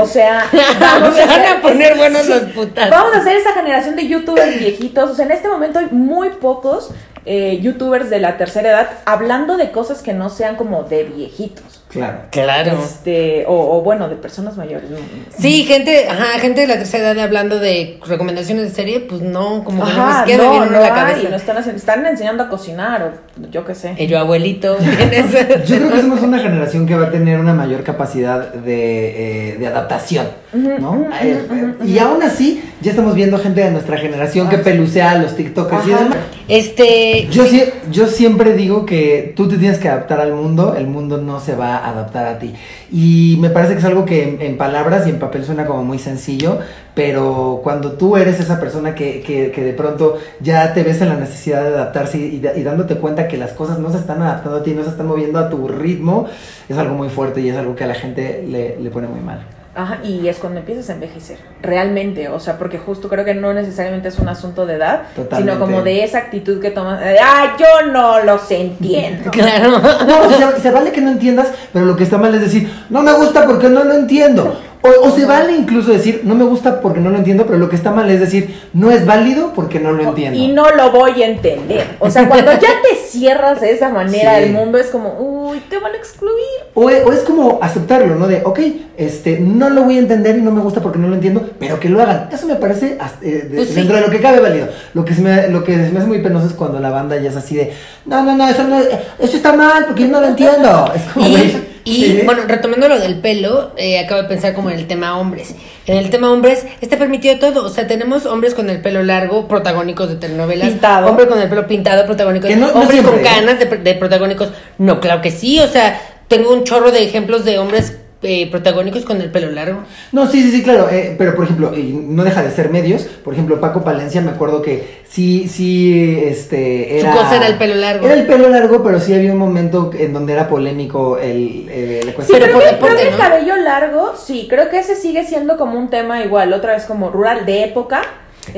O 0.00 0.06
sea, 0.06 0.44
vamos 0.80 1.14
Se 1.14 1.22
a 1.22 1.60
poner 1.60 1.92
es- 1.92 1.98
buenos 1.98 2.22
sí, 2.22 2.28
los 2.30 2.42
putazos. 2.52 2.90
Vamos 2.90 3.14
a 3.16 3.22
ser 3.22 3.36
esa 3.36 3.52
generación 3.52 3.96
de 3.96 4.08
youtubers 4.08 4.58
viejitos. 4.58 5.10
O 5.10 5.14
sea, 5.14 5.26
en 5.26 5.30
este 5.32 5.46
momento 5.48 5.78
hay 5.78 5.88
muy 5.90 6.30
pocos 6.30 6.90
eh, 7.26 7.58
youtubers 7.60 8.08
de 8.08 8.18
la 8.18 8.38
tercera 8.38 8.70
edad 8.70 8.88
hablando 9.04 9.58
de 9.58 9.70
cosas 9.70 10.00
que 10.00 10.14
no 10.14 10.30
sean 10.30 10.56
como 10.56 10.84
de 10.84 11.04
viejitos. 11.04 11.77
Claro. 11.88 12.18
Claro. 12.30 12.78
Este, 12.84 13.44
o, 13.46 13.78
o 13.78 13.82
bueno, 13.82 14.08
de 14.08 14.16
personas 14.16 14.56
mayores. 14.56 14.90
Sí, 15.38 15.64
gente, 15.64 16.06
ajá, 16.08 16.38
gente 16.38 16.60
de 16.62 16.66
la 16.66 16.74
tercera 16.76 17.12
edad 17.12 17.24
hablando 17.24 17.58
de 17.58 17.98
recomendaciones 18.06 18.64
de 18.64 18.70
serie, 18.70 19.00
pues 19.00 19.22
no, 19.22 19.64
como 19.64 19.84
que 19.86 19.92
no 19.92 20.06
nos 20.06 20.22
queda 20.26 20.36
no, 20.44 20.50
bien 20.50 20.60
no 20.60 20.66
en 20.66 20.72
la 20.72 20.84
hay, 20.84 20.90
cabeza. 21.14 21.28
no 21.30 21.36
están, 21.36 21.56
están 21.76 22.06
enseñando 22.06 22.44
a 22.44 22.48
cocinar 22.48 23.02
o 23.38 23.48
yo 23.50 23.64
qué 23.64 23.74
sé. 23.74 23.94
Y 23.96 24.06
yo, 24.06 24.18
abuelito. 24.18 24.76
Yo 25.66 25.76
creo 25.76 25.90
que 25.90 26.00
somos 26.00 26.20
una 26.22 26.38
generación 26.38 26.86
que 26.86 26.94
va 26.96 27.06
a 27.06 27.10
tener 27.10 27.38
una 27.40 27.54
mayor 27.54 27.82
capacidad 27.84 28.52
de, 28.52 29.52
eh, 29.52 29.56
de 29.58 29.66
adaptación, 29.66 30.26
¿no? 30.52 31.02
Eh, 31.22 31.46
eh, 31.50 31.74
y 31.86 31.98
aún 31.98 32.22
así, 32.22 32.62
ya 32.80 32.90
estamos 32.92 33.14
viendo 33.14 33.38
gente 33.38 33.60
de 33.62 33.70
nuestra 33.70 33.98
generación 33.98 34.48
que 34.48 34.58
pelucea 34.58 35.10
a 35.10 35.18
los 35.18 35.36
TikTokers 35.36 35.86
y 35.86 35.90
demás. 35.90 36.16
Este, 36.48 37.28
Yo, 37.30 37.44
sie- 37.44 37.72
yo 37.90 38.06
siempre 38.06 38.54
digo 38.54 38.86
que 38.86 39.34
tú 39.36 39.48
te 39.48 39.58
tienes 39.58 39.78
que 39.78 39.88
adaptar 39.88 40.20
al 40.20 40.32
mundo, 40.32 40.74
el 40.76 40.86
mundo 40.86 41.18
no 41.18 41.40
se 41.40 41.54
va 41.54 41.76
a 41.76 41.90
adaptar 41.90 42.26
a 42.26 42.38
ti. 42.38 42.54
Y 42.90 43.36
me 43.40 43.50
parece 43.50 43.74
que 43.74 43.80
es 43.80 43.84
algo 43.84 44.06
que 44.06 44.22
en, 44.26 44.40
en 44.40 44.56
palabras 44.56 45.06
y 45.06 45.10
en 45.10 45.18
papel 45.18 45.44
suena 45.44 45.66
como 45.66 45.84
muy 45.84 45.98
sencillo, 45.98 46.58
pero 46.94 47.60
cuando 47.62 47.92
tú 47.92 48.16
eres 48.16 48.40
esa 48.40 48.58
persona 48.58 48.94
que, 48.94 49.20
que- 49.20 49.50
que 49.50 49.62
de 49.62 49.72
pronto 49.74 50.16
ya 50.40 50.72
te 50.72 50.82
ves 50.82 51.02
en 51.02 51.10
la 51.10 51.16
necesidad 51.16 51.60
de 51.62 51.68
adaptarse 51.68 52.16
y, 52.18 52.42
y 52.56 52.62
dándote 52.62 52.94
cuenta 52.96 53.28
que 53.28 53.36
las 53.36 53.52
cosas 53.52 53.78
no 53.78 53.90
se 53.90 53.98
están 53.98 54.22
adaptando 54.22 54.58
a 54.58 54.62
ti, 54.62 54.72
no 54.72 54.82
se 54.82 54.90
están 54.90 55.06
moviendo 55.06 55.38
a 55.38 55.50
tu 55.50 55.68
ritmo, 55.68 56.26
es 56.68 56.78
algo 56.78 56.94
muy 56.94 57.10
fuerte 57.10 57.40
y 57.42 57.50
es 57.50 57.56
algo 57.56 57.76
que 57.76 57.84
a 57.84 57.88
la 57.88 57.94
gente 57.94 58.44
le, 58.48 58.78
le 58.80 58.90
pone 58.90 59.06
muy 59.08 59.20
mal. 59.20 59.40
Ajá, 59.78 60.00
y 60.02 60.26
es 60.26 60.38
cuando 60.38 60.58
empiezas 60.58 60.90
a 60.90 60.94
envejecer, 60.94 61.38
realmente, 61.62 62.28
o 62.28 62.40
sea, 62.40 62.58
porque 62.58 62.78
justo 62.78 63.08
creo 63.08 63.24
que 63.24 63.34
no 63.34 63.54
necesariamente 63.54 64.08
es 64.08 64.18
un 64.18 64.28
asunto 64.28 64.66
de 64.66 64.74
edad, 64.74 65.02
Totalmente. 65.14 65.52
sino 65.52 65.64
como 65.64 65.82
de 65.84 66.02
esa 66.02 66.18
actitud 66.18 66.60
que 66.60 66.72
tomas, 66.72 67.00
ah, 67.22 67.56
yo 67.56 67.92
no 67.92 68.24
los 68.24 68.50
entiendo. 68.50 69.30
claro. 69.30 69.78
No, 69.78 70.30
se, 70.30 70.60
se 70.62 70.70
vale 70.72 70.90
que 70.90 71.00
no 71.00 71.12
entiendas, 71.12 71.52
pero 71.72 71.84
lo 71.84 71.94
que 71.94 72.02
está 72.02 72.18
mal 72.18 72.34
es 72.34 72.40
decir, 72.40 72.68
no 72.90 73.02
me 73.02 73.12
gusta 73.12 73.46
porque 73.46 73.68
no 73.68 73.84
lo 73.84 73.94
entiendo. 73.94 74.58
O, 74.80 75.08
o 75.08 75.10
se 75.10 75.26
vale 75.26 75.52
incluso 75.56 75.90
decir, 75.92 76.20
no 76.24 76.34
me 76.36 76.44
gusta 76.44 76.80
porque 76.80 77.00
no 77.00 77.10
lo 77.10 77.18
entiendo, 77.18 77.44
pero 77.46 77.58
lo 77.58 77.68
que 77.68 77.74
está 77.76 77.90
mal 77.90 78.08
es 78.10 78.20
decir, 78.20 78.54
no 78.72 78.90
es 78.92 79.04
válido 79.04 79.52
porque 79.54 79.80
no 79.80 79.92
lo 79.92 80.02
entiendo. 80.04 80.38
Y 80.38 80.48
no 80.48 80.70
lo 80.70 80.90
voy 80.92 81.20
a 81.22 81.26
entender. 81.28 81.84
O 81.98 82.08
sea, 82.10 82.28
cuando 82.28 82.52
ya 82.52 82.60
te 82.82 82.94
cierras 83.08 83.60
de 83.60 83.72
esa 83.72 83.88
manera 83.88 84.36
Sí. 84.36 84.40
del 84.42 84.52
mundo, 84.52 84.78
es 84.78 84.86
como, 84.86 85.14
uy, 85.18 85.60
te 85.68 85.78
van 85.78 85.92
a 85.92 85.96
excluir. 85.96 86.32
O, 86.74 86.88
e- 86.90 87.02
o 87.02 87.12
es 87.12 87.20
como 87.20 87.58
aceptarlo, 87.60 88.14
¿no? 88.14 88.28
De, 88.28 88.42
ok, 88.44 88.60
este, 88.96 89.40
no 89.40 89.68
lo 89.68 89.82
voy 89.82 89.96
a 89.96 90.00
entender 90.00 90.36
y 90.38 90.42
no 90.42 90.52
me 90.52 90.60
gusta 90.60 90.80
porque 90.80 90.98
no 90.98 91.08
lo 91.08 91.14
entiendo, 91.14 91.50
pero 91.58 91.80
que 91.80 91.88
lo 91.88 92.00
hagan. 92.00 92.28
Eso 92.32 92.46
me 92.46 92.54
parece 92.54 92.96
eh, 93.22 93.48
de- 93.50 93.56
Pues 93.56 93.68
sí. 93.70 93.74
dentro 93.74 93.96
de 93.96 94.02
lo 94.02 94.10
que 94.10 94.20
cabe 94.20 94.38
válido. 94.40 94.68
Lo 94.94 95.04
que, 95.04 95.14
se 95.14 95.22
me, 95.22 95.48
lo 95.48 95.64
que 95.64 95.74
se 95.74 95.90
me 95.90 95.98
hace 95.98 96.06
muy 96.08 96.18
penoso 96.20 96.46
es 96.46 96.52
cuando 96.52 96.78
la 96.78 96.90
banda 96.90 97.16
ya 97.18 97.30
es 97.30 97.36
así 97.36 97.56
de, 97.56 97.72
no, 98.06 98.22
no, 98.22 98.36
no, 98.36 98.48
eso, 98.48 98.62
no, 98.64 98.78
eso 98.78 99.36
está 99.36 99.52
mal 99.54 99.86
porque 99.86 100.04
yo 100.04 100.08
no 100.08 100.20
lo 100.20 100.28
entiendo. 100.28 100.92
Es 100.94 101.02
como, 101.12 101.26
Y, 101.26 101.30
güey, 101.32 101.77
y, 101.90 102.04
sí. 102.04 102.22
bueno, 102.24 102.42
retomando 102.46 102.88
lo 102.88 102.98
del 102.98 103.20
pelo, 103.20 103.72
eh, 103.76 103.98
acabo 103.98 104.22
de 104.22 104.28
pensar 104.28 104.54
como 104.54 104.70
en 104.70 104.78
el 104.78 104.86
tema 104.86 105.18
hombres. 105.18 105.54
En 105.86 105.96
el 105.96 106.10
tema 106.10 106.30
hombres 106.32 106.64
está 106.80 106.96
permitido 106.98 107.38
todo. 107.38 107.64
O 107.64 107.68
sea, 107.70 107.86
tenemos 107.86 108.26
hombres 108.26 108.54
con 108.54 108.68
el 108.70 108.80
pelo 108.80 109.02
largo, 109.02 109.48
protagónicos 109.48 110.08
de 110.10 110.16
telenovelas. 110.16 110.68
Pintado. 110.68 111.08
Hombres 111.08 111.28
con 111.28 111.40
el 111.40 111.48
pelo 111.48 111.66
pintado, 111.66 112.04
protagónicos. 112.06 112.50
No- 112.56 112.66
no 112.72 112.80
hombres 112.80 113.02
con 113.02 113.18
¿eh? 113.18 113.22
canas 113.22 113.58
de, 113.58 113.64
de 113.66 113.94
protagónicos. 113.94 114.50
No, 114.78 115.00
claro 115.00 115.22
que 115.22 115.30
sí. 115.30 115.58
O 115.60 115.68
sea, 115.68 116.00
tengo 116.28 116.52
un 116.52 116.64
chorro 116.64 116.90
de 116.90 117.02
ejemplos 117.04 117.44
de 117.44 117.58
hombres 117.58 117.96
eh, 118.22 118.50
protagónicos 118.50 119.04
con 119.04 119.20
el 119.20 119.30
pelo 119.30 119.50
largo. 119.50 119.80
No, 120.12 120.26
sí, 120.26 120.42
sí, 120.42 120.50
sí, 120.50 120.62
claro, 120.62 120.88
eh, 120.90 121.14
pero 121.16 121.36
por 121.36 121.44
ejemplo, 121.44 121.76
y 121.76 121.92
no 121.92 122.24
deja 122.24 122.42
de 122.42 122.50
ser 122.50 122.70
medios, 122.70 123.02
por 123.02 123.32
ejemplo, 123.34 123.60
Paco 123.60 123.84
Palencia, 123.84 124.20
me 124.20 124.30
acuerdo 124.30 124.60
que 124.60 125.02
sí, 125.08 125.48
sí, 125.48 126.20
este, 126.24 126.98
Su 127.00 127.06
era... 127.06 127.12
cosa 127.12 127.36
era 127.36 127.46
el 127.46 127.54
pelo 127.58 127.76
largo. 127.76 128.06
Era 128.06 128.14
el 128.14 128.26
pelo 128.26 128.48
largo, 128.48 128.82
pero 128.82 128.98
sí 128.98 129.14
había 129.14 129.32
un 129.32 129.38
momento 129.38 129.90
en 129.96 130.12
donde 130.12 130.32
era 130.32 130.48
polémico 130.48 131.18
el, 131.18 131.68
eh, 131.70 132.00
la 132.04 132.10
Sí, 132.10 132.16
cuestión. 132.16 132.40
Pero 132.40 132.58
creo, 132.58 132.78
por 132.78 132.88
que, 132.88 132.94
creo 132.94 132.96
que 132.96 133.08
el 133.08 133.10
¿no? 133.12 133.18
cabello 133.18 133.56
largo, 133.56 134.14
sí, 134.16 134.46
creo 134.50 134.68
que 134.68 134.80
ese 134.80 134.96
sigue 134.96 135.24
siendo 135.24 135.56
como 135.56 135.78
un 135.78 135.88
tema 135.90 136.22
igual, 136.24 136.52
otra 136.52 136.72
vez 136.74 136.84
como 136.86 137.10
rural, 137.10 137.46
de 137.46 137.64
época. 137.64 138.02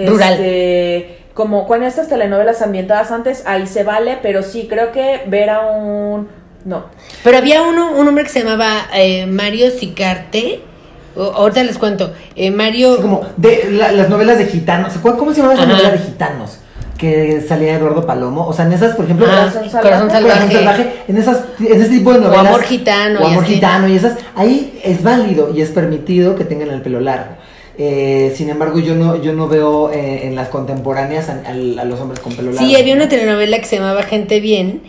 Rural. 0.07 0.35
Este, 0.35 1.19
como 1.35 1.67
con 1.67 1.83
estas 1.83 2.09
telenovelas 2.09 2.61
ambientadas 2.63 3.11
antes, 3.13 3.45
ahí 3.47 3.67
se 3.67 3.83
vale, 3.83 4.19
pero 4.23 4.43
sí, 4.43 4.67
creo 4.69 4.93
que 4.93 5.23
ver 5.27 5.51
a 5.51 5.61
un... 5.67 6.29
No. 6.65 6.85
Pero 7.25 7.39
había 7.39 7.63
uno, 7.63 7.93
un 7.93 8.07
hombre 8.09 8.25
que 8.25 8.31
se 8.31 8.43
llamaba 8.43 8.87
eh, 8.95 9.27
Mario 9.27 9.71
Sicarte. 9.71 10.61
O- 11.17 11.23
ahorita 11.23 11.65
les 11.65 11.79
cuento. 11.79 12.13
Eh, 12.37 12.51
Mario. 12.51 12.93
Así 12.95 13.03
como 13.03 13.23
de 13.37 13.69
la- 13.73 13.93
las 13.93 14.09
novelas 14.09 14.39
de 14.39 14.47
gitanos, 14.47 14.93
¿se 14.93 14.99
acuerdan 14.99 15.19
¿cómo 15.19 15.33
se 15.33 15.39
llamaba 15.39 15.55
esa 15.55 15.65
Ajá. 15.65 15.73
novela 15.73 15.91
de 15.91 15.99
gitanos? 15.99 16.59
Que 16.99 17.41
salía 17.41 17.75
Eduardo 17.77 18.05
Palomo, 18.07 18.47
o 18.47 18.53
sea, 18.53 18.67
en 18.67 18.75
esas, 18.75 18.95
por 18.95 19.07
ejemplo, 19.07 19.27
Ah, 19.27 19.49
Corazón 19.51 19.71
Salvaje. 19.71 19.81
Corazón 19.81 20.09
Corazón 20.11 20.51
Salvaje. 20.53 20.93
En 21.09 21.17
esas, 21.17 21.45
en 21.59 21.81
ese 21.81 21.89
tipo 21.89 22.13
de 22.13 22.19
novelas. 22.21 22.47
Amor 22.47 22.63
Gitano 22.63 23.21
O 23.21 23.23
y 23.23 23.27
amor 23.33 23.45
así. 23.45 23.55
gitano 23.55 23.89
y 23.89 23.97
esas, 23.97 24.19
ahí 24.37 24.79
es 24.85 25.03
válido 25.03 25.51
y 25.55 25.63
es 25.63 25.71
permitido 25.71 26.37
que 26.37 26.45
tengan 26.45 26.69
el 26.71 26.83
pelo 26.83 27.01
largo. 27.01 27.37
Eh, 27.79 28.35
sin 28.37 28.51
embargo, 28.51 28.79
yo 28.81 28.95
no, 28.95 29.17
yo 29.17 29.33
no 29.33 29.49
veo 29.49 29.91
eh, 29.91 30.27
en 30.27 30.35
las 30.37 30.49
contemporáneas 30.49 31.31
a, 31.31 31.41
a- 31.47 31.81
a 31.81 31.85
los 31.87 31.99
hombres 32.01 32.21
con 32.21 32.35
pelo 32.35 32.53
largo. 32.53 32.67
Sí, 32.69 32.77
había 32.77 32.95
una 32.95 33.09
telenovela 33.09 33.59
que 33.59 33.65
se 33.65 33.77
llamaba 33.77 34.03
Gente 34.03 34.39
Bien, 34.41 34.83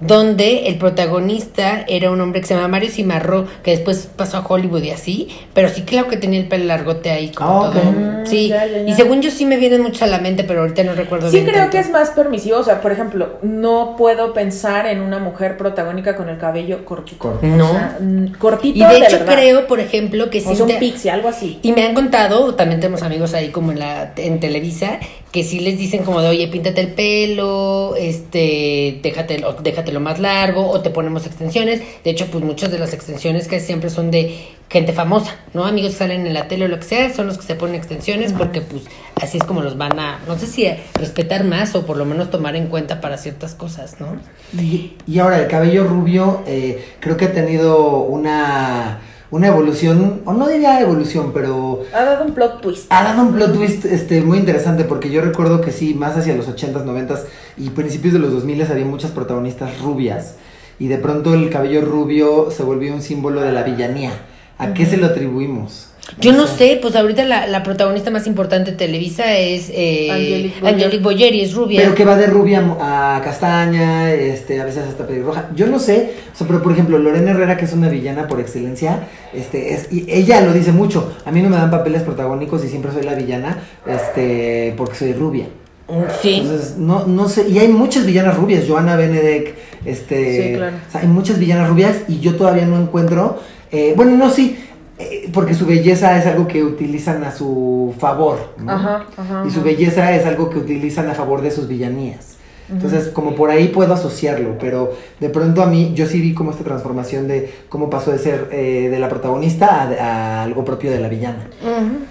donde 0.00 0.68
el 0.68 0.78
protagonista 0.78 1.84
era 1.88 2.10
un 2.10 2.20
hombre 2.20 2.40
que 2.40 2.46
se 2.46 2.54
llama 2.54 2.68
Mario 2.68 2.90
Cimarro, 2.90 3.46
que 3.62 3.72
después 3.72 4.08
pasó 4.14 4.36
a 4.38 4.46
Hollywood 4.46 4.82
y 4.82 4.90
así, 4.90 5.28
pero 5.54 5.68
sí 5.68 5.82
claro 5.82 6.08
que 6.08 6.16
tenía 6.16 6.38
el 6.40 6.46
pelo 6.48 6.64
largote 6.66 7.10
ahí 7.10 7.30
como 7.30 7.64
Ah, 7.64 7.70
todo. 7.72 7.82
Mm, 7.92 8.26
Sí, 8.26 8.48
ya, 8.48 8.66
ya, 8.66 8.82
ya. 8.82 8.88
y 8.90 8.94
según 8.94 9.22
yo 9.22 9.30
sí 9.30 9.46
me 9.46 9.56
vienen 9.56 9.82
mucho 9.82 10.04
a 10.04 10.08
la 10.08 10.18
mente, 10.18 10.44
pero 10.44 10.60
ahorita 10.60 10.84
no 10.84 10.94
recuerdo 10.94 11.30
Sí 11.30 11.36
bien. 11.38 11.46
creo 11.46 11.58
tanto. 11.62 11.72
que 11.72 11.78
es 11.78 11.90
más 11.90 12.10
permisivo, 12.10 12.58
o 12.58 12.64
sea, 12.64 12.80
por 12.80 12.92
ejemplo, 12.92 13.38
no 13.42 13.94
puedo 13.96 14.34
pensar 14.34 14.86
en 14.86 15.00
una 15.00 15.18
mujer 15.18 15.56
protagónica 15.56 16.16
con 16.16 16.28
el 16.28 16.38
cabello 16.38 16.84
cortito. 16.84 17.18
Corto. 17.18 17.46
No. 17.46 17.66
O 17.70 17.72
sea, 17.72 17.96
mm, 18.00 18.26
cortito 18.38 18.78
Y 18.78 18.80
de 18.82 18.98
hecho 18.98 19.18
verdad. 19.18 19.34
creo, 19.34 19.66
por 19.66 19.80
ejemplo, 19.80 20.30
que 20.30 20.38
o 20.38 20.48
sí 20.50 20.56
sea, 20.56 20.64
un 20.66 20.78
pixie, 20.78 21.10
algo 21.10 21.28
así. 21.28 21.58
Y 21.62 21.72
me 21.72 21.84
han 21.84 21.94
contado, 21.94 22.54
también 22.54 22.80
tenemos 22.80 23.02
amigos 23.02 23.34
ahí 23.34 23.48
como 23.48 23.72
en 23.72 23.78
la 23.80 24.12
en 24.16 24.38
Televisa, 24.40 24.98
que 25.32 25.44
sí 25.44 25.60
les 25.60 25.78
dicen 25.78 26.04
como 26.04 26.22
de, 26.22 26.28
oye, 26.28 26.48
píntate 26.48 26.80
el 26.80 26.92
pelo, 26.94 27.94
este, 27.96 29.00
déjate, 29.02 29.44
o 29.44 29.52
déjatelo 29.54 30.00
más 30.00 30.18
largo, 30.20 30.68
o 30.70 30.80
te 30.80 30.90
ponemos 30.90 31.26
extensiones. 31.26 31.82
De 32.02 32.10
hecho, 32.10 32.26
pues 32.26 32.42
muchas 32.42 32.70
de 32.70 32.78
las 32.78 32.94
extensiones 32.94 33.46
que 33.46 33.60
siempre 33.60 33.90
son 33.90 34.10
de 34.10 34.48
gente 34.70 34.92
famosa, 34.92 35.36
¿no? 35.54 35.64
Amigos 35.64 35.92
que 35.92 35.98
salen 35.98 36.26
en 36.26 36.34
la 36.34 36.48
tele 36.48 36.66
o 36.66 36.68
lo 36.68 36.78
que 36.78 36.84
sea, 36.84 37.12
son 37.12 37.26
los 37.26 37.38
que 37.38 37.44
se 37.44 37.54
ponen 37.54 37.74
extensiones 37.74 38.32
porque 38.32 38.60
pues 38.60 38.82
así 39.20 39.38
es 39.38 39.44
como 39.44 39.62
los 39.62 39.78
van 39.78 39.98
a, 39.98 40.20
no 40.26 40.38
sé 40.38 40.46
si 40.46 40.68
respetar 40.94 41.44
más 41.44 41.74
o 41.74 41.86
por 41.86 41.96
lo 41.96 42.04
menos 42.04 42.30
tomar 42.30 42.54
en 42.54 42.66
cuenta 42.66 43.00
para 43.00 43.16
ciertas 43.16 43.54
cosas, 43.54 43.96
¿no? 43.98 44.18
Y, 44.60 44.92
y 45.06 45.18
ahora 45.20 45.38
el 45.38 45.48
cabello 45.48 45.84
rubio 45.84 46.42
eh, 46.46 46.84
creo 47.00 47.16
que 47.16 47.26
ha 47.26 47.32
tenido 47.32 48.00
una, 48.00 49.00
una 49.30 49.48
evolución, 49.48 50.22
o 50.24 50.32
no 50.32 50.48
diría 50.48 50.80
evolución, 50.80 51.32
pero 51.34 51.82
Ha 51.92 52.04
dado 52.04 52.24
un 52.24 52.32
plot 52.32 52.60
twist. 52.62 52.86
ha 52.90 53.04
dado 53.04 53.22
un 53.22 53.34
plot 53.34 53.52
twist 53.54 53.84
este, 53.84 54.22
muy 54.22 54.38
interesante 54.38 54.84
porque 54.84 55.10
yo 55.10 55.20
recuerdo 55.20 55.60
que 55.60 55.70
sí, 55.72 55.94
más 55.94 56.16
hacia 56.16 56.34
los 56.34 56.48
80s, 56.48 56.84
90s 56.84 57.24
y 57.56 57.70
principios 57.70 58.14
de 58.14 58.20
los 58.20 58.32
2000 58.32 58.62
había 58.70 58.84
muchas 58.86 59.10
protagonistas 59.10 59.80
rubias 59.80 60.36
y 60.78 60.88
de 60.88 60.98
pronto 60.98 61.34
el 61.34 61.50
cabello 61.50 61.82
rubio 61.82 62.50
se 62.50 62.62
volvió 62.62 62.94
un 62.94 63.02
símbolo 63.02 63.40
de 63.42 63.52
la 63.52 63.62
villanía. 63.64 64.12
¿A 64.56 64.72
qué 64.74 64.86
se 64.86 64.96
lo 64.96 65.06
atribuimos? 65.06 65.87
Yo 66.20 66.32
no 66.32 66.46
sé, 66.46 66.78
pues 66.80 66.96
ahorita 66.96 67.24
la, 67.24 67.46
la 67.46 67.62
protagonista 67.62 68.10
más 68.10 68.26
importante 68.26 68.70
de 68.72 68.76
Televisa 68.78 69.36
es 69.36 69.70
eh, 69.72 70.08
Angelique 70.10 70.60
Boyer. 70.60 70.74
Angelique 70.74 71.02
Boyer 71.02 71.34
y 71.34 71.40
es 71.42 71.52
rubia. 71.54 71.80
Pero 71.82 71.94
que 71.94 72.04
va 72.04 72.16
de 72.16 72.26
rubia 72.26 72.60
a 72.80 73.20
castaña, 73.22 74.12
este, 74.12 74.60
a 74.60 74.64
veces 74.64 74.84
hasta 74.88 75.06
pelirroja. 75.06 75.50
Yo 75.54 75.66
no 75.66 75.78
sé, 75.78 76.14
o 76.32 76.36
sea, 76.36 76.46
pero 76.46 76.62
por 76.62 76.72
ejemplo, 76.72 76.98
Lorena 76.98 77.32
Herrera, 77.32 77.56
que 77.56 77.66
es 77.66 77.72
una 77.72 77.88
villana 77.88 78.26
por 78.26 78.40
excelencia, 78.40 79.06
este, 79.34 79.74
es, 79.74 79.92
y 79.92 80.06
ella 80.08 80.40
lo 80.40 80.52
dice 80.52 80.72
mucho. 80.72 81.12
A 81.24 81.30
mí 81.30 81.42
no 81.42 81.50
me 81.50 81.56
dan 81.56 81.70
papeles 81.70 82.02
protagónicos 82.02 82.64
y 82.64 82.68
siempre 82.68 82.90
soy 82.92 83.02
la 83.02 83.14
villana, 83.14 83.58
este, 83.86 84.74
porque 84.76 84.94
soy 84.96 85.12
rubia. 85.12 85.46
Mm, 85.88 86.02
Sí. 86.20 86.40
Entonces, 86.42 86.76
no, 86.76 87.06
no 87.06 87.28
sé, 87.28 87.48
y 87.48 87.58
hay 87.58 87.68
muchas 87.68 88.04
villanas 88.06 88.36
rubias, 88.36 88.64
Joana 88.68 88.96
Benedek, 88.96 89.54
este, 89.84 90.42
Sí, 90.52 90.56
claro. 90.56 90.76
o 90.88 90.90
sea, 90.92 91.00
hay 91.02 91.08
muchas 91.08 91.38
villanas 91.38 91.68
rubias 91.68 91.96
y 92.08 92.20
yo 92.20 92.34
todavía 92.36 92.66
no 92.66 92.80
encuentro, 92.80 93.40
eh, 93.70 93.92
bueno, 93.96 94.16
no, 94.16 94.30
sí, 94.30 94.58
eh, 94.98 95.30
porque 95.32 95.54
su 95.54 95.66
belleza 95.66 96.18
es 96.18 96.26
algo 96.26 96.46
que 96.48 96.62
utilizan 96.62 97.22
a 97.24 97.32
su 97.32 97.94
favor, 97.98 98.54
¿no? 98.58 98.72
Ajá, 98.72 99.06
ajá. 99.16 99.44
Y 99.46 99.50
su 99.50 99.62
belleza 99.62 100.14
es 100.14 100.26
algo 100.26 100.50
que 100.50 100.58
utilizan 100.58 101.08
a 101.08 101.14
favor 101.14 101.40
de 101.42 101.50
sus 101.50 101.68
villanías. 101.68 102.36
Entonces, 102.70 103.08
como 103.08 103.34
por 103.34 103.48
ahí 103.48 103.68
puedo 103.68 103.94
asociarlo, 103.94 104.58
pero 104.60 104.92
de 105.20 105.30
pronto 105.30 105.62
a 105.62 105.66
mí, 105.66 105.92
yo 105.94 106.04
sí 106.04 106.20
vi 106.20 106.34
como 106.34 106.50
esta 106.50 106.64
transformación 106.64 107.26
de 107.26 107.50
cómo 107.70 107.88
pasó 107.88 108.10
de 108.10 108.18
ser 108.18 108.48
eh, 108.52 108.88
de 108.90 108.98
la 108.98 109.08
protagonista 109.08 109.68
a, 109.68 109.84
a 109.84 110.42
algo 110.42 110.66
propio 110.66 110.90
de 110.90 111.00
la 111.00 111.08
villana. 111.08 111.48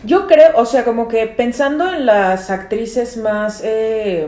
Yo 0.04 0.26
creo, 0.26 0.54
o 0.56 0.65
sea, 0.65 0.84
como 0.84 1.08
que 1.08 1.28
pensando 1.28 1.93
en 1.93 2.08
las 2.08 2.50
actrices 2.50 3.17
más, 3.17 3.62
eh, 3.63 4.28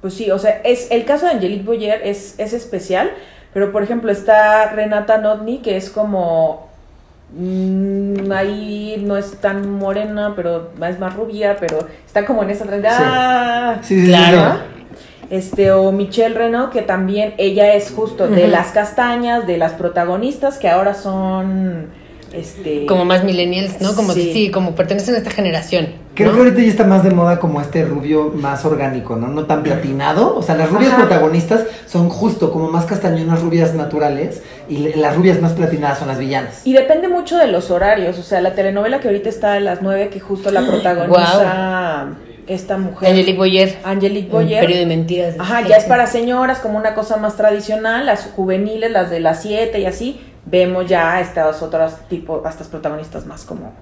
pues 0.00 0.14
sí, 0.14 0.32
o 0.32 0.38
sea, 0.40 0.60
es 0.64 0.90
el 0.90 1.04
caso 1.04 1.26
de 1.26 1.32
Angelique 1.32 1.64
Boyer 1.64 2.00
es, 2.02 2.34
es 2.38 2.52
especial, 2.54 3.12
pero 3.54 3.70
por 3.70 3.84
ejemplo 3.84 4.10
está 4.10 4.72
Renata 4.72 5.18
Notni, 5.18 5.58
que 5.58 5.76
es 5.76 5.90
como, 5.90 6.67
mm, 7.36 8.30
ahí 8.32 9.02
no 9.04 9.16
es 9.16 9.32
tan 9.40 9.70
morena, 9.70 10.32
pero 10.36 10.70
es 10.88 10.98
más 10.98 11.14
rubia, 11.14 11.56
pero 11.58 11.86
está 12.06 12.24
como 12.24 12.42
en 12.42 12.50
esa. 12.50 12.64
¡Ah! 12.90 13.78
Sí, 13.82 13.94
sí, 13.96 14.00
sí, 14.02 14.06
Claro. 14.08 14.54
sí. 14.54 14.74
Este, 15.30 15.70
o 15.72 15.92
Michelle 15.92 16.34
Renaud, 16.34 16.70
que 16.70 16.80
también 16.80 17.34
ella 17.36 17.74
es 17.74 17.90
justo 17.90 18.28
de 18.28 18.48
las 18.48 18.68
castañas, 18.68 19.46
de 19.46 19.58
las 19.58 19.72
protagonistas 19.72 20.56
que 20.56 20.68
ahora 20.70 20.94
son, 20.94 21.88
este... 22.32 22.86
Como 22.86 23.04
más 23.04 23.24
millennials, 23.24 23.78
¿no? 23.82 23.94
Como 23.94 24.14
Sí. 24.14 24.30
sí, 24.32 24.50
como 24.50 24.74
pertenecen 24.74 25.14
a 25.16 25.18
esta 25.18 25.30
generación. 25.30 25.88
Creo 26.18 26.32
¿no? 26.32 26.36
que 26.36 26.42
ahorita 26.44 26.62
ya 26.62 26.68
está 26.68 26.84
más 26.84 27.04
de 27.04 27.10
moda 27.10 27.38
como 27.38 27.60
este 27.60 27.84
rubio 27.84 28.32
más 28.34 28.64
orgánico, 28.64 29.16
¿no? 29.16 29.28
No 29.28 29.44
tan 29.44 29.62
platinado. 29.62 30.36
O 30.36 30.42
sea, 30.42 30.56
las 30.56 30.68
rubias 30.68 30.92
Ajá. 30.92 31.02
protagonistas 31.06 31.64
son 31.86 32.08
justo 32.08 32.52
como 32.52 32.70
más 32.70 32.86
castañonas 32.86 33.40
rubias 33.40 33.74
naturales 33.74 34.42
y 34.68 34.94
las 34.94 35.14
rubias 35.16 35.40
más 35.40 35.52
platinadas 35.52 36.00
son 36.00 36.08
las 36.08 36.18
villanas. 36.18 36.66
Y 36.66 36.72
depende 36.72 37.08
mucho 37.08 37.36
de 37.38 37.46
los 37.46 37.70
horarios, 37.70 38.18
o 38.18 38.22
sea, 38.22 38.40
la 38.40 38.54
telenovela 38.54 38.98
que 39.00 39.08
ahorita 39.08 39.28
está 39.28 39.54
a 39.54 39.60
las 39.60 39.80
9, 39.80 40.08
que 40.08 40.18
justo 40.20 40.50
la 40.50 40.60
protagoniza 40.66 42.08
esta 42.48 42.78
mujer. 42.78 43.10
Angelique 43.10 43.38
Boyer. 43.38 43.78
Angelique 43.84 44.26
Un 44.26 44.42
Boyer. 44.42 44.60
periodo 44.60 44.80
de 44.80 44.86
mentiras. 44.86 45.34
Ajá, 45.38 45.60
ya 45.68 45.76
es 45.76 45.84
para 45.84 46.06
señoras, 46.06 46.58
como 46.58 46.78
una 46.78 46.94
cosa 46.94 47.16
más 47.16 47.36
tradicional, 47.36 48.06
las 48.06 48.24
juveniles, 48.34 48.90
las 48.90 49.10
de 49.10 49.20
las 49.20 49.42
7 49.42 49.78
y 49.78 49.86
así, 49.86 50.20
vemos 50.46 50.86
ya 50.88 51.20
estas 51.20 51.62
otras 51.62 52.08
tipo, 52.08 52.42
a 52.44 52.50
estas 52.50 52.68
protagonistas 52.68 53.26
más 53.26 53.44
como... 53.44 53.72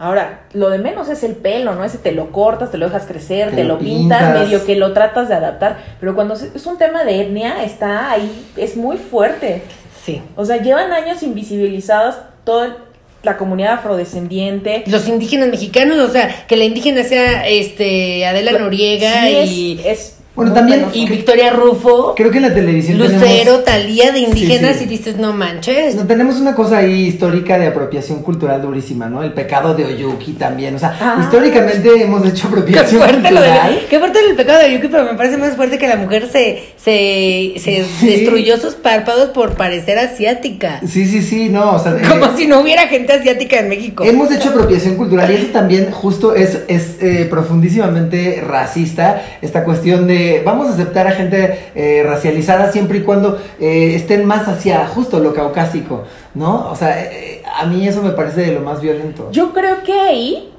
Ahora, 0.00 0.40
lo 0.54 0.70
de 0.70 0.78
menos 0.78 1.08
es 1.10 1.22
el 1.24 1.36
pelo, 1.36 1.74
¿no? 1.74 1.84
Ese 1.84 1.98
te 1.98 2.12
lo 2.12 2.32
cortas, 2.32 2.70
te 2.70 2.78
lo 2.78 2.86
dejas 2.86 3.04
crecer, 3.04 3.50
Te 3.50 3.56
te, 3.56 3.64
lo 3.64 3.78
pintas, 3.78 4.18
pintas. 4.22 4.40
medio 4.44 4.64
que 4.64 4.74
lo 4.74 4.94
tratas 4.94 5.28
de 5.28 5.34
adaptar, 5.34 5.76
pero 6.00 6.14
cuando 6.14 6.32
es 6.34 6.66
un 6.66 6.78
tema 6.78 7.04
de 7.04 7.20
etnia, 7.20 7.62
está 7.62 8.10
ahí, 8.10 8.46
es 8.56 8.76
muy 8.78 8.96
fuerte. 8.96 9.62
Sí. 10.02 10.22
O 10.36 10.44
sea, 10.46 10.56
llevan 10.56 10.90
años 10.92 11.22
invisibilizadas 11.22 12.18
toda 12.44 12.78
la 13.22 13.36
comunidad 13.36 13.74
afrodescendiente. 13.74 14.84
Los 14.86 15.06
indígenas 15.06 15.48
mexicanos, 15.48 15.98
o 15.98 16.08
sea, 16.10 16.46
que 16.48 16.56
la 16.56 16.64
indígena 16.64 17.04
sea 17.04 17.46
este 17.46 18.24
Adela 18.26 18.52
Noriega 18.58 19.22
Sí, 19.26 19.36
es- 19.36 19.50
y, 19.50 19.80
es, 19.84 20.16
Bueno, 20.34 20.52
también- 20.52 20.80
penoso. 20.80 20.96
y 20.96 21.06
Victoria 21.06 21.50
Rufo, 21.50 22.14
Creo 22.16 22.30
que 22.30 22.38
en 22.38 22.44
la 22.44 22.54
televisión 22.54 22.98
Lucero, 22.98 23.20
tenemos... 23.20 23.64
Talía 23.64 24.12
de 24.12 24.20
indígenas 24.20 24.74
Sí, 24.74 24.78
sí. 24.80 24.84
y 24.84 24.88
dices, 24.98 25.16
no 25.16 25.32
manches. 25.32 25.96
No, 25.96 26.06
tenemos 26.06 26.36
una 26.36 26.54
cosa 26.54 26.78
ahí 26.78 27.06
histórica 27.08 27.58
de 27.58 27.66
apropiación 27.66 28.22
cultural 28.22 28.62
durísima, 28.62 29.08
¿no? 29.08 29.22
El 29.22 29.32
pecado 29.32 29.74
de 29.74 29.84
Oyuki 29.84 30.32
también. 30.34 30.76
O 30.76 30.78
sea, 30.78 30.96
Ah. 31.00 31.18
históricamente 31.20 31.88
hemos 32.02 32.24
hecho 32.26 32.42
Qué 32.48 32.54
apropiación 32.60 33.00
fuerte 33.02 33.30
lo 33.30 33.40
cultural. 33.40 33.74
de, 33.74 33.86
qué 33.86 33.98
fuerte 33.98 34.18
el 34.30 34.36
pecado 34.36 34.58
de 34.60 34.72
Yuki, 34.72 34.88
pero 34.88 35.04
me 35.04 35.14
parece 35.14 35.36
más 35.36 35.56
fuerte 35.56 35.78
que 35.78 35.88
la 35.88 35.96
mujer 35.96 36.28
se, 36.30 36.62
se, 36.76 37.54
se 37.58 37.84
Sí. 37.98 38.06
destruyó 38.06 38.56
sus 38.56 38.74
párpados 38.76 39.30
por 39.30 39.54
parecer 39.56 39.98
asiática. 39.98 40.80
Sí, 40.86 41.06
sí, 41.06 41.22
sí, 41.22 41.48
no, 41.48 41.72
o 41.74 41.78
sea, 41.78 41.92
eh, 41.92 42.02
Como 42.08 42.36
si 42.36 42.46
no 42.46 42.60
hubiera 42.60 42.86
gente 42.88 43.12
asiática 43.12 43.58
en 43.58 43.68
México. 43.68 44.04
Hemos 44.04 44.30
hecho 44.32 44.50
apropiación 44.50 44.94
cultural 44.96 45.30
y 45.30 45.34
eso 45.34 45.46
también 45.52 45.90
justo 45.90 46.34
es, 46.34 46.60
es 46.68 46.96
eh, 47.02 47.26
profundísimamente 47.28 48.42
racista, 48.46 49.22
esta 49.42 49.64
cuestión 49.64 50.06
de 50.06 50.19
vamos 50.44 50.68
a 50.68 50.70
aceptar 50.74 51.06
a 51.06 51.12
gente 51.12 51.70
eh, 51.74 52.02
racializada 52.04 52.70
siempre 52.72 52.98
y 52.98 53.02
cuando 53.02 53.38
eh, 53.60 53.94
estén 53.94 54.24
más 54.24 54.48
hacia 54.48 54.86
justo 54.86 55.18
lo 55.20 55.32
caucásico, 55.34 56.04
¿no? 56.34 56.70
O 56.70 56.76
sea, 56.76 57.02
eh, 57.04 57.42
a 57.60 57.66
mí 57.66 57.86
eso 57.86 58.02
me 58.02 58.10
parece 58.10 58.40
de 58.42 58.52
lo 58.52 58.60
más 58.60 58.80
violento. 58.80 59.28
Yo 59.32 59.52
creo 59.52 59.82
que 59.82 59.92
ahí 59.98 60.52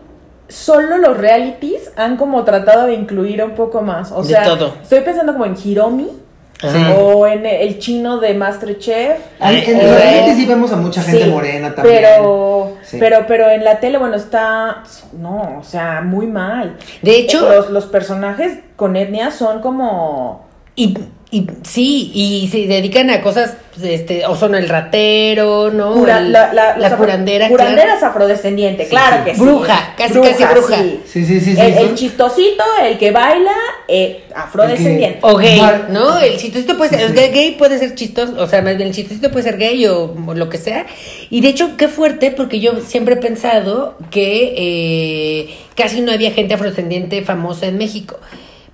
solo 0.47 0.97
los 0.97 1.17
realities 1.17 1.91
han 1.95 2.17
como 2.17 2.43
tratado 2.43 2.87
de 2.87 2.93
incluir 2.93 3.43
un 3.43 3.51
poco 3.51 3.81
más. 3.81 4.11
O 4.11 4.21
De 4.21 4.29
sea, 4.29 4.43
todo. 4.43 4.73
estoy 4.81 5.01
pensando 5.01 5.33
como 5.33 5.45
en 5.45 5.55
Hiromi 5.63 6.09
O 6.97 7.25
en 7.27 7.45
el 7.45 7.79
chino 7.79 8.19
de 8.19 8.33
Masterchef. 8.33 9.17
Ay, 9.39 9.63
en 9.67 9.79
Eh, 9.79 10.23
los 10.27 10.35
sí 10.35 10.45
vemos 10.45 10.71
a 10.71 10.75
mucha 10.75 11.01
gente 11.01 11.23
Sí, 11.23 11.29
morena 11.29 11.73
también. 11.73 11.97
Pero, 12.01 12.77
Sí. 12.83 12.97
pero, 12.99 13.25
pero 13.27 13.49
en 13.49 13.63
la 13.63 13.79
tele, 13.79 13.97
bueno, 13.97 14.15
está, 14.15 14.83
no, 15.13 15.57
o 15.59 15.63
sea, 15.63 16.01
muy 16.01 16.27
mal. 16.27 16.77
De 17.01 17.17
hecho, 17.17 17.49
los, 17.49 17.69
los 17.71 17.85
personajes 17.87 18.59
con 18.75 18.95
etnia 18.95 19.31
son 19.31 19.61
como, 19.61 20.45
Y, 20.75 20.97
y 21.31 21.47
sí, 21.63 22.11
y 22.13 22.47
se 22.49 22.65
dedican 22.67 23.09
a 23.09 23.21
cosas, 23.21 23.55
pues, 23.75 23.87
este, 23.87 24.25
o 24.25 24.35
son 24.35 24.55
el 24.55 24.67
ratero, 24.69 25.69
¿no? 25.71 25.93
cura- 25.93 26.19
El- 26.19 26.31
la, 26.31 26.53
la, 26.53 26.77
la 26.77 26.87
afro- 26.89 26.97
curandera. 26.97 27.47
curandera 27.49 27.83
claro. 27.83 27.97
es 27.97 28.03
afrodescendiente, 28.03 28.83
Sí, 28.85 28.89
claro 28.89 29.17
sí. 29.17 29.23
que 29.29 29.35
sí. 29.35 29.41
Bruja, 29.41 29.93
casi, 29.97 30.19
casi 30.19 30.43
bruja. 30.45 30.77
sí. 30.81 30.99
Sí, 31.05 31.25
sí, 31.25 31.39
sí, 31.41 31.55
sí. 31.55 31.61
el, 31.61 31.73
el 31.77 31.95
chistosito, 31.95 32.63
el 32.83 32.97
que 32.97 33.11
baila, 33.11 33.51
eh, 33.87 34.23
afrodescendiente. 34.33 35.19
O 35.21 35.35
gay, 35.37 35.59
Mar- 35.59 35.87
¿no? 35.89 36.19
El 36.19 36.37
chistosito 36.37 36.77
puede 36.77 36.89
ser, 36.91 36.99
Sí, 37.11 37.17
el 37.19 37.31
gay 37.33 37.51
puede 37.57 37.77
ser 37.79 37.95
chistoso, 37.95 38.33
o 38.37 38.47
sea, 38.47 38.61
más 38.61 38.75
bien 38.77 38.89
el 38.89 38.95
chistosito 38.95 39.29
puede 39.31 39.43
ser 39.43 39.57
gay 39.57 39.85
o, 39.87 40.15
o 40.25 40.33
lo 40.33 40.49
que 40.49 40.57
sea. 40.57 40.85
Y 41.29 41.41
de 41.41 41.49
hecho, 41.49 41.75
qué 41.77 41.87
fuerte, 41.89 42.31
porque 42.31 42.59
yo 42.61 42.79
siempre 42.81 43.15
he 43.15 43.17
pensado 43.17 43.97
que 44.09 44.53
eh, 44.57 45.49
casi 45.75 46.01
no 46.01 46.11
había 46.11 46.31
gente 46.31 46.53
afrodescendiente 46.53 47.21
famosa 47.23 47.67
en 47.67 47.77
México. 47.77 48.17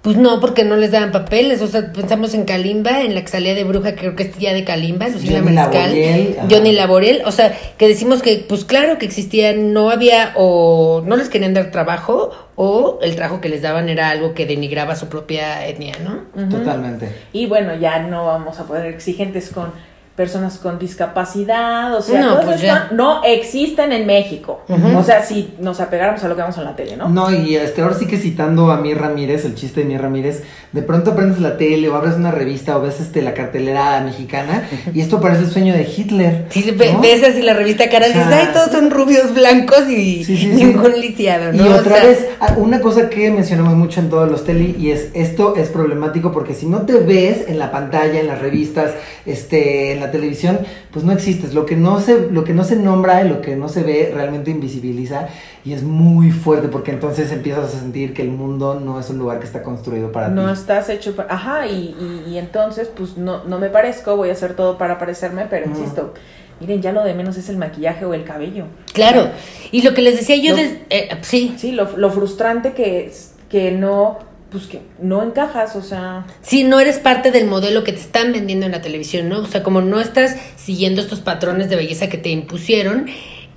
Pues 0.08 0.16
no, 0.16 0.40
porque 0.40 0.64
no 0.64 0.78
les 0.78 0.92
daban 0.92 1.12
papeles. 1.12 1.62
O 1.62 1.68
sea, 1.68 1.92
pensamos 1.92 2.34
en 2.34 2.46
Kalimba, 2.46 3.02
en 3.02 3.14
la 3.14 3.20
que 3.20 3.28
salía 3.28 3.54
de 3.54 3.66
bruja, 3.66 3.94
creo 3.94 4.16
que 4.16 4.24
es 4.24 4.38
ya 4.38 4.54
de 4.54 4.64
Kalimba, 4.64 5.10
Lucila 5.10 5.40
Johnny 5.40 5.52
Mariscal. 5.52 5.84
Laboriel. 5.84 6.38
Johnny 6.50 6.72
Laboriel. 6.72 7.22
O 7.26 7.34
sea, 7.34 7.54
que 7.78 7.90
decimos 7.90 8.22
que, 8.22 8.46
pues 8.48 8.64
claro 8.64 9.00
que 9.00 9.06
existían, 9.06 9.74
no 9.74 9.90
había, 9.90 10.32
o 10.38 11.04
no 11.06 11.18
les 11.18 11.28
querían 11.28 11.54
dar 11.54 11.72
trabajo, 11.72 12.32
o 12.56 13.00
el 13.02 13.18
trabajo 13.18 13.42
que 13.42 13.50
les 13.50 13.62
daban 13.62 13.90
era 13.90 14.10
algo 14.10 14.34
que 14.34 14.46
denigraba 14.46 14.96
su 14.96 15.10
propia 15.10 15.68
etnia, 15.68 15.96
¿no? 16.02 16.48
Totalmente. 16.48 17.12
Y 17.34 17.48
bueno, 17.48 17.76
ya 17.76 18.00
no 18.00 18.28
vamos 18.28 18.62
a 18.62 18.64
poder 18.64 18.86
exigentes 18.86 19.50
con 19.50 19.74
personas 20.18 20.58
con 20.58 20.80
discapacidad, 20.80 21.96
o 21.96 22.02
sea, 22.02 22.20
No, 22.22 22.42
pues 22.42 22.60
que 22.60 22.66
ya. 22.68 22.90
no 22.92 23.24
existen 23.24 23.92
en 23.94 24.06
México. 24.08 24.62
O 24.98 25.04
sea, 25.04 25.24
si 25.24 25.54
nos 25.60 25.80
apegáramos 25.80 26.24
a 26.24 26.28
lo 26.28 26.36
que 26.36 26.42
vemos 26.42 26.58
en 26.58 26.64
la 26.66 26.76
tele, 26.76 26.98
¿no? 26.98 27.08
No, 27.08 27.32
y 27.34 27.56
este, 27.56 27.84
ahora 27.84 27.94
sí 27.96 28.08
que 28.08 28.18
citando 28.18 28.72
a 28.72 28.78
Mir 28.78 28.98
Ramírez, 28.98 29.46
el 29.46 29.54
chiste 29.54 29.82
de 29.82 29.86
Mir 29.86 30.02
Ramírez, 30.02 30.44
de 30.72 30.82
pronto 30.82 31.16
prendes 31.16 31.40
la 31.40 31.56
tele 31.58 31.88
o 31.90 31.96
abres 31.96 32.16
una 32.16 32.32
revista 32.32 32.78
o 32.78 32.82
ves 32.82 33.00
este, 33.00 33.22
la 33.22 33.34
cartelera 33.36 34.02
mexicana 34.02 34.64
y 34.94 35.02
esto 35.02 35.22
parece 35.22 35.44
el 35.44 35.52
sueño 35.52 35.74
de 35.74 35.84
Hitler. 35.84 36.46
Sí, 36.50 36.76
ves 37.02 37.24
así 37.24 37.42
la 37.44 37.54
revista 37.54 37.88
cara 37.90 38.08
y 38.08 38.12
O 38.12 38.14
sea, 38.14 38.28
dices, 38.28 38.40
ay, 38.48 38.54
todos 38.54 38.72
son 38.72 38.90
rubios 38.90 39.34
blancos 39.36 39.88
y 39.88 40.24
Sí, 40.24 40.36
sí, 40.36 40.38
sí. 40.38 40.48
ningún 40.48 41.00
lisiado, 41.00 41.54
¿no? 41.54 41.64
Y 41.64 41.68
O 41.70 41.76
otra 41.76 41.98
sea, 41.98 42.04
vez, 42.06 42.28
ah, 42.40 42.56
una 42.58 42.82
cosa 42.82 43.10
que 43.10 43.30
mencionamos 43.30 43.76
mucho 43.76 44.00
en 44.00 44.10
todos 44.10 44.30
los 44.32 44.44
tele 44.46 44.74
y 44.80 44.90
es 44.90 45.10
esto 45.14 45.56
es 45.56 45.70
problemático 45.70 46.32
porque 46.32 46.56
si 46.56 46.66
no 46.66 46.82
te 46.88 46.94
ves 46.94 47.48
en 47.48 47.60
la 47.60 47.72
pantalla, 47.72 48.20
en 48.20 48.26
las 48.28 48.40
revistas, 48.42 48.92
este, 49.26 49.92
en 49.94 50.00
la 50.00 50.07
televisión, 50.12 50.60
pues 50.92 51.04
no 51.06 51.12
existes. 51.12 51.54
Lo 51.54 51.66
que 51.66 51.76
no 51.76 52.00
se, 52.00 52.30
lo 52.32 52.44
que 52.44 52.54
no 52.54 52.64
se 52.64 52.76
nombra 52.76 53.24
y 53.24 53.30
lo 53.30 53.42
que 53.42 53.56
no 53.56 53.70
se 53.70 53.84
ve 53.84 54.12
realmente 54.14 54.52
invisibiliza 54.52 55.28
y 55.66 55.74
es 55.74 55.84
muy 55.84 56.32
fuerte 56.32 56.68
porque 56.70 56.92
entonces 56.92 57.32
empiezas 57.32 57.74
a 57.76 57.80
sentir 57.80 58.14
que 58.14 58.22
el 58.22 58.30
mundo 58.32 58.80
no 58.80 59.00
es 59.00 59.10
un 59.10 59.18
lugar 59.18 59.40
que 59.40 59.46
está 59.46 59.64
construido 59.64 60.12
para 60.12 60.30
No 60.30 60.46
ti. 60.48 60.54
estás 60.54 60.90
hecho 60.90 61.16
para... 61.16 61.34
Ajá, 61.34 61.68
y, 61.68 61.96
y, 62.28 62.32
y 62.32 62.38
entonces, 62.38 62.88
pues 62.96 63.18
no, 63.18 63.44
no 63.46 63.60
me 63.60 63.70
parezco, 63.70 64.16
voy 64.16 64.30
a 64.30 64.34
hacer 64.34 64.54
todo 64.56 64.78
para 64.78 64.98
parecerme, 64.98 65.46
pero 65.50 65.66
insisto, 65.70 66.14
miren, 66.60 66.82
ya 66.82 66.92
lo 66.94 67.04
de 67.04 67.14
menos 67.14 67.38
es 67.38 67.50
el 67.50 67.58
maquillaje 67.58 68.06
o 68.06 68.14
el 68.14 68.24
cabello. 68.24 68.66
Claro. 68.94 69.28
Y 69.72 69.82
lo 69.82 69.94
que 69.94 70.02
les 70.02 70.16
decía 70.18 70.38
yo, 70.38 70.52
No. 70.52 70.58
des- 70.58 70.78
eh, 70.90 71.10
sí, 71.22 71.56
Sí, 71.58 71.72
lo, 71.74 71.98
lo 71.98 72.10
frustrante 72.12 72.74
que 72.74 73.06
es 73.06 73.34
que 73.50 73.72
no, 73.72 74.20
pues 74.52 74.68
que 74.68 74.82
no 75.02 75.24
encajas, 75.24 75.76
o 75.76 75.82
sea... 75.82 76.26
Sí, 76.42 76.64
no 76.64 76.80
eres 76.80 77.00
parte 77.00 77.32
del 77.32 77.48
modelo 77.48 77.84
que 77.84 77.92
te 77.92 78.00
están 78.00 78.32
vendiendo 78.32 78.66
en 78.66 78.72
la 78.72 78.82
televisión, 78.82 79.28
¿no? 79.30 79.40
O 79.40 79.46
sea, 79.48 79.64
como 79.64 79.82
no 79.82 80.00
estás 80.00 80.36
siguiendo 80.56 81.02
estos 81.02 81.20
patrones 81.20 81.70
de 81.70 81.76
belleza 81.76 82.08
que 82.08 82.18
te 82.18 82.30
impusieron, 82.30 83.08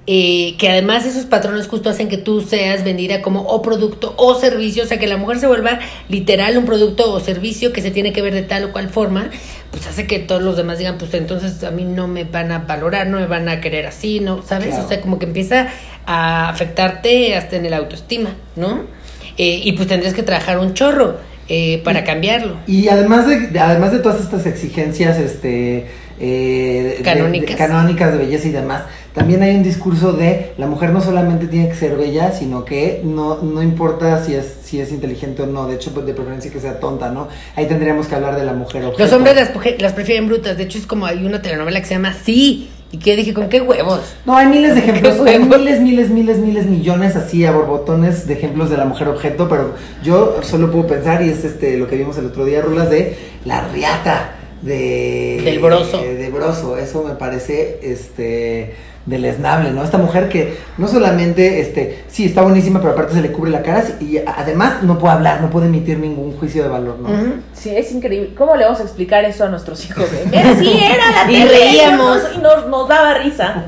eh, 0.07 0.57
que 0.59 0.68
además 0.68 1.07
esos 1.07 1.26
patrones 1.26 1.68
justo 1.68 1.91
hacen 1.91 2.09
que 2.09 2.16
tú 2.16 2.41
seas 2.41 2.82
vendida 2.82 3.22
como 3.22 3.43
o 3.43 3.62
producto 3.62 4.14
o 4.16 4.34
servicio, 4.34 4.82
o 4.82 4.86
sea, 4.86 4.99
que 4.99 5.07
la 5.07 5.16
mujer 5.16 5.38
se 5.38 5.47
vuelva 5.47 5.78
literal 6.09 6.57
un 6.59 6.64
producto 6.64 7.12
o 7.12 7.20
servicio 7.20 7.72
que 7.72 7.82
se 7.82 7.93
tiene 7.93 8.12
que 8.12 8.20
ver 8.20 8.34
de 8.34 8.43
tal 8.43 8.64
o 8.64 8.72
cual 8.72 8.88
forma, 8.88 9.30
pues 9.70 9.86
hace 9.86 10.09
que 10.09 10.18
todos 10.18 10.43
los 10.43 10.57
demás 10.57 10.78
digan, 10.78 10.99
pues 10.99 11.14
entonces 11.14 11.62
a 11.62 11.70
mí 11.70 11.84
no 11.84 12.09
me 12.09 12.24
van 12.24 12.51
a 12.51 12.61
valorar, 12.61 13.07
no 13.07 13.18
me 13.18 13.26
van 13.26 13.49
a 13.49 13.61
querer 13.61 13.86
así, 13.86 14.18
¿no? 14.18 14.43
¿Sabes? 14.43 14.68
Claro. 14.68 14.84
O 14.84 14.88
sea, 14.88 15.01
como 15.01 15.18
que 15.20 15.26
empieza 15.26 15.68
a 16.07 16.49
afectarte 16.49 17.36
hasta 17.36 17.55
en 17.57 17.66
el 17.66 17.74
autoestima, 17.74 18.30
¿no? 18.57 18.99
Eh, 19.39 19.61
y 19.64 19.72
pues 19.72 19.89
tendrías 19.89 20.14
que 20.14 20.22
trabajar 20.22 20.59
un 20.59 20.74
chorro 20.74 21.16
eh, 21.49 21.81
para 21.85 22.05
cambiarlo. 22.05 22.57
Y 22.66 22.89
además 22.89 23.26
de, 23.26 23.49
de- 23.49 23.59
además 23.61 23.93
de 23.93 23.99
todas 24.01 24.20
estas 24.20 24.47
exigencias 24.47 25.18
este, 25.18 25.87
eh, 26.20 27.01
Canónicas. 27.03 27.51
de, 27.51 27.57
canónicas 27.57 28.12
de 28.12 28.18
belleza 28.18 28.49
y 28.49 28.51
demás, 28.53 28.83
también 29.14 29.43
hay 29.43 29.57
un 29.57 29.62
discurso 29.64 30.12
de 30.12 30.53
la 30.59 30.66
mujer 30.68 30.91
no 30.91 31.01
solamente 31.01 31.49
tiene 31.49 31.68
que 31.68 31.74
ser 31.74 31.97
bella, 31.97 32.31
sino 32.31 32.64
que 32.64 33.01
no, 33.03 33.39
no 33.43 33.61
importa 33.62 34.22
si 34.24 34.35
es, 34.35 34.47
si 34.62 34.81
es 34.81 34.93
inteligente 34.93 35.43
o 35.43 35.47
no, 35.47 35.66
de 35.66 35.74
hecho 35.74 35.93
pues, 35.93 36.07
de 36.07 36.14
preferencia 36.14 36.53
que 36.53 36.61
sea 36.61 36.78
tonta, 36.78 37.11
¿no? 37.11 37.26
Ahí 37.57 37.66
tendríamos 37.66 38.07
que 38.07 38.14
hablar 38.14 38.37
de 38.37 38.45
la 38.45 38.53
mujer 38.53 38.85
objeto. 38.85 39.03
Los 39.03 39.12
hombres 39.12 39.35
las, 39.35 39.51
las 39.81 39.93
prefieren 39.95 40.28
brutas. 40.28 40.57
De 40.57 40.62
hecho, 40.64 40.78
es 40.78 40.87
como 40.87 41.07
hay 41.07 41.24
una 41.24 41.43
telenovela 41.43 41.81
que 41.81 41.87
se 41.87 41.95
llama 41.95 42.14
Sí. 42.14 42.68
Y 42.93 42.99
que 42.99 43.16
dije, 43.16 43.32
¿con 43.32 43.49
qué 43.49 43.61
huevos? 43.61 44.01
No, 44.26 44.36
hay 44.36 44.49
miles 44.49 44.74
de 44.74 44.80
ejemplos, 44.80 45.16
Qué 45.22 45.30
hay 45.30 45.38
miles, 45.38 45.80
miles, 45.80 46.11
miles, 46.11 46.38
miles, 46.38 46.66
millones 46.66 47.14
así 47.14 47.47
a 47.47 47.53
borbotones 47.53 48.26
de 48.26 48.34
ejemplos 48.34 48.68
de 48.68 48.76
la 48.76 48.84
mujer 48.84 49.07
objeto, 49.09 49.49
pero 49.49 49.74
yo 50.03 50.41
solo 50.43 50.72
puedo 50.72 50.88
pensar, 50.88 51.22
y 51.22 51.28
es 51.28 51.45
este 51.45 51.76
lo 51.76 51.86
que 51.86 51.97
vimos 51.97 52.18
el 52.18 52.26
otro 52.26 52.45
día, 52.45 52.62
Rulas, 52.62 52.91
de 52.91 53.16
la 53.45 53.68
riata 53.68 54.39
de... 54.62 55.40
Del 55.44 55.58
broso. 55.58 56.02
De, 56.02 56.14
de 56.14 56.30
broso, 56.30 56.76
eso 56.76 57.02
me 57.02 57.14
parece, 57.14 57.80
este, 57.82 58.74
deleznable, 59.06 59.72
¿no? 59.72 59.82
Esta 59.82 59.98
mujer 59.98 60.28
que 60.28 60.58
no 60.76 60.86
solamente, 60.86 61.61
este, 61.61 62.04
sí, 62.08 62.26
está 62.26 62.42
buenísima, 62.42 62.80
pero 62.80 62.92
aparte 62.92 63.14
se 63.14 63.22
le 63.22 63.32
cubre 63.32 63.50
la 63.50 63.62
cara 63.62 63.84
y 63.98 64.18
además 64.18 64.82
no 64.82 64.98
puede 64.98 65.14
hablar, 65.14 65.40
no 65.40 65.50
puede 65.50 65.66
emitir 65.66 65.98
ningún 65.98 66.36
juicio 66.36 66.62
de 66.62 66.68
valor, 66.68 66.98
¿no? 66.98 67.08
Sí, 67.54 67.70
es 67.70 67.92
increíble. 67.92 68.34
¿Cómo 68.36 68.56
le 68.56 68.64
vamos 68.64 68.80
a 68.80 68.82
explicar 68.82 69.24
eso 69.24 69.44
a 69.44 69.48
nuestros 69.48 69.84
hijos? 69.86 70.04
Sí, 70.58 70.80
era 70.84 71.24
la 71.24 71.32
Y 71.32 71.44
reíamos. 71.44 72.18
Y 72.36 72.38
nos, 72.38 72.66
nos 72.66 72.88
daba 72.88 73.14
risa. 73.14 73.64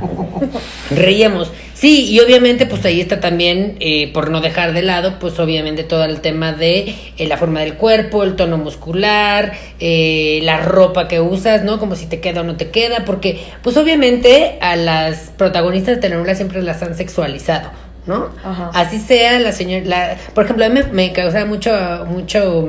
Reíamos. 0.91 1.51
Sí, 1.83 2.09
y 2.13 2.21
obviamente, 2.21 2.65
pues 2.65 2.85
ahí 2.85 3.01
está 3.01 3.19
también, 3.19 3.75
eh, 3.81 4.13
por 4.13 4.31
no 4.31 4.41
dejar 4.41 4.73
de 4.73 4.83
lado, 4.83 5.19
pues 5.19 5.41
obviamente 5.41 5.83
todo 5.83 6.05
el 6.05 6.21
tema 6.21 6.53
de 6.53 6.95
eh, 7.19 7.27
la 7.27 7.37
forma 7.39 7.59
del 7.59 7.75
cuerpo, 7.75 8.23
el 8.23 8.37
tono 8.37 8.57
muscular, 8.57 9.55
eh, 9.81 10.39
la 10.45 10.59
ropa 10.59 11.09
que 11.09 11.19
usas, 11.19 11.65
¿no? 11.65 11.81
Como 11.81 11.97
si 11.97 12.07
te 12.07 12.21
queda 12.21 12.43
o 12.43 12.45
no 12.45 12.55
te 12.55 12.71
queda, 12.71 13.05
porque, 13.05 13.43
pues 13.65 13.77
obviamente 13.77 14.59
a 14.61 14.77
las 14.77 15.33
protagonistas 15.37 15.97
de 15.97 16.03
telenovelas 16.03 16.37
siempre 16.37 16.63
las 16.63 16.81
han 16.85 16.97
sexualizado. 16.97 17.71
¿No? 18.07 18.29
Ajá. 18.45 18.71
Así 18.75 19.01
sea 19.01 19.41
la 19.41 19.51
señora, 19.51 19.85
la, 19.85 20.17
por 20.35 20.45
ejemplo, 20.45 20.65
a 20.65 20.69
mí 20.69 20.79
me, 20.85 20.93
me 20.93 21.13
causa 21.13 21.45
mucho, 21.47 21.73
mucho, 22.09 22.69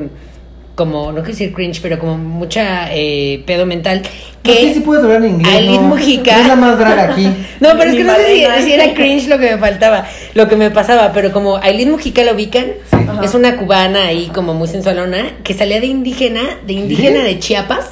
como, 0.74 1.06
no 1.12 1.18
quiero 1.22 1.28
decir 1.28 1.52
cringe, 1.52 1.80
pero 1.80 1.98
como 1.98 2.18
mucha 2.18 2.88
eh, 2.92 3.42
pedo 3.46 3.64
mental, 3.66 4.02
Que 4.42 4.52
que 4.58 4.74
sí 4.74 4.80
puedes 4.80 5.04
hablar 5.04 5.24
en 5.24 5.36
inglés. 5.36 5.54
Aileen 5.54 5.82
¿no? 5.88 5.96
Mujica- 5.96 6.40
Es 6.40 6.46
la 6.48 6.56
más 6.56 6.78
draga 6.78 7.12
aquí. 7.12 7.24
no, 7.60 7.68
pero 7.78 7.84
es 7.90 7.96
que 7.96 8.04
no 8.04 8.14
sé 8.16 8.62
si, 8.64 8.72
era 8.72 8.92
cringe 8.94 9.28
lo 9.28 9.38
que 9.38 9.52
me 9.52 9.58
faltaba, 9.58 10.06
lo 10.34 10.48
que 10.48 10.56
me 10.56 10.70
pasaba, 10.70 11.12
pero 11.12 11.32
como 11.32 11.56
Aileen 11.58 11.90
Mujica 11.90 12.24
lo 12.24 12.32
ubican, 12.34 12.66
Sí. 12.90 12.96
Es 13.22 13.34
una 13.34 13.56
cubana 13.56 14.06
ahí 14.06 14.30
como 14.34 14.54
muy 14.54 14.66
sensualona, 14.66 15.36
que 15.44 15.54
salía 15.54 15.78
de 15.80 15.86
indígena, 15.86 16.42
de 16.66 16.72
indígena 16.72 17.22
de 17.22 17.38
Chiapas, 17.38 17.86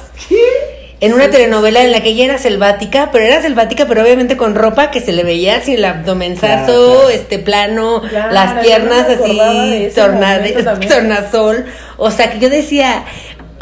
en 1.05 1.13
una 1.13 1.29
telenovela 1.29 1.81
en 1.83 1.91
la 1.91 2.01
que 2.01 2.09
ella 2.09 2.23
era 2.25 2.37
selvática, 2.37 3.09
pero 3.11 3.25
era 3.25 3.41
selvática, 3.41 3.85
pero 3.87 4.01
obviamente 4.03 4.37
con 4.37 4.55
ropa 4.55 4.89
que 4.89 5.01
se 5.01 5.11
le 5.11 5.23
veía 5.23 5.57
así 5.57 5.73
el 5.73 5.83
abdomenzazo, 5.83 6.65
Claro, 6.65 6.91
claro. 6.93 7.09
este 7.09 7.39
plano, 7.39 8.01
Claro, 8.09 8.31
las 8.33 8.63
piernas 8.65 9.07
así, 9.09 9.89
torna- 9.93 10.39
tornasol, 10.87 11.65
o 11.97 12.09
sea 12.11 12.31
que 12.31 12.39
yo 12.39 12.49
decía, 12.49 13.03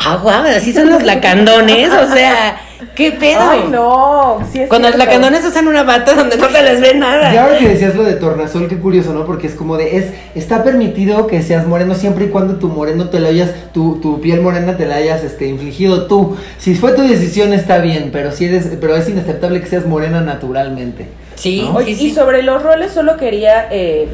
ah, 0.04 0.20
guau, 0.22 0.44
así 0.46 0.74
son 0.74 0.90
los 0.90 1.04
lacandones, 1.04 1.90
o 1.92 2.12
sea, 2.14 2.60
qué 2.96 3.12
pedo. 3.12 3.40
Ay, 3.40 3.66
no. 3.70 4.40
Sí 4.52 4.60
es 4.60 4.70
Cuando 4.70 4.90
los 4.90 4.98
lacandones 4.98 5.46
usan 5.46 5.68
una 5.68 5.84
bata 5.84 6.14
donde 6.14 6.38
no 6.38 6.50
se 6.50 6.64
les 6.64 6.82
ve 6.82 6.96
nada. 6.96 7.34
Y 7.34 7.38
ahora 7.38 7.58
que 7.58 7.70
decías 7.70 7.96
lo 7.96 8.04
de 8.04 8.14
tornasol, 8.14 8.68
qué 8.68 8.78
curioso, 8.78 9.14
¿no? 9.14 9.26
Porque 9.26 9.48
es 9.48 9.54
como 9.54 9.78
de, 9.78 9.98
es, 9.98 10.06
está 10.36 10.64
permitido 10.64 11.28
que 11.28 11.42
seas 11.42 11.68
moreno 11.68 11.96
siempre 11.96 12.26
y 12.26 12.28
cuando 12.30 12.56
tu 12.56 12.70
moreno 12.70 13.10
te 13.10 13.20
lo 13.20 13.28
hayas, 13.28 13.52
tu, 13.74 14.00
tu 14.02 14.22
piel 14.22 14.42
morena 14.42 14.78
te 14.78 14.86
la 14.86 14.96
hayas 14.96 15.24
este, 15.24 15.48
infligido 15.48 16.08
tú. 16.08 16.36
Si 16.58 16.76
fue 16.76 16.94
tu 16.94 17.04
decisión 17.04 17.54
está 17.54 17.80
bien, 17.80 18.10
pero 18.12 18.32
si 18.32 18.46
eres, 18.46 18.70
pero 18.80 18.96
es 18.96 19.08
inaceptable 19.10 19.62
que 19.62 19.68
seas 19.68 19.86
morena 19.86 20.22
naturalmente. 20.22 21.08
Sí, 21.36 21.62
¿no? 21.62 21.78
Oye, 21.78 21.94
sí, 21.94 21.96
sí. 21.96 22.08
y 22.08 22.14
sobre 22.14 22.44
los 22.44 22.62
roles 22.62 22.92
solo 22.92 23.18
quería 23.18 23.68
eh, 23.72 24.10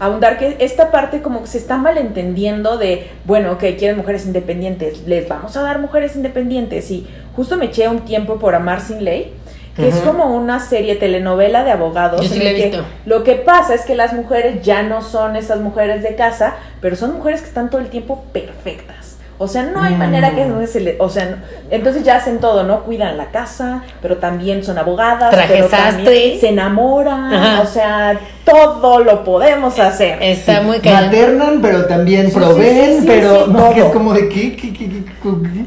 ahondar 0.00 0.38
que 0.38 0.56
esta 0.60 0.90
parte 0.90 1.22
como 1.22 1.42
que 1.42 1.46
se 1.48 1.58
está 1.58 1.76
malentendiendo 1.76 2.76
de, 2.78 3.08
bueno, 3.24 3.58
que 3.58 3.76
quieren 3.76 3.96
mujeres 3.98 4.26
independientes, 4.26 5.06
les 5.06 5.28
vamos 5.28 5.56
a 5.56 5.62
dar 5.62 5.78
mujeres 5.78 6.16
independientes 6.16 6.90
y 6.90 7.06
justo 7.36 7.56
me 7.56 7.66
eché 7.66 7.88
un 7.88 8.00
tiempo 8.00 8.38
por 8.38 8.54
Amar 8.54 8.80
sin 8.80 9.04
ley, 9.04 9.32
que 9.76 9.88
es 9.88 9.96
como 10.00 10.34
una 10.36 10.60
serie 10.60 10.96
telenovela 10.96 11.64
de 11.64 11.70
abogados. 11.70 12.20
Yo 12.20 12.28
sí 12.28 12.38
en 12.38 12.44
la 12.44 12.50
he 12.50 12.54
que 12.56 12.66
visto. 12.68 12.84
Lo 13.06 13.24
que 13.24 13.36
pasa 13.36 13.72
es 13.74 13.82
que 13.82 13.94
las 13.94 14.12
mujeres 14.12 14.62
ya 14.62 14.82
no 14.82 15.00
son 15.00 15.36
esas 15.36 15.60
mujeres 15.60 16.02
de 16.02 16.16
casa, 16.16 16.54
pero 16.82 16.96
son 16.96 17.14
mujeres 17.14 17.40
que 17.40 17.48
están 17.48 17.70
todo 17.70 17.80
el 17.80 17.88
tiempo 17.88 18.24
perfectas. 18.32 19.16
O 19.38 19.48
sea, 19.48 19.62
no 19.62 19.80
hay 19.82 19.94
Mm. 19.94 19.98
manera 19.98 20.34
que 20.34 20.44
no 20.44 20.66
se 20.66 20.80
le, 20.80 20.96
o 21.00 21.08
sea, 21.08 21.42
entonces 21.70 22.04
ya 22.04 22.16
hacen 22.16 22.40
todo, 22.40 22.62
¿no? 22.64 22.82
Cuidan 22.84 23.16
la 23.16 23.30
casa, 23.30 23.84
pero 24.02 24.18
también 24.18 24.62
son 24.62 24.76
abogadas, 24.76 25.30
Traje 25.30 25.54
pero 25.54 25.68
también 25.68 26.38
se 26.38 26.48
enamoran, 26.50 27.32
Ajá. 27.32 27.62
o 27.62 27.66
sea, 27.66 28.20
todo 28.44 29.00
lo 29.00 29.22
podemos 29.24 29.78
hacer. 29.78 30.18
Está 30.22 30.60
muy 30.62 30.78
cañón. 30.80 31.04
Maternan, 31.06 31.58
pero 31.62 31.84
también 31.86 32.28
Sí, 32.28 32.32
proveen, 32.34 32.86
sí, 32.86 32.92
sí, 32.94 33.00
sí, 33.00 33.06
pero 33.06 33.44
sí, 33.46 33.50
no, 33.52 33.58
todo. 33.58 33.74
que 33.74 33.80
es 33.80 33.86
como 33.92 34.12
de 34.14 34.28
¿qué? 34.28 34.56
¿Qué? 34.56 34.72
¿Qué? 34.72 34.88
¿Qué? 34.88 35.02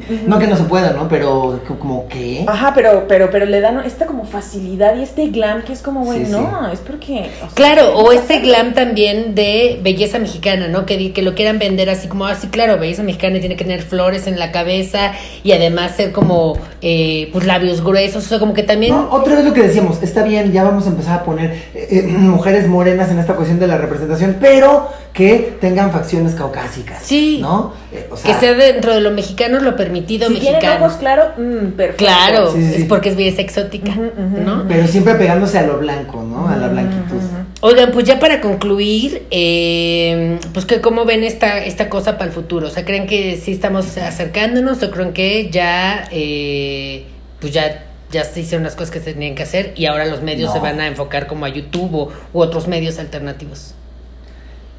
¿Qué? 0.08 0.20
No 0.28 0.40
que 0.40 0.48
no 0.48 0.58
se 0.58 0.64
pueda, 0.64 0.92
¿no? 0.92 1.08
Pero 1.08 1.60
co- 1.68 1.80
como 1.80 2.08
¿qué? 2.10 2.44
Ajá, 2.48 2.72
pero, 2.74 3.06
pero, 3.08 3.30
pero 3.32 3.46
le 3.46 3.62
dan 3.62 3.80
esta 3.86 4.06
como 4.06 4.26
facilidad 4.26 4.96
y 4.98 5.04
este 5.04 5.28
glam 5.28 5.62
que 5.64 5.74
es 5.74 5.82
como, 5.82 6.04
güey, 6.04 6.26
Sí, 6.26 6.32
no, 6.32 6.70
es 6.72 6.80
porque. 6.80 7.30
o 7.38 7.46
sea, 7.46 7.50
Claro, 7.54 7.96
o 7.98 8.12
este 8.12 8.40
glam 8.40 8.74
también 8.74 9.36
de 9.36 9.80
belleza 9.82 10.20
mexicana, 10.20 10.68
¿no? 10.68 10.86
Que, 10.86 11.14
que 11.14 11.22
lo 11.22 11.36
quieran 11.36 11.60
vender 11.60 11.90
así 11.90 12.08
como, 12.08 12.26
así 12.26 12.48
claro, 12.48 12.78
belleza 12.80 13.04
mexicana 13.04 13.38
y 13.38 13.40
tiene 13.40 13.56
que 13.56 13.64
tener 13.64 13.82
flores 13.84 14.28
en 14.28 14.40
la 14.40 14.52
cabeza 14.52 15.12
y 15.44 15.52
además 15.52 15.96
ser 15.96 16.12
como, 16.12 16.58
eh, 16.82 17.30
pues 17.32 17.46
labios 17.46 17.84
gruesos, 17.84 18.26
o 18.26 18.28
sea, 18.28 18.40
como 18.40 18.54
que 18.54 18.64
también... 18.64 18.94
No, 18.94 19.10
otra 19.12 19.36
vez 19.36 19.46
lo 19.46 19.54
que 19.54 19.62
decíamos, 19.62 20.02
está 20.02 20.24
bien, 20.24 20.52
ya 20.52 20.64
vamos 20.64 20.86
a 20.86 20.90
empezar 20.90 21.20
a 21.20 21.24
poner 21.24 21.52
eh, 21.76 21.88
eh, 21.92 22.02
mujeres 22.04 22.63
mujeres 22.68 22.94
morenas 22.94 23.12
en 23.12 23.20
esta 23.20 23.36
cuestión 23.36 23.60
de 23.60 23.68
la 23.68 23.78
representación, 23.78 24.38
pero 24.40 24.90
que 25.14 25.58
tengan 25.62 25.92
facciones 25.92 26.34
caucásicas. 26.34 27.04
Sí. 27.04 27.40
¿No? 27.42 27.74
Eh, 27.92 28.08
o 28.12 28.16
que 28.16 28.34
sea, 28.34 28.54
dentro 28.54 28.94
de 28.94 29.02
lo 29.02 29.12
mexicano 29.12 29.60
lo 29.60 29.76
permitido 29.76 30.28
Si 30.28 30.36
tienen 30.36 30.54
mexicano. 30.62 30.86
ojos 30.86 30.98
claros, 30.98 31.28
mm, 31.38 31.68
perfecto. 31.78 32.06
Claro, 32.06 32.52
Sí, 32.52 32.62
sí, 32.64 32.74
sí. 32.74 32.82
es 32.82 32.88
porque 32.88 33.10
es 33.10 33.16
belleza 33.16 33.42
exótica, 33.42 33.94
¿no? 33.96 34.66
pero 34.68 34.88
siempre 34.88 35.14
pegándose 35.16 35.60
a 35.60 35.64
lo 35.64 35.78
blanco, 35.78 36.24
¿no? 36.24 36.48
A 36.50 36.56
la 36.58 36.68
blanquitud. 36.68 37.20
Oigan, 37.62 37.92
pues 37.92 38.06
ya 38.06 38.20
para 38.20 38.42
concluir, 38.42 39.24
eh, 39.32 40.40
pues 40.54 40.66
que 40.66 40.82
cómo 40.82 41.06
ven 41.06 41.24
esta, 41.24 41.60
esta 41.64 41.90
cosa 41.90 42.14
para 42.18 42.26
el 42.26 42.32
futuro. 42.32 42.68
O 42.68 42.70
sea, 42.72 42.84
¿creen 42.84 43.06
que 43.08 43.38
sí 43.38 43.52
estamos 43.54 43.96
acercándonos 43.98 44.82
o 44.84 44.92
creen 44.92 45.14
que 45.14 45.50
ya, 45.52 46.06
eh, 46.12 47.06
pues 47.40 47.54
ya, 47.54 47.86
ya 48.14 48.24
se 48.24 48.40
hicieron 48.42 48.64
las 48.64 48.76
cosas 48.76 48.92
que 48.92 49.00
se 49.00 49.12
tenían 49.14 49.36
que 49.36 49.44
hacer 49.44 49.74
y 49.76 49.88
ahora 49.88 50.06
los 50.06 50.22
medios 50.22 50.50
No. 50.50 50.54
se 50.54 50.60
van 50.60 50.80
a 50.80 50.88
enfocar 50.88 51.28
como 51.28 51.46
a 51.46 51.50
YouTube 51.50 51.94
o, 51.96 52.10
u 52.34 52.40
otros 52.40 52.68
medios 52.68 53.00
alternativos? 53.00 53.74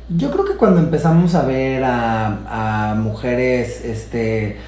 Yo 0.09 0.31
creo 0.31 0.45
que 0.45 0.55
cuando 0.55 0.81
empezamos 0.81 1.35
a 1.35 1.43
ver 1.43 1.83
a, 1.85 2.91
a 2.91 2.95
mujeres, 2.95 3.83
este, 3.85 4.59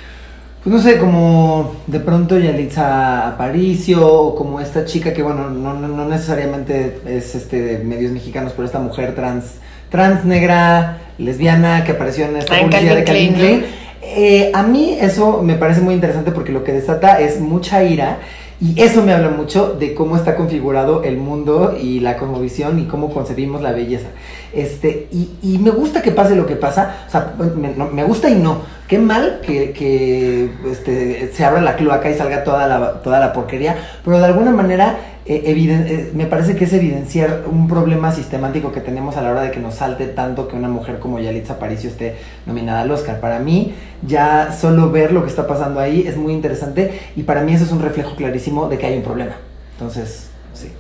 pues 0.65 0.75
no 0.75 0.81
sé, 0.83 0.99
como 0.99 1.77
de 1.87 2.01
pronto 2.01 2.39
Yalitza 2.39 3.29
Aparicio 3.29 4.07
o 4.07 4.35
como 4.35 4.61
esta 4.61 4.85
chica 4.87 5.13
que, 5.13 5.23
bueno, 5.23 5.51
no, 5.51 6.09
necesariamente 6.09 7.01
es 7.07 7.35
este 7.35 7.61
de 7.63 7.79
medios 7.85 8.13
mexicanos, 8.13 8.53
pero 8.57 8.65
esta 8.67 8.79
mujer 8.81 9.15
trans, 9.15 9.57
trans 9.91 10.25
negra, 10.25 10.99
lesbiana 11.19 11.85
que 11.85 11.93
apareció 11.93 12.25
en 12.25 12.37
esta 12.37 12.57
Ah, 12.57 12.61
publicidad 12.63 12.97
de 12.97 13.05
Calvin 13.05 13.35
Klein. 13.35 13.65
Eh, 14.03 14.51
a 14.55 14.63
mí 14.63 14.97
eso 15.01 15.43
me 15.43 15.55
parece 15.57 15.83
muy 15.83 15.93
interesante 15.95 16.31
porque 16.33 16.53
lo 16.53 16.65
que 16.65 16.73
desata 16.73 17.21
es 17.21 17.41
mucha 17.41 17.83
ira 17.85 18.19
y 18.61 18.81
eso 18.81 19.03
me 19.03 19.13
habla 19.13 19.29
mucho 19.31 19.75
de 19.79 19.93
cómo 19.95 20.17
está 20.17 20.35
configurado 20.37 21.03
el 21.05 21.19
mundo 21.19 21.77
y 21.81 22.01
la 22.01 22.17
cosmovisión 22.17 22.79
y 22.79 22.85
cómo 22.87 23.13
concebimos 23.13 23.61
la 23.61 23.73
belleza. 23.73 24.09
Este, 24.55 25.09
y, 25.13 25.31
y 25.43 25.59
me 25.59 25.71
gusta 25.71 26.01
que 26.01 26.11
pase 26.11 26.35
lo 26.37 26.47
que 26.47 26.57
pasa, 26.57 27.05
o 27.07 27.11
sea, 27.11 27.35
me, 27.57 27.69
no- 27.77 27.89
me 27.91 28.05
gusta 28.05 28.31
y 28.31 28.35
no. 28.37 28.59
Qué 28.89 28.99
mal 28.99 29.41
que, 29.45 29.73
que, 29.73 30.51
este, 30.71 31.31
se 31.33 31.45
abra 31.45 31.61
la 31.61 31.77
cloaca 31.77 32.09
y 32.11 32.15
salga 32.15 32.45
toda 32.45 32.67
la, 32.67 33.03
toda 33.03 33.21
la 33.21 33.33
porquería, 33.33 33.77
pero 34.05 34.19
de 34.19 34.25
alguna 34.25 34.53
manera 34.53 34.97
eh, 35.29 35.43
eviden- 35.47 35.87
eh, 35.89 36.11
me 36.15 36.27
parece 36.27 36.55
que 36.57 36.65
es 36.65 36.73
evidenciar 36.73 37.45
un 37.47 37.69
problema 37.69 38.13
sistemático 38.13 38.73
que 38.73 38.81
tenemos 38.81 39.17
a 39.17 39.23
la 39.23 39.31
hora 39.31 39.43
de 39.43 39.51
que 39.51 39.59
nos 39.61 39.75
salte 39.75 40.07
tanto 40.07 40.47
que 40.49 40.57
una 40.57 40.69
mujer 40.69 40.99
como 40.99 41.19
Yalitza 41.19 41.55
Aparicio 41.55 41.91
esté 41.91 42.17
nominada 42.47 42.83
al 42.83 42.91
Oscar. 42.91 43.21
Para 43.21 43.39
mí, 43.39 43.75
ya 44.07 44.53
solo 44.59 44.91
ver 44.91 45.13
lo 45.13 45.23
que 45.23 45.29
está 45.29 45.47
pasando 45.47 45.81
ahí 45.81 46.05
es 46.07 46.17
muy 46.17 46.33
interesante 46.33 47.01
y 47.17 47.23
para 47.25 47.43
mí 47.43 47.55
eso 47.55 47.65
es 47.65 47.73
un 47.73 47.83
reflejo 47.83 48.15
clarísimo 48.17 48.69
de 48.69 48.79
que 48.79 48.87
hay 48.87 48.97
un 48.97 49.03
problema. 49.03 49.37
Entonces, 49.73 50.29
sí. 50.55 50.71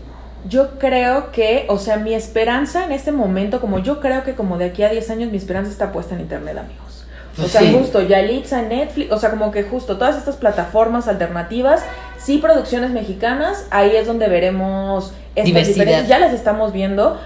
Yo 0.48 0.78
creo 0.78 1.32
que, 1.32 1.66
o 1.68 1.78
sea, 1.78 1.96
mi 1.96 2.14
esperanza 2.14 2.84
en 2.84 2.92
este 2.92 3.10
momento, 3.12 3.60
como 3.60 3.80
yo 3.80 4.00
creo 4.00 4.22
que 4.22 4.34
como 4.34 4.58
de 4.58 4.66
aquí 4.66 4.84
a 4.84 4.90
10 4.90 5.10
años 5.10 5.30
mi 5.32 5.38
esperanza 5.38 5.70
está 5.72 5.90
puesta 5.92 6.14
en 6.14 6.20
internet, 6.20 6.56
amigos. 6.56 7.04
O 7.38 7.48
sea, 7.48 7.60
sí. 7.60 7.76
justo 7.78 8.00
Yalitza, 8.00 8.62
Netflix, 8.62 9.12
o 9.12 9.18
sea, 9.18 9.28
como 9.30 9.50
que 9.50 9.62
justo 9.64 9.98
todas 9.98 10.16
estas 10.16 10.36
plataformas 10.36 11.06
alternativas, 11.06 11.82
sí 12.18 12.38
producciones 12.38 12.90
mexicanas, 12.90 13.66
ahí 13.70 13.96
es 13.96 14.06
donde 14.06 14.28
veremos 14.28 15.12
estas 15.34 15.44
Diversidad. 15.46 15.74
diferencias, 15.84 16.08
ya 16.08 16.18
las 16.18 16.32
estamos 16.32 16.72
viendo. 16.72 17.18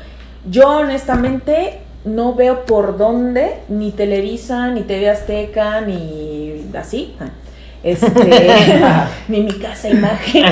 Yo 0.48 0.68
honestamente 0.68 1.80
no 2.04 2.34
veo 2.34 2.64
por 2.64 2.96
dónde 2.96 3.58
ni 3.68 3.92
Televisa, 3.92 4.68
ni 4.68 4.82
TV 4.82 5.10
Azteca, 5.10 5.80
ni 5.80 6.66
así. 6.74 7.14
Este, 7.82 8.10
ni 9.28 9.40
mi 9.40 9.52
casa 9.52 9.88
imagen. 9.88 10.44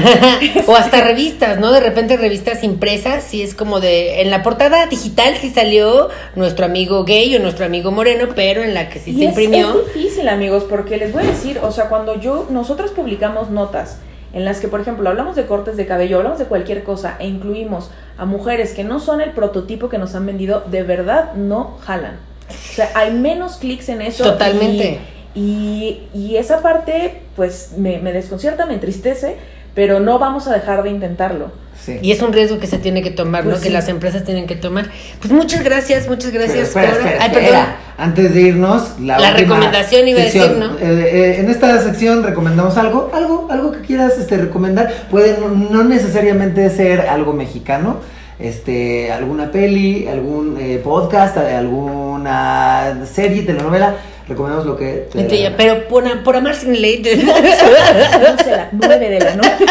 o 0.67 0.75
hasta 0.75 1.03
revistas, 1.03 1.59
¿no? 1.59 1.73
De 1.73 1.81
repente 1.81 2.17
revistas 2.17 2.65
impresas, 2.65 3.23
sí 3.23 3.43
es 3.43 3.55
como 3.55 3.81
de, 3.81 4.23
en 4.23 4.31
la 4.31 4.43
portada 4.43 4.87
digital 4.87 5.35
sí 5.39 5.51
salió 5.51 6.09
nuestro 6.37 6.65
amigo 6.65 7.05
gay 7.05 7.37
o 7.37 7.39
nuestro 7.39 7.67
amigo 7.67 7.91
moreno, 7.91 8.29
pero 8.35 8.63
en 8.63 8.73
la 8.73 8.89
que 8.89 8.99
sí 8.99 9.11
Y 9.11 9.19
se 9.19 9.25
es, 9.25 9.29
imprimió, 9.29 9.79
es 9.79 9.95
difícil, 9.95 10.27
amigos, 10.29 10.65
porque 10.65 10.97
les 10.97 11.13
voy 11.13 11.23
a 11.23 11.27
decir, 11.27 11.59
o 11.63 11.71
sea, 11.71 11.91
cuando 11.91 12.19
yo, 12.19 12.47
nosotros 12.49 12.93
publicamos 12.93 13.51
notas 13.51 13.99
en 14.33 14.45
las 14.45 14.61
que, 14.61 14.69
por 14.69 14.81
ejemplo, 14.81 15.09
hablamos 15.09 15.37
de 15.37 15.47
cortes 15.47 15.77
de 15.77 15.87
cabello, 15.87 16.19
hablamos 16.19 16.39
de 16.39 16.45
cualquier 16.45 16.85
cosa 16.85 17.17
e 17.19 17.27
incluimos 17.27 17.91
a 18.17 18.25
mujeres 18.25 18.75
que 18.75 18.85
no 18.85 19.01
son 19.01 19.21
el 19.21 19.31
prototipo 19.31 19.89
que 19.89 19.99
nos 19.99 20.15
han 20.15 20.27
vendido, 20.27 20.63
de 20.71 20.83
verdad 20.83 21.35
no 21.35 21.79
jalan. 21.83 22.17
O 22.49 22.75
sea, 22.75 22.91
hay 22.95 23.13
menos 23.13 23.57
clics 23.57 23.89
en 23.89 24.03
eso. 24.03 24.25
Totalmente. 24.25 25.01
Y, 25.35 26.01
y, 26.15 26.19
y 26.19 26.37
esa 26.37 26.63
parte, 26.63 27.23
pues, 27.37 27.75
me, 27.77 27.99
me 27.99 28.13
desconcierta, 28.13 28.67
me 28.67 28.75
entristece, 28.75 29.37
pero 29.75 30.01
no 30.01 30.19
vamos 30.19 30.49
a 30.49 30.55
dejar 30.55 30.83
de 30.83 30.91
intentarlo. 30.91 31.51
Sí. 31.85 31.99
y 32.03 32.13
es 32.13 32.21
un 32.21 32.33
riesgo 32.33 32.59
que 32.59 32.67
se 32.67 32.79
tiene 32.79 33.03
que 33.03 33.11
tomar, 33.11 33.45
Pues 33.45 33.57
¿no? 33.57 33.63
Que 33.63 33.71
las 33.71 33.89
empresas 33.89 34.25
tienen 34.25 34.47
que 34.47 34.57
tomar. 34.57 34.91
Pues 35.21 35.33
muchas 35.33 35.63
gracias, 35.65 36.09
muchas 36.09 36.31
gracias. 36.33 36.71
Pero 36.75 36.89
espera, 36.89 37.09
espera, 37.09 37.19
Ay, 37.21 37.27
espera. 37.29 37.49
perdón. 37.49 37.89
Antes 37.99 38.35
de 38.35 38.41
irnos, 38.43 39.01
la, 39.01 39.19
La 39.19 39.33
recomendación 39.33 40.07
iba 40.07 40.21
a 40.21 40.25
decir. 40.25 40.51
¿no? 40.59 40.77
Eh, 40.79 40.81
eh, 40.81 41.37
en 41.41 41.51
esta 41.51 41.81
sección 41.81 42.23
recomendamos 42.23 42.77
algo, 42.77 43.11
algo, 43.13 43.49
algo 43.51 43.73
que 43.73 43.81
quieras 43.81 44.19
este, 44.19 44.37
recomendar. 44.37 44.93
Puede 45.11 45.37
no, 45.39 45.83
necesariamente 45.83 46.69
ser 46.71 47.01
algo 47.03 47.33
mexicano, 47.33 47.97
este, 48.39 49.11
alguna 49.11 49.51
peli, 49.51 50.07
algún 50.07 50.57
eh, 50.61 50.81
podcast, 50.83 51.39
alguna 51.39 53.01
serie, 53.13 53.43
telenovela. 53.43 53.97
Recomendamos 54.29 54.67
lo 54.67 54.77
que. 54.77 55.09
te 55.11 55.43
gana. 55.43 55.57
pero 55.57 55.89
por, 55.89 56.23
por 56.23 56.37
amar 56.37 56.55
sin 56.55 56.81
ley. 56.81 57.03
No 57.03 58.45
sé, 58.45 58.51
la 58.51 58.69
nueve 58.73 59.09
de 59.09 59.21
la 59.21 59.35
noche. 59.37 59.65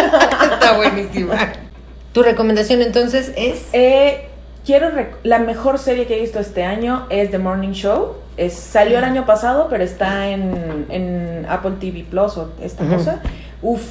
Está 0.51 0.75
buenísima. 0.75 1.53
Tu 2.13 2.23
recomendación 2.23 2.81
entonces 2.81 3.31
es. 3.35 3.61
Eh, 3.73 4.27
quiero 4.65 4.89
rec- 4.91 5.15
la 5.23 5.39
mejor 5.39 5.77
serie 5.79 6.05
que 6.07 6.17
he 6.17 6.21
visto 6.21 6.39
este 6.39 6.63
año 6.63 7.05
es 7.09 7.31
The 7.31 7.37
Morning 7.39 7.71
Show. 7.73 8.13
Es, 8.37 8.53
salió 8.53 8.97
el 8.99 9.03
año 9.03 9.25
pasado, 9.25 9.67
pero 9.69 9.83
está 9.83 10.29
en, 10.29 10.85
en 10.89 11.45
Apple 11.49 11.73
TV 11.79 12.05
Plus 12.09 12.37
o 12.37 12.51
esta 12.61 12.85
cosa. 12.85 13.19
Uf, 13.63 13.81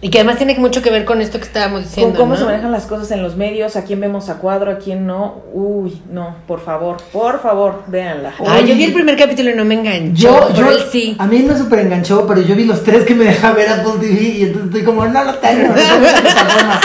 Y 0.00 0.10
que 0.10 0.18
además 0.18 0.36
tiene 0.36 0.56
mucho 0.58 0.82
que 0.82 0.90
ver 0.90 1.04
con 1.04 1.20
esto 1.20 1.38
que 1.38 1.44
estábamos 1.44 1.82
con 1.82 1.88
diciendo. 1.88 2.18
cómo 2.18 2.32
¿no? 2.34 2.38
se 2.40 2.44
manejan 2.44 2.72
las 2.72 2.86
cosas 2.86 3.10
en 3.12 3.22
los 3.22 3.36
medios, 3.36 3.76
a 3.76 3.84
quién 3.84 4.00
vemos 4.00 4.28
a 4.30 4.38
cuadro, 4.38 4.72
a 4.72 4.78
quién 4.78 5.06
no. 5.06 5.42
Uy, 5.52 6.02
no, 6.10 6.34
por 6.48 6.60
favor, 6.60 6.96
por 7.12 7.40
favor, 7.40 7.84
véanla. 7.86 8.32
Ah, 8.44 8.58
yo 8.60 8.74
vi 8.74 8.82
el 8.84 8.92
primer 8.92 9.16
capítulo 9.16 9.50
y 9.50 9.54
no 9.54 9.64
me 9.64 9.74
enganchó. 9.74 10.50
Yo, 10.50 10.54
yo, 10.54 10.70
él 10.72 10.78
sí. 10.90 11.14
a 11.18 11.26
mí 11.28 11.38
me 11.40 11.56
súper 11.56 11.78
enganchó, 11.80 12.26
pero 12.26 12.40
yo 12.42 12.56
vi 12.56 12.64
los 12.64 12.82
tres 12.82 13.04
que 13.04 13.14
me 13.14 13.24
deja 13.26 13.52
ver 13.52 13.68
Apple 13.68 13.92
TV 14.00 14.20
y 14.22 14.42
entonces 14.42 14.66
estoy 14.70 14.82
como, 14.84 15.06
no 15.06 15.22
lo 15.24 15.34
tengo, 15.36 15.68
no 15.68 15.74
plataforma. 15.74 16.80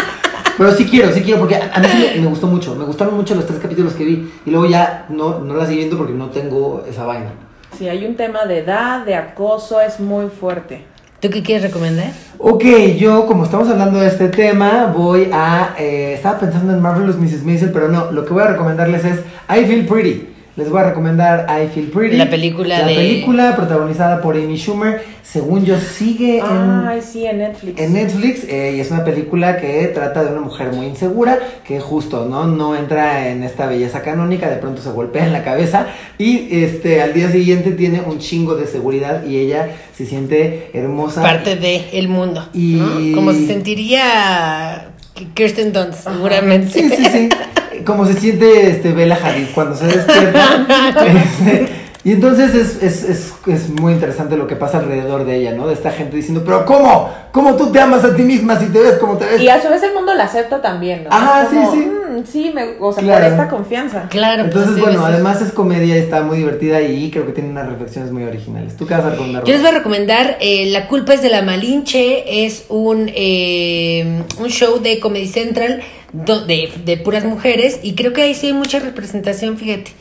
Pero 0.60 0.72
sí 0.74 0.86
quiero, 0.86 1.12
sí 1.14 1.22
quiero, 1.22 1.40
porque 1.40 1.56
a 1.56 1.80
mí 1.80 1.88
sí 1.88 2.12
me, 2.16 2.22
me 2.22 2.28
gustó 2.28 2.46
mucho, 2.46 2.76
me 2.76 2.84
gustaron 2.84 3.16
mucho 3.16 3.34
los 3.34 3.48
tres 3.48 3.60
capítulos 3.60 3.94
que 3.94 4.04
vi 4.04 4.30
y 4.46 4.52
luego 4.52 4.66
ya 4.68 5.06
no, 5.08 5.40
no 5.40 5.54
la 5.56 5.66
seguí 5.66 5.78
viendo 5.78 5.98
porque 5.98 6.14
no 6.14 6.30
tengo 6.30 6.84
esa 6.88 7.06
vaina. 7.06 7.32
Sí, 7.78 7.88
hay 7.88 8.06
un 8.06 8.16
tema 8.16 8.46
de 8.46 8.58
edad, 8.60 9.06
de 9.06 9.16
acoso, 9.16 9.80
es 9.80 10.02
muy 10.02 10.28
fuerte. 10.28 10.84
¿Tú 11.22 11.30
qué 11.30 11.42
quieres 11.42 11.64
recomendar? 11.64 12.12
Ok, 12.38 12.64
yo 12.98 13.26
como 13.26 13.46
estamos 13.46 13.70
hablando 13.70 14.00
de 14.00 14.08
este 14.08 14.28
tema, 14.28 14.94
voy 14.94 15.30
a... 15.34 15.76
eh, 15.80 16.14
estaba 16.14 16.40
pensando 16.40 16.74
en 16.74 16.82
Marvelous 16.82 17.18
Mrs. 17.18 17.44
Maisel, 17.46 17.72
pero 17.72 17.88
no, 17.88 18.12
lo 18.12 18.26
que 18.26 18.34
voy 18.34 18.44
a 18.44 18.48
recomendarles 18.48 19.06
es 19.06 19.20
I 19.50 19.66
Feel 19.66 19.86
Pretty. 19.86 20.28
Les 20.56 20.70
voy 20.70 20.82
a 20.82 20.84
recomendar 20.90 21.48
I 21.50 21.68
Feel 21.74 21.88
Pretty. 21.88 22.18
La 22.18 22.30
película 22.30 22.80
La 22.80 22.88
de- 22.88 22.96
película 22.96 23.56
protagonizada 23.56 24.22
por 24.22 24.36
Amy 24.36 24.58
Schumer. 24.58 25.02
Según 25.24 25.64
yo, 25.64 25.78
sigue 25.80 26.40
en... 26.40 26.46
Ay, 26.88 27.02
sí, 27.04 27.26
en 27.26 27.38
Netflix. 27.38 27.80
En 27.80 27.94
Netflix 27.94 28.44
eh, 28.46 28.74
y 28.76 28.80
es 28.80 28.90
una 28.90 29.04
película 29.06 29.58
que 29.58 29.86
trata 29.94 30.24
de 30.24 30.32
una 30.32 30.42
mujer 30.42 30.74
muy 30.74 30.88
insegura 30.88 31.38
que 31.64 31.80
justo 31.80 32.26
no 32.26 32.48
no 32.48 32.76
entra 32.76 33.30
en 33.30 33.44
esta 33.44 33.68
belleza 33.68 34.02
canónica 34.02 34.50
de 34.50 34.56
pronto 34.56 34.82
se 34.82 34.90
golpea 34.90 35.26
en 35.28 35.32
la 35.34 35.44
cabeza 35.44 35.86
y 36.18 36.48
este 36.64 37.02
al 37.04 37.14
día 37.14 37.30
siguiente 37.32 37.72
tiene 37.72 38.02
un 38.02 38.18
chingo 38.18 38.56
de 38.56 38.66
seguridad 38.66 39.24
y 39.24 39.38
ella 39.38 39.70
se 39.96 40.08
siente 40.08 40.72
hermosa 40.74 41.22
Parte 41.22 41.56
de 41.56 41.86
el 41.94 42.08
mundo. 42.08 42.50
Y- 42.56 42.80
¿no? 42.80 43.16
Como 43.16 43.32
se 43.32 43.46
sentiría 43.46 44.90
Kirsten 45.36 45.72
Dunst, 45.74 46.08
seguramente. 46.10 46.70
sí 46.72 46.90
sí 46.90 47.06
sí 47.06 47.30
como 47.86 48.06
se 48.06 48.14
siente 48.14 48.70
este 48.72 48.92
Bella 48.94 49.18
Hadid 49.22 49.48
cuando 49.54 49.76
se 49.76 49.88
despierta 49.88 50.66
Este, 51.06 51.70
y 52.04 52.14
entonces 52.14 52.56
es, 52.56 52.82
es, 52.82 53.04
es, 53.04 53.34
es 53.48 53.70
muy 53.70 53.94
interesante 53.94 54.38
lo 54.38 54.48
que 54.48 54.56
pasa 54.56 54.78
alrededor 54.80 55.26
de 55.26 55.36
ella, 55.36 55.52
¿no? 55.52 55.68
De 55.68 55.74
esta 55.74 55.92
gente 55.92 56.16
diciendo, 56.16 56.44
pero 56.46 56.66
¿cómo? 56.66 57.10
¿Cómo 57.32 57.56
tú 57.56 57.72
te 57.72 57.80
amas 57.80 58.04
a 58.06 58.16
ti 58.16 58.22
misma 58.24 58.58
si 58.58 58.68
te 58.68 58.80
ves 58.80 58.94
como 58.96 59.18
te 59.18 59.26
ves? 59.26 59.42
Y 59.42 59.50
a 59.50 59.62
su 59.62 59.68
vez 59.70 59.84
el 59.84 59.94
mundo 59.94 60.14
la 60.14 60.24
acepta 60.24 60.62
también, 60.62 61.04
¿no? 61.04 61.10
Como, 61.10 61.50
sí, 61.50 61.78
sí. 61.78 61.86
"Mm, 61.90 62.26
sí, 62.26 62.52
me, 62.56 62.64
o 62.80 62.92
sea, 62.94 63.04
Claro. 63.04 63.24
por 63.26 63.32
esta 63.34 63.50
confianza. 63.50 64.08
Claro. 64.10 64.44
pues, 64.46 64.56
Entonces, 64.56 64.82
bueno, 64.84 65.00
sí. 65.06 65.06
además 65.14 65.42
es 65.42 65.52
comedia 65.52 65.96
y 65.96 66.00
está 66.00 66.22
muy 66.24 66.38
divertida 66.38 66.82
y 66.82 67.12
creo 67.12 67.26
que 67.26 67.34
tiene 67.34 67.50
unas 67.50 67.68
reflexiones 67.68 68.12
muy 68.12 68.24
originales. 68.24 68.76
¿Tú 68.78 68.88
qué 68.88 68.94
vas 68.96 69.04
a 69.06 69.10
recomendar? 69.12 69.44
Yo 69.44 69.52
les 69.54 69.62
voy 69.62 69.70
a 69.72 69.74
recomendar 69.74 70.38
eh, 70.40 70.70
La 70.72 70.88
culpa 70.88 71.14
es 71.14 71.22
de 71.22 71.30
la 71.30 71.42
Malinche. 71.42 72.46
Es 72.46 72.66
un, 72.70 73.12
eh, 73.14 74.24
un 74.40 74.48
show 74.50 74.80
de 74.80 75.00
Comedy 75.00 75.28
Central 75.28 75.82
do- 76.14 76.46
de, 76.46 76.72
de 76.86 76.98
puras 76.98 77.26
mujeres. 77.26 77.80
Y 77.84 77.94
creo 77.96 78.14
que 78.14 78.22
ahí 78.24 78.34
sí 78.34 78.48
hay 78.48 78.54
mucha 78.54 78.80
representación, 78.80 79.58
fíjate. 79.58 79.92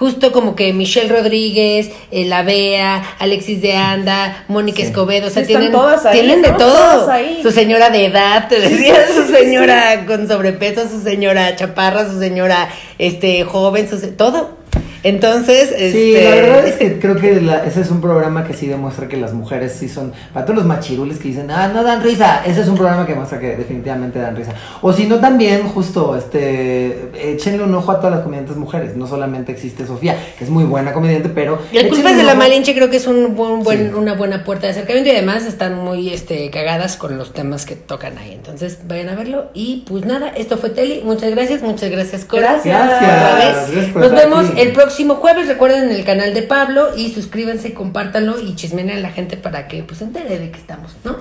Justo 0.00 0.32
como 0.32 0.56
que 0.56 0.72
Michelle 0.72 1.08
Rodríguez, 1.14 1.90
eh, 2.10 2.24
La 2.24 2.42
Bea, 2.42 3.02
Alexis 3.20 3.60
de 3.62 3.74
Anda, 3.74 4.44
Mónica 4.48 4.78
Sí. 4.78 4.84
Escobedo, 4.84 5.28
o 5.28 5.30
sea, 5.30 5.44
Sí, 5.44 5.52
están 5.52 5.62
tienen, 5.62 5.78
todas 5.78 6.04
ahí, 6.06 6.12
tienen 6.18 6.42
de 6.42 6.48
todo. 6.52 7.10
ahí. 7.10 7.38
Su 7.42 7.50
señora 7.52 7.90
de 7.90 8.06
edad, 8.06 8.48
te 8.48 8.58
decía, 8.60 8.94
su 9.14 9.26
señora 9.32 10.06
con 10.06 10.26
sobrepeso, 10.26 10.88
su 10.88 11.02
señora 11.02 11.54
chaparra, 11.54 12.10
su 12.10 12.18
señora 12.18 12.68
este 12.98 13.44
joven, 13.44 13.88
su 13.88 13.98
se- 13.98 14.08
todo. 14.08 14.58
Entonces, 15.02 15.68
Sí, 15.76 16.14
este, 16.14 16.24
la 16.24 16.30
verdad 16.36 16.66
es 16.66 16.74
que 16.76 16.98
creo 17.00 17.16
que 17.16 17.40
la- 17.40 17.64
ese 17.64 17.80
es 17.80 17.90
un 17.90 18.00
programa 18.00 18.44
que 18.46 18.54
sí 18.54 18.66
demuestra 18.66 19.08
que 19.08 19.16
las 19.16 19.32
mujeres 19.32 19.72
sí 19.78 19.88
son, 19.88 20.12
para 20.34 20.44
todos 20.44 20.58
los 20.58 20.66
machirules 20.66 21.18
que 21.18 21.28
dicen, 21.28 21.50
ah, 21.50 21.68
no 21.72 21.82
dan 21.82 22.02
risa, 22.02 22.42
ese 22.44 22.60
es 22.60 22.68
un 22.68 22.76
programa 22.76 23.06
que 23.06 23.14
muestra 23.14 23.38
que 23.40 23.56
definitivamente 23.56 24.18
dan 24.18 24.36
risa. 24.36 24.52
O 24.82 24.92
si 24.92 25.06
no, 25.06 25.18
también, 25.18 25.62
justo, 25.68 26.16
este, 26.16 27.10
échenle 27.32 27.62
un 27.64 27.74
ojo 27.74 27.92
a 27.92 27.96
todas 28.00 28.12
las 28.16 28.24
comediantes 28.24 28.56
mujeres, 28.56 28.96
no 28.96 29.06
solamente 29.06 29.52
existe 29.52 29.86
Sofía, 29.86 30.16
que 30.38 30.44
es 30.44 30.50
muy 30.50 30.64
buena 30.64 30.92
comediante, 30.92 31.28
pero... 31.30 31.58
El 31.72 31.90
un 31.92 32.02
de 32.16 32.22
la 32.22 32.34
Malinche 32.34 32.74
creo 32.74 32.90
que 32.90 32.96
es 32.98 33.06
un 33.06 33.34
buen, 33.36 33.62
buen- 33.62 33.90
Sí. 33.90 33.94
una 33.96 34.14
buena 34.14 34.44
puerta 34.44 34.66
de 34.66 34.72
acercamiento 34.72 35.08
y 35.10 35.12
además 35.12 35.46
están 35.46 35.76
muy 35.76 36.12
este, 36.12 36.50
cagadas 36.50 36.96
con 36.96 37.16
los 37.16 37.32
temas 37.32 37.64
que 37.64 37.76
tocan 37.76 38.18
ahí. 38.18 38.32
Entonces 38.34 38.80
vayan 38.86 39.08
a 39.08 39.14
verlo 39.14 39.46
y 39.54 39.84
pues 39.88 40.04
nada, 40.04 40.28
esto 40.36 40.58
fue 40.58 40.70
Teli. 40.70 41.00
Muchas 41.04 41.30
gracias, 41.30 41.62
muchas 41.62 41.90
gracias 41.90 42.24
Cora. 42.26 42.60
Gracias. 42.64 42.86
Otra 42.86 43.34
vez. 43.36 43.70
Gracias 43.72 43.92
por 43.92 44.02
Nos 44.02 44.12
vemos 44.12 44.50
aquí. 44.50 44.60
el 44.60 44.72
próximo 44.72 44.89
jueves. 45.16 45.48
Recuerden 45.48 45.90
el 45.90 46.04
canal 46.04 46.34
de 46.34 46.42
Pablo 46.42 46.96
y 46.96 47.12
suscríbanse, 47.12 47.74
compártanlo 47.74 48.40
y 48.40 48.54
chismen 48.54 48.90
a 48.90 48.96
la 48.96 49.10
gente 49.10 49.36
para 49.36 49.68
que 49.68 49.82
pues 49.82 49.98
se 49.98 50.04
entere 50.04 50.38
de 50.38 50.50
que 50.50 50.58
estamos, 50.58 50.92
¿no? 51.04 51.16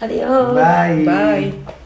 Adiós. 0.00 0.54
Bye. 0.54 1.04
Bye. 1.04 1.83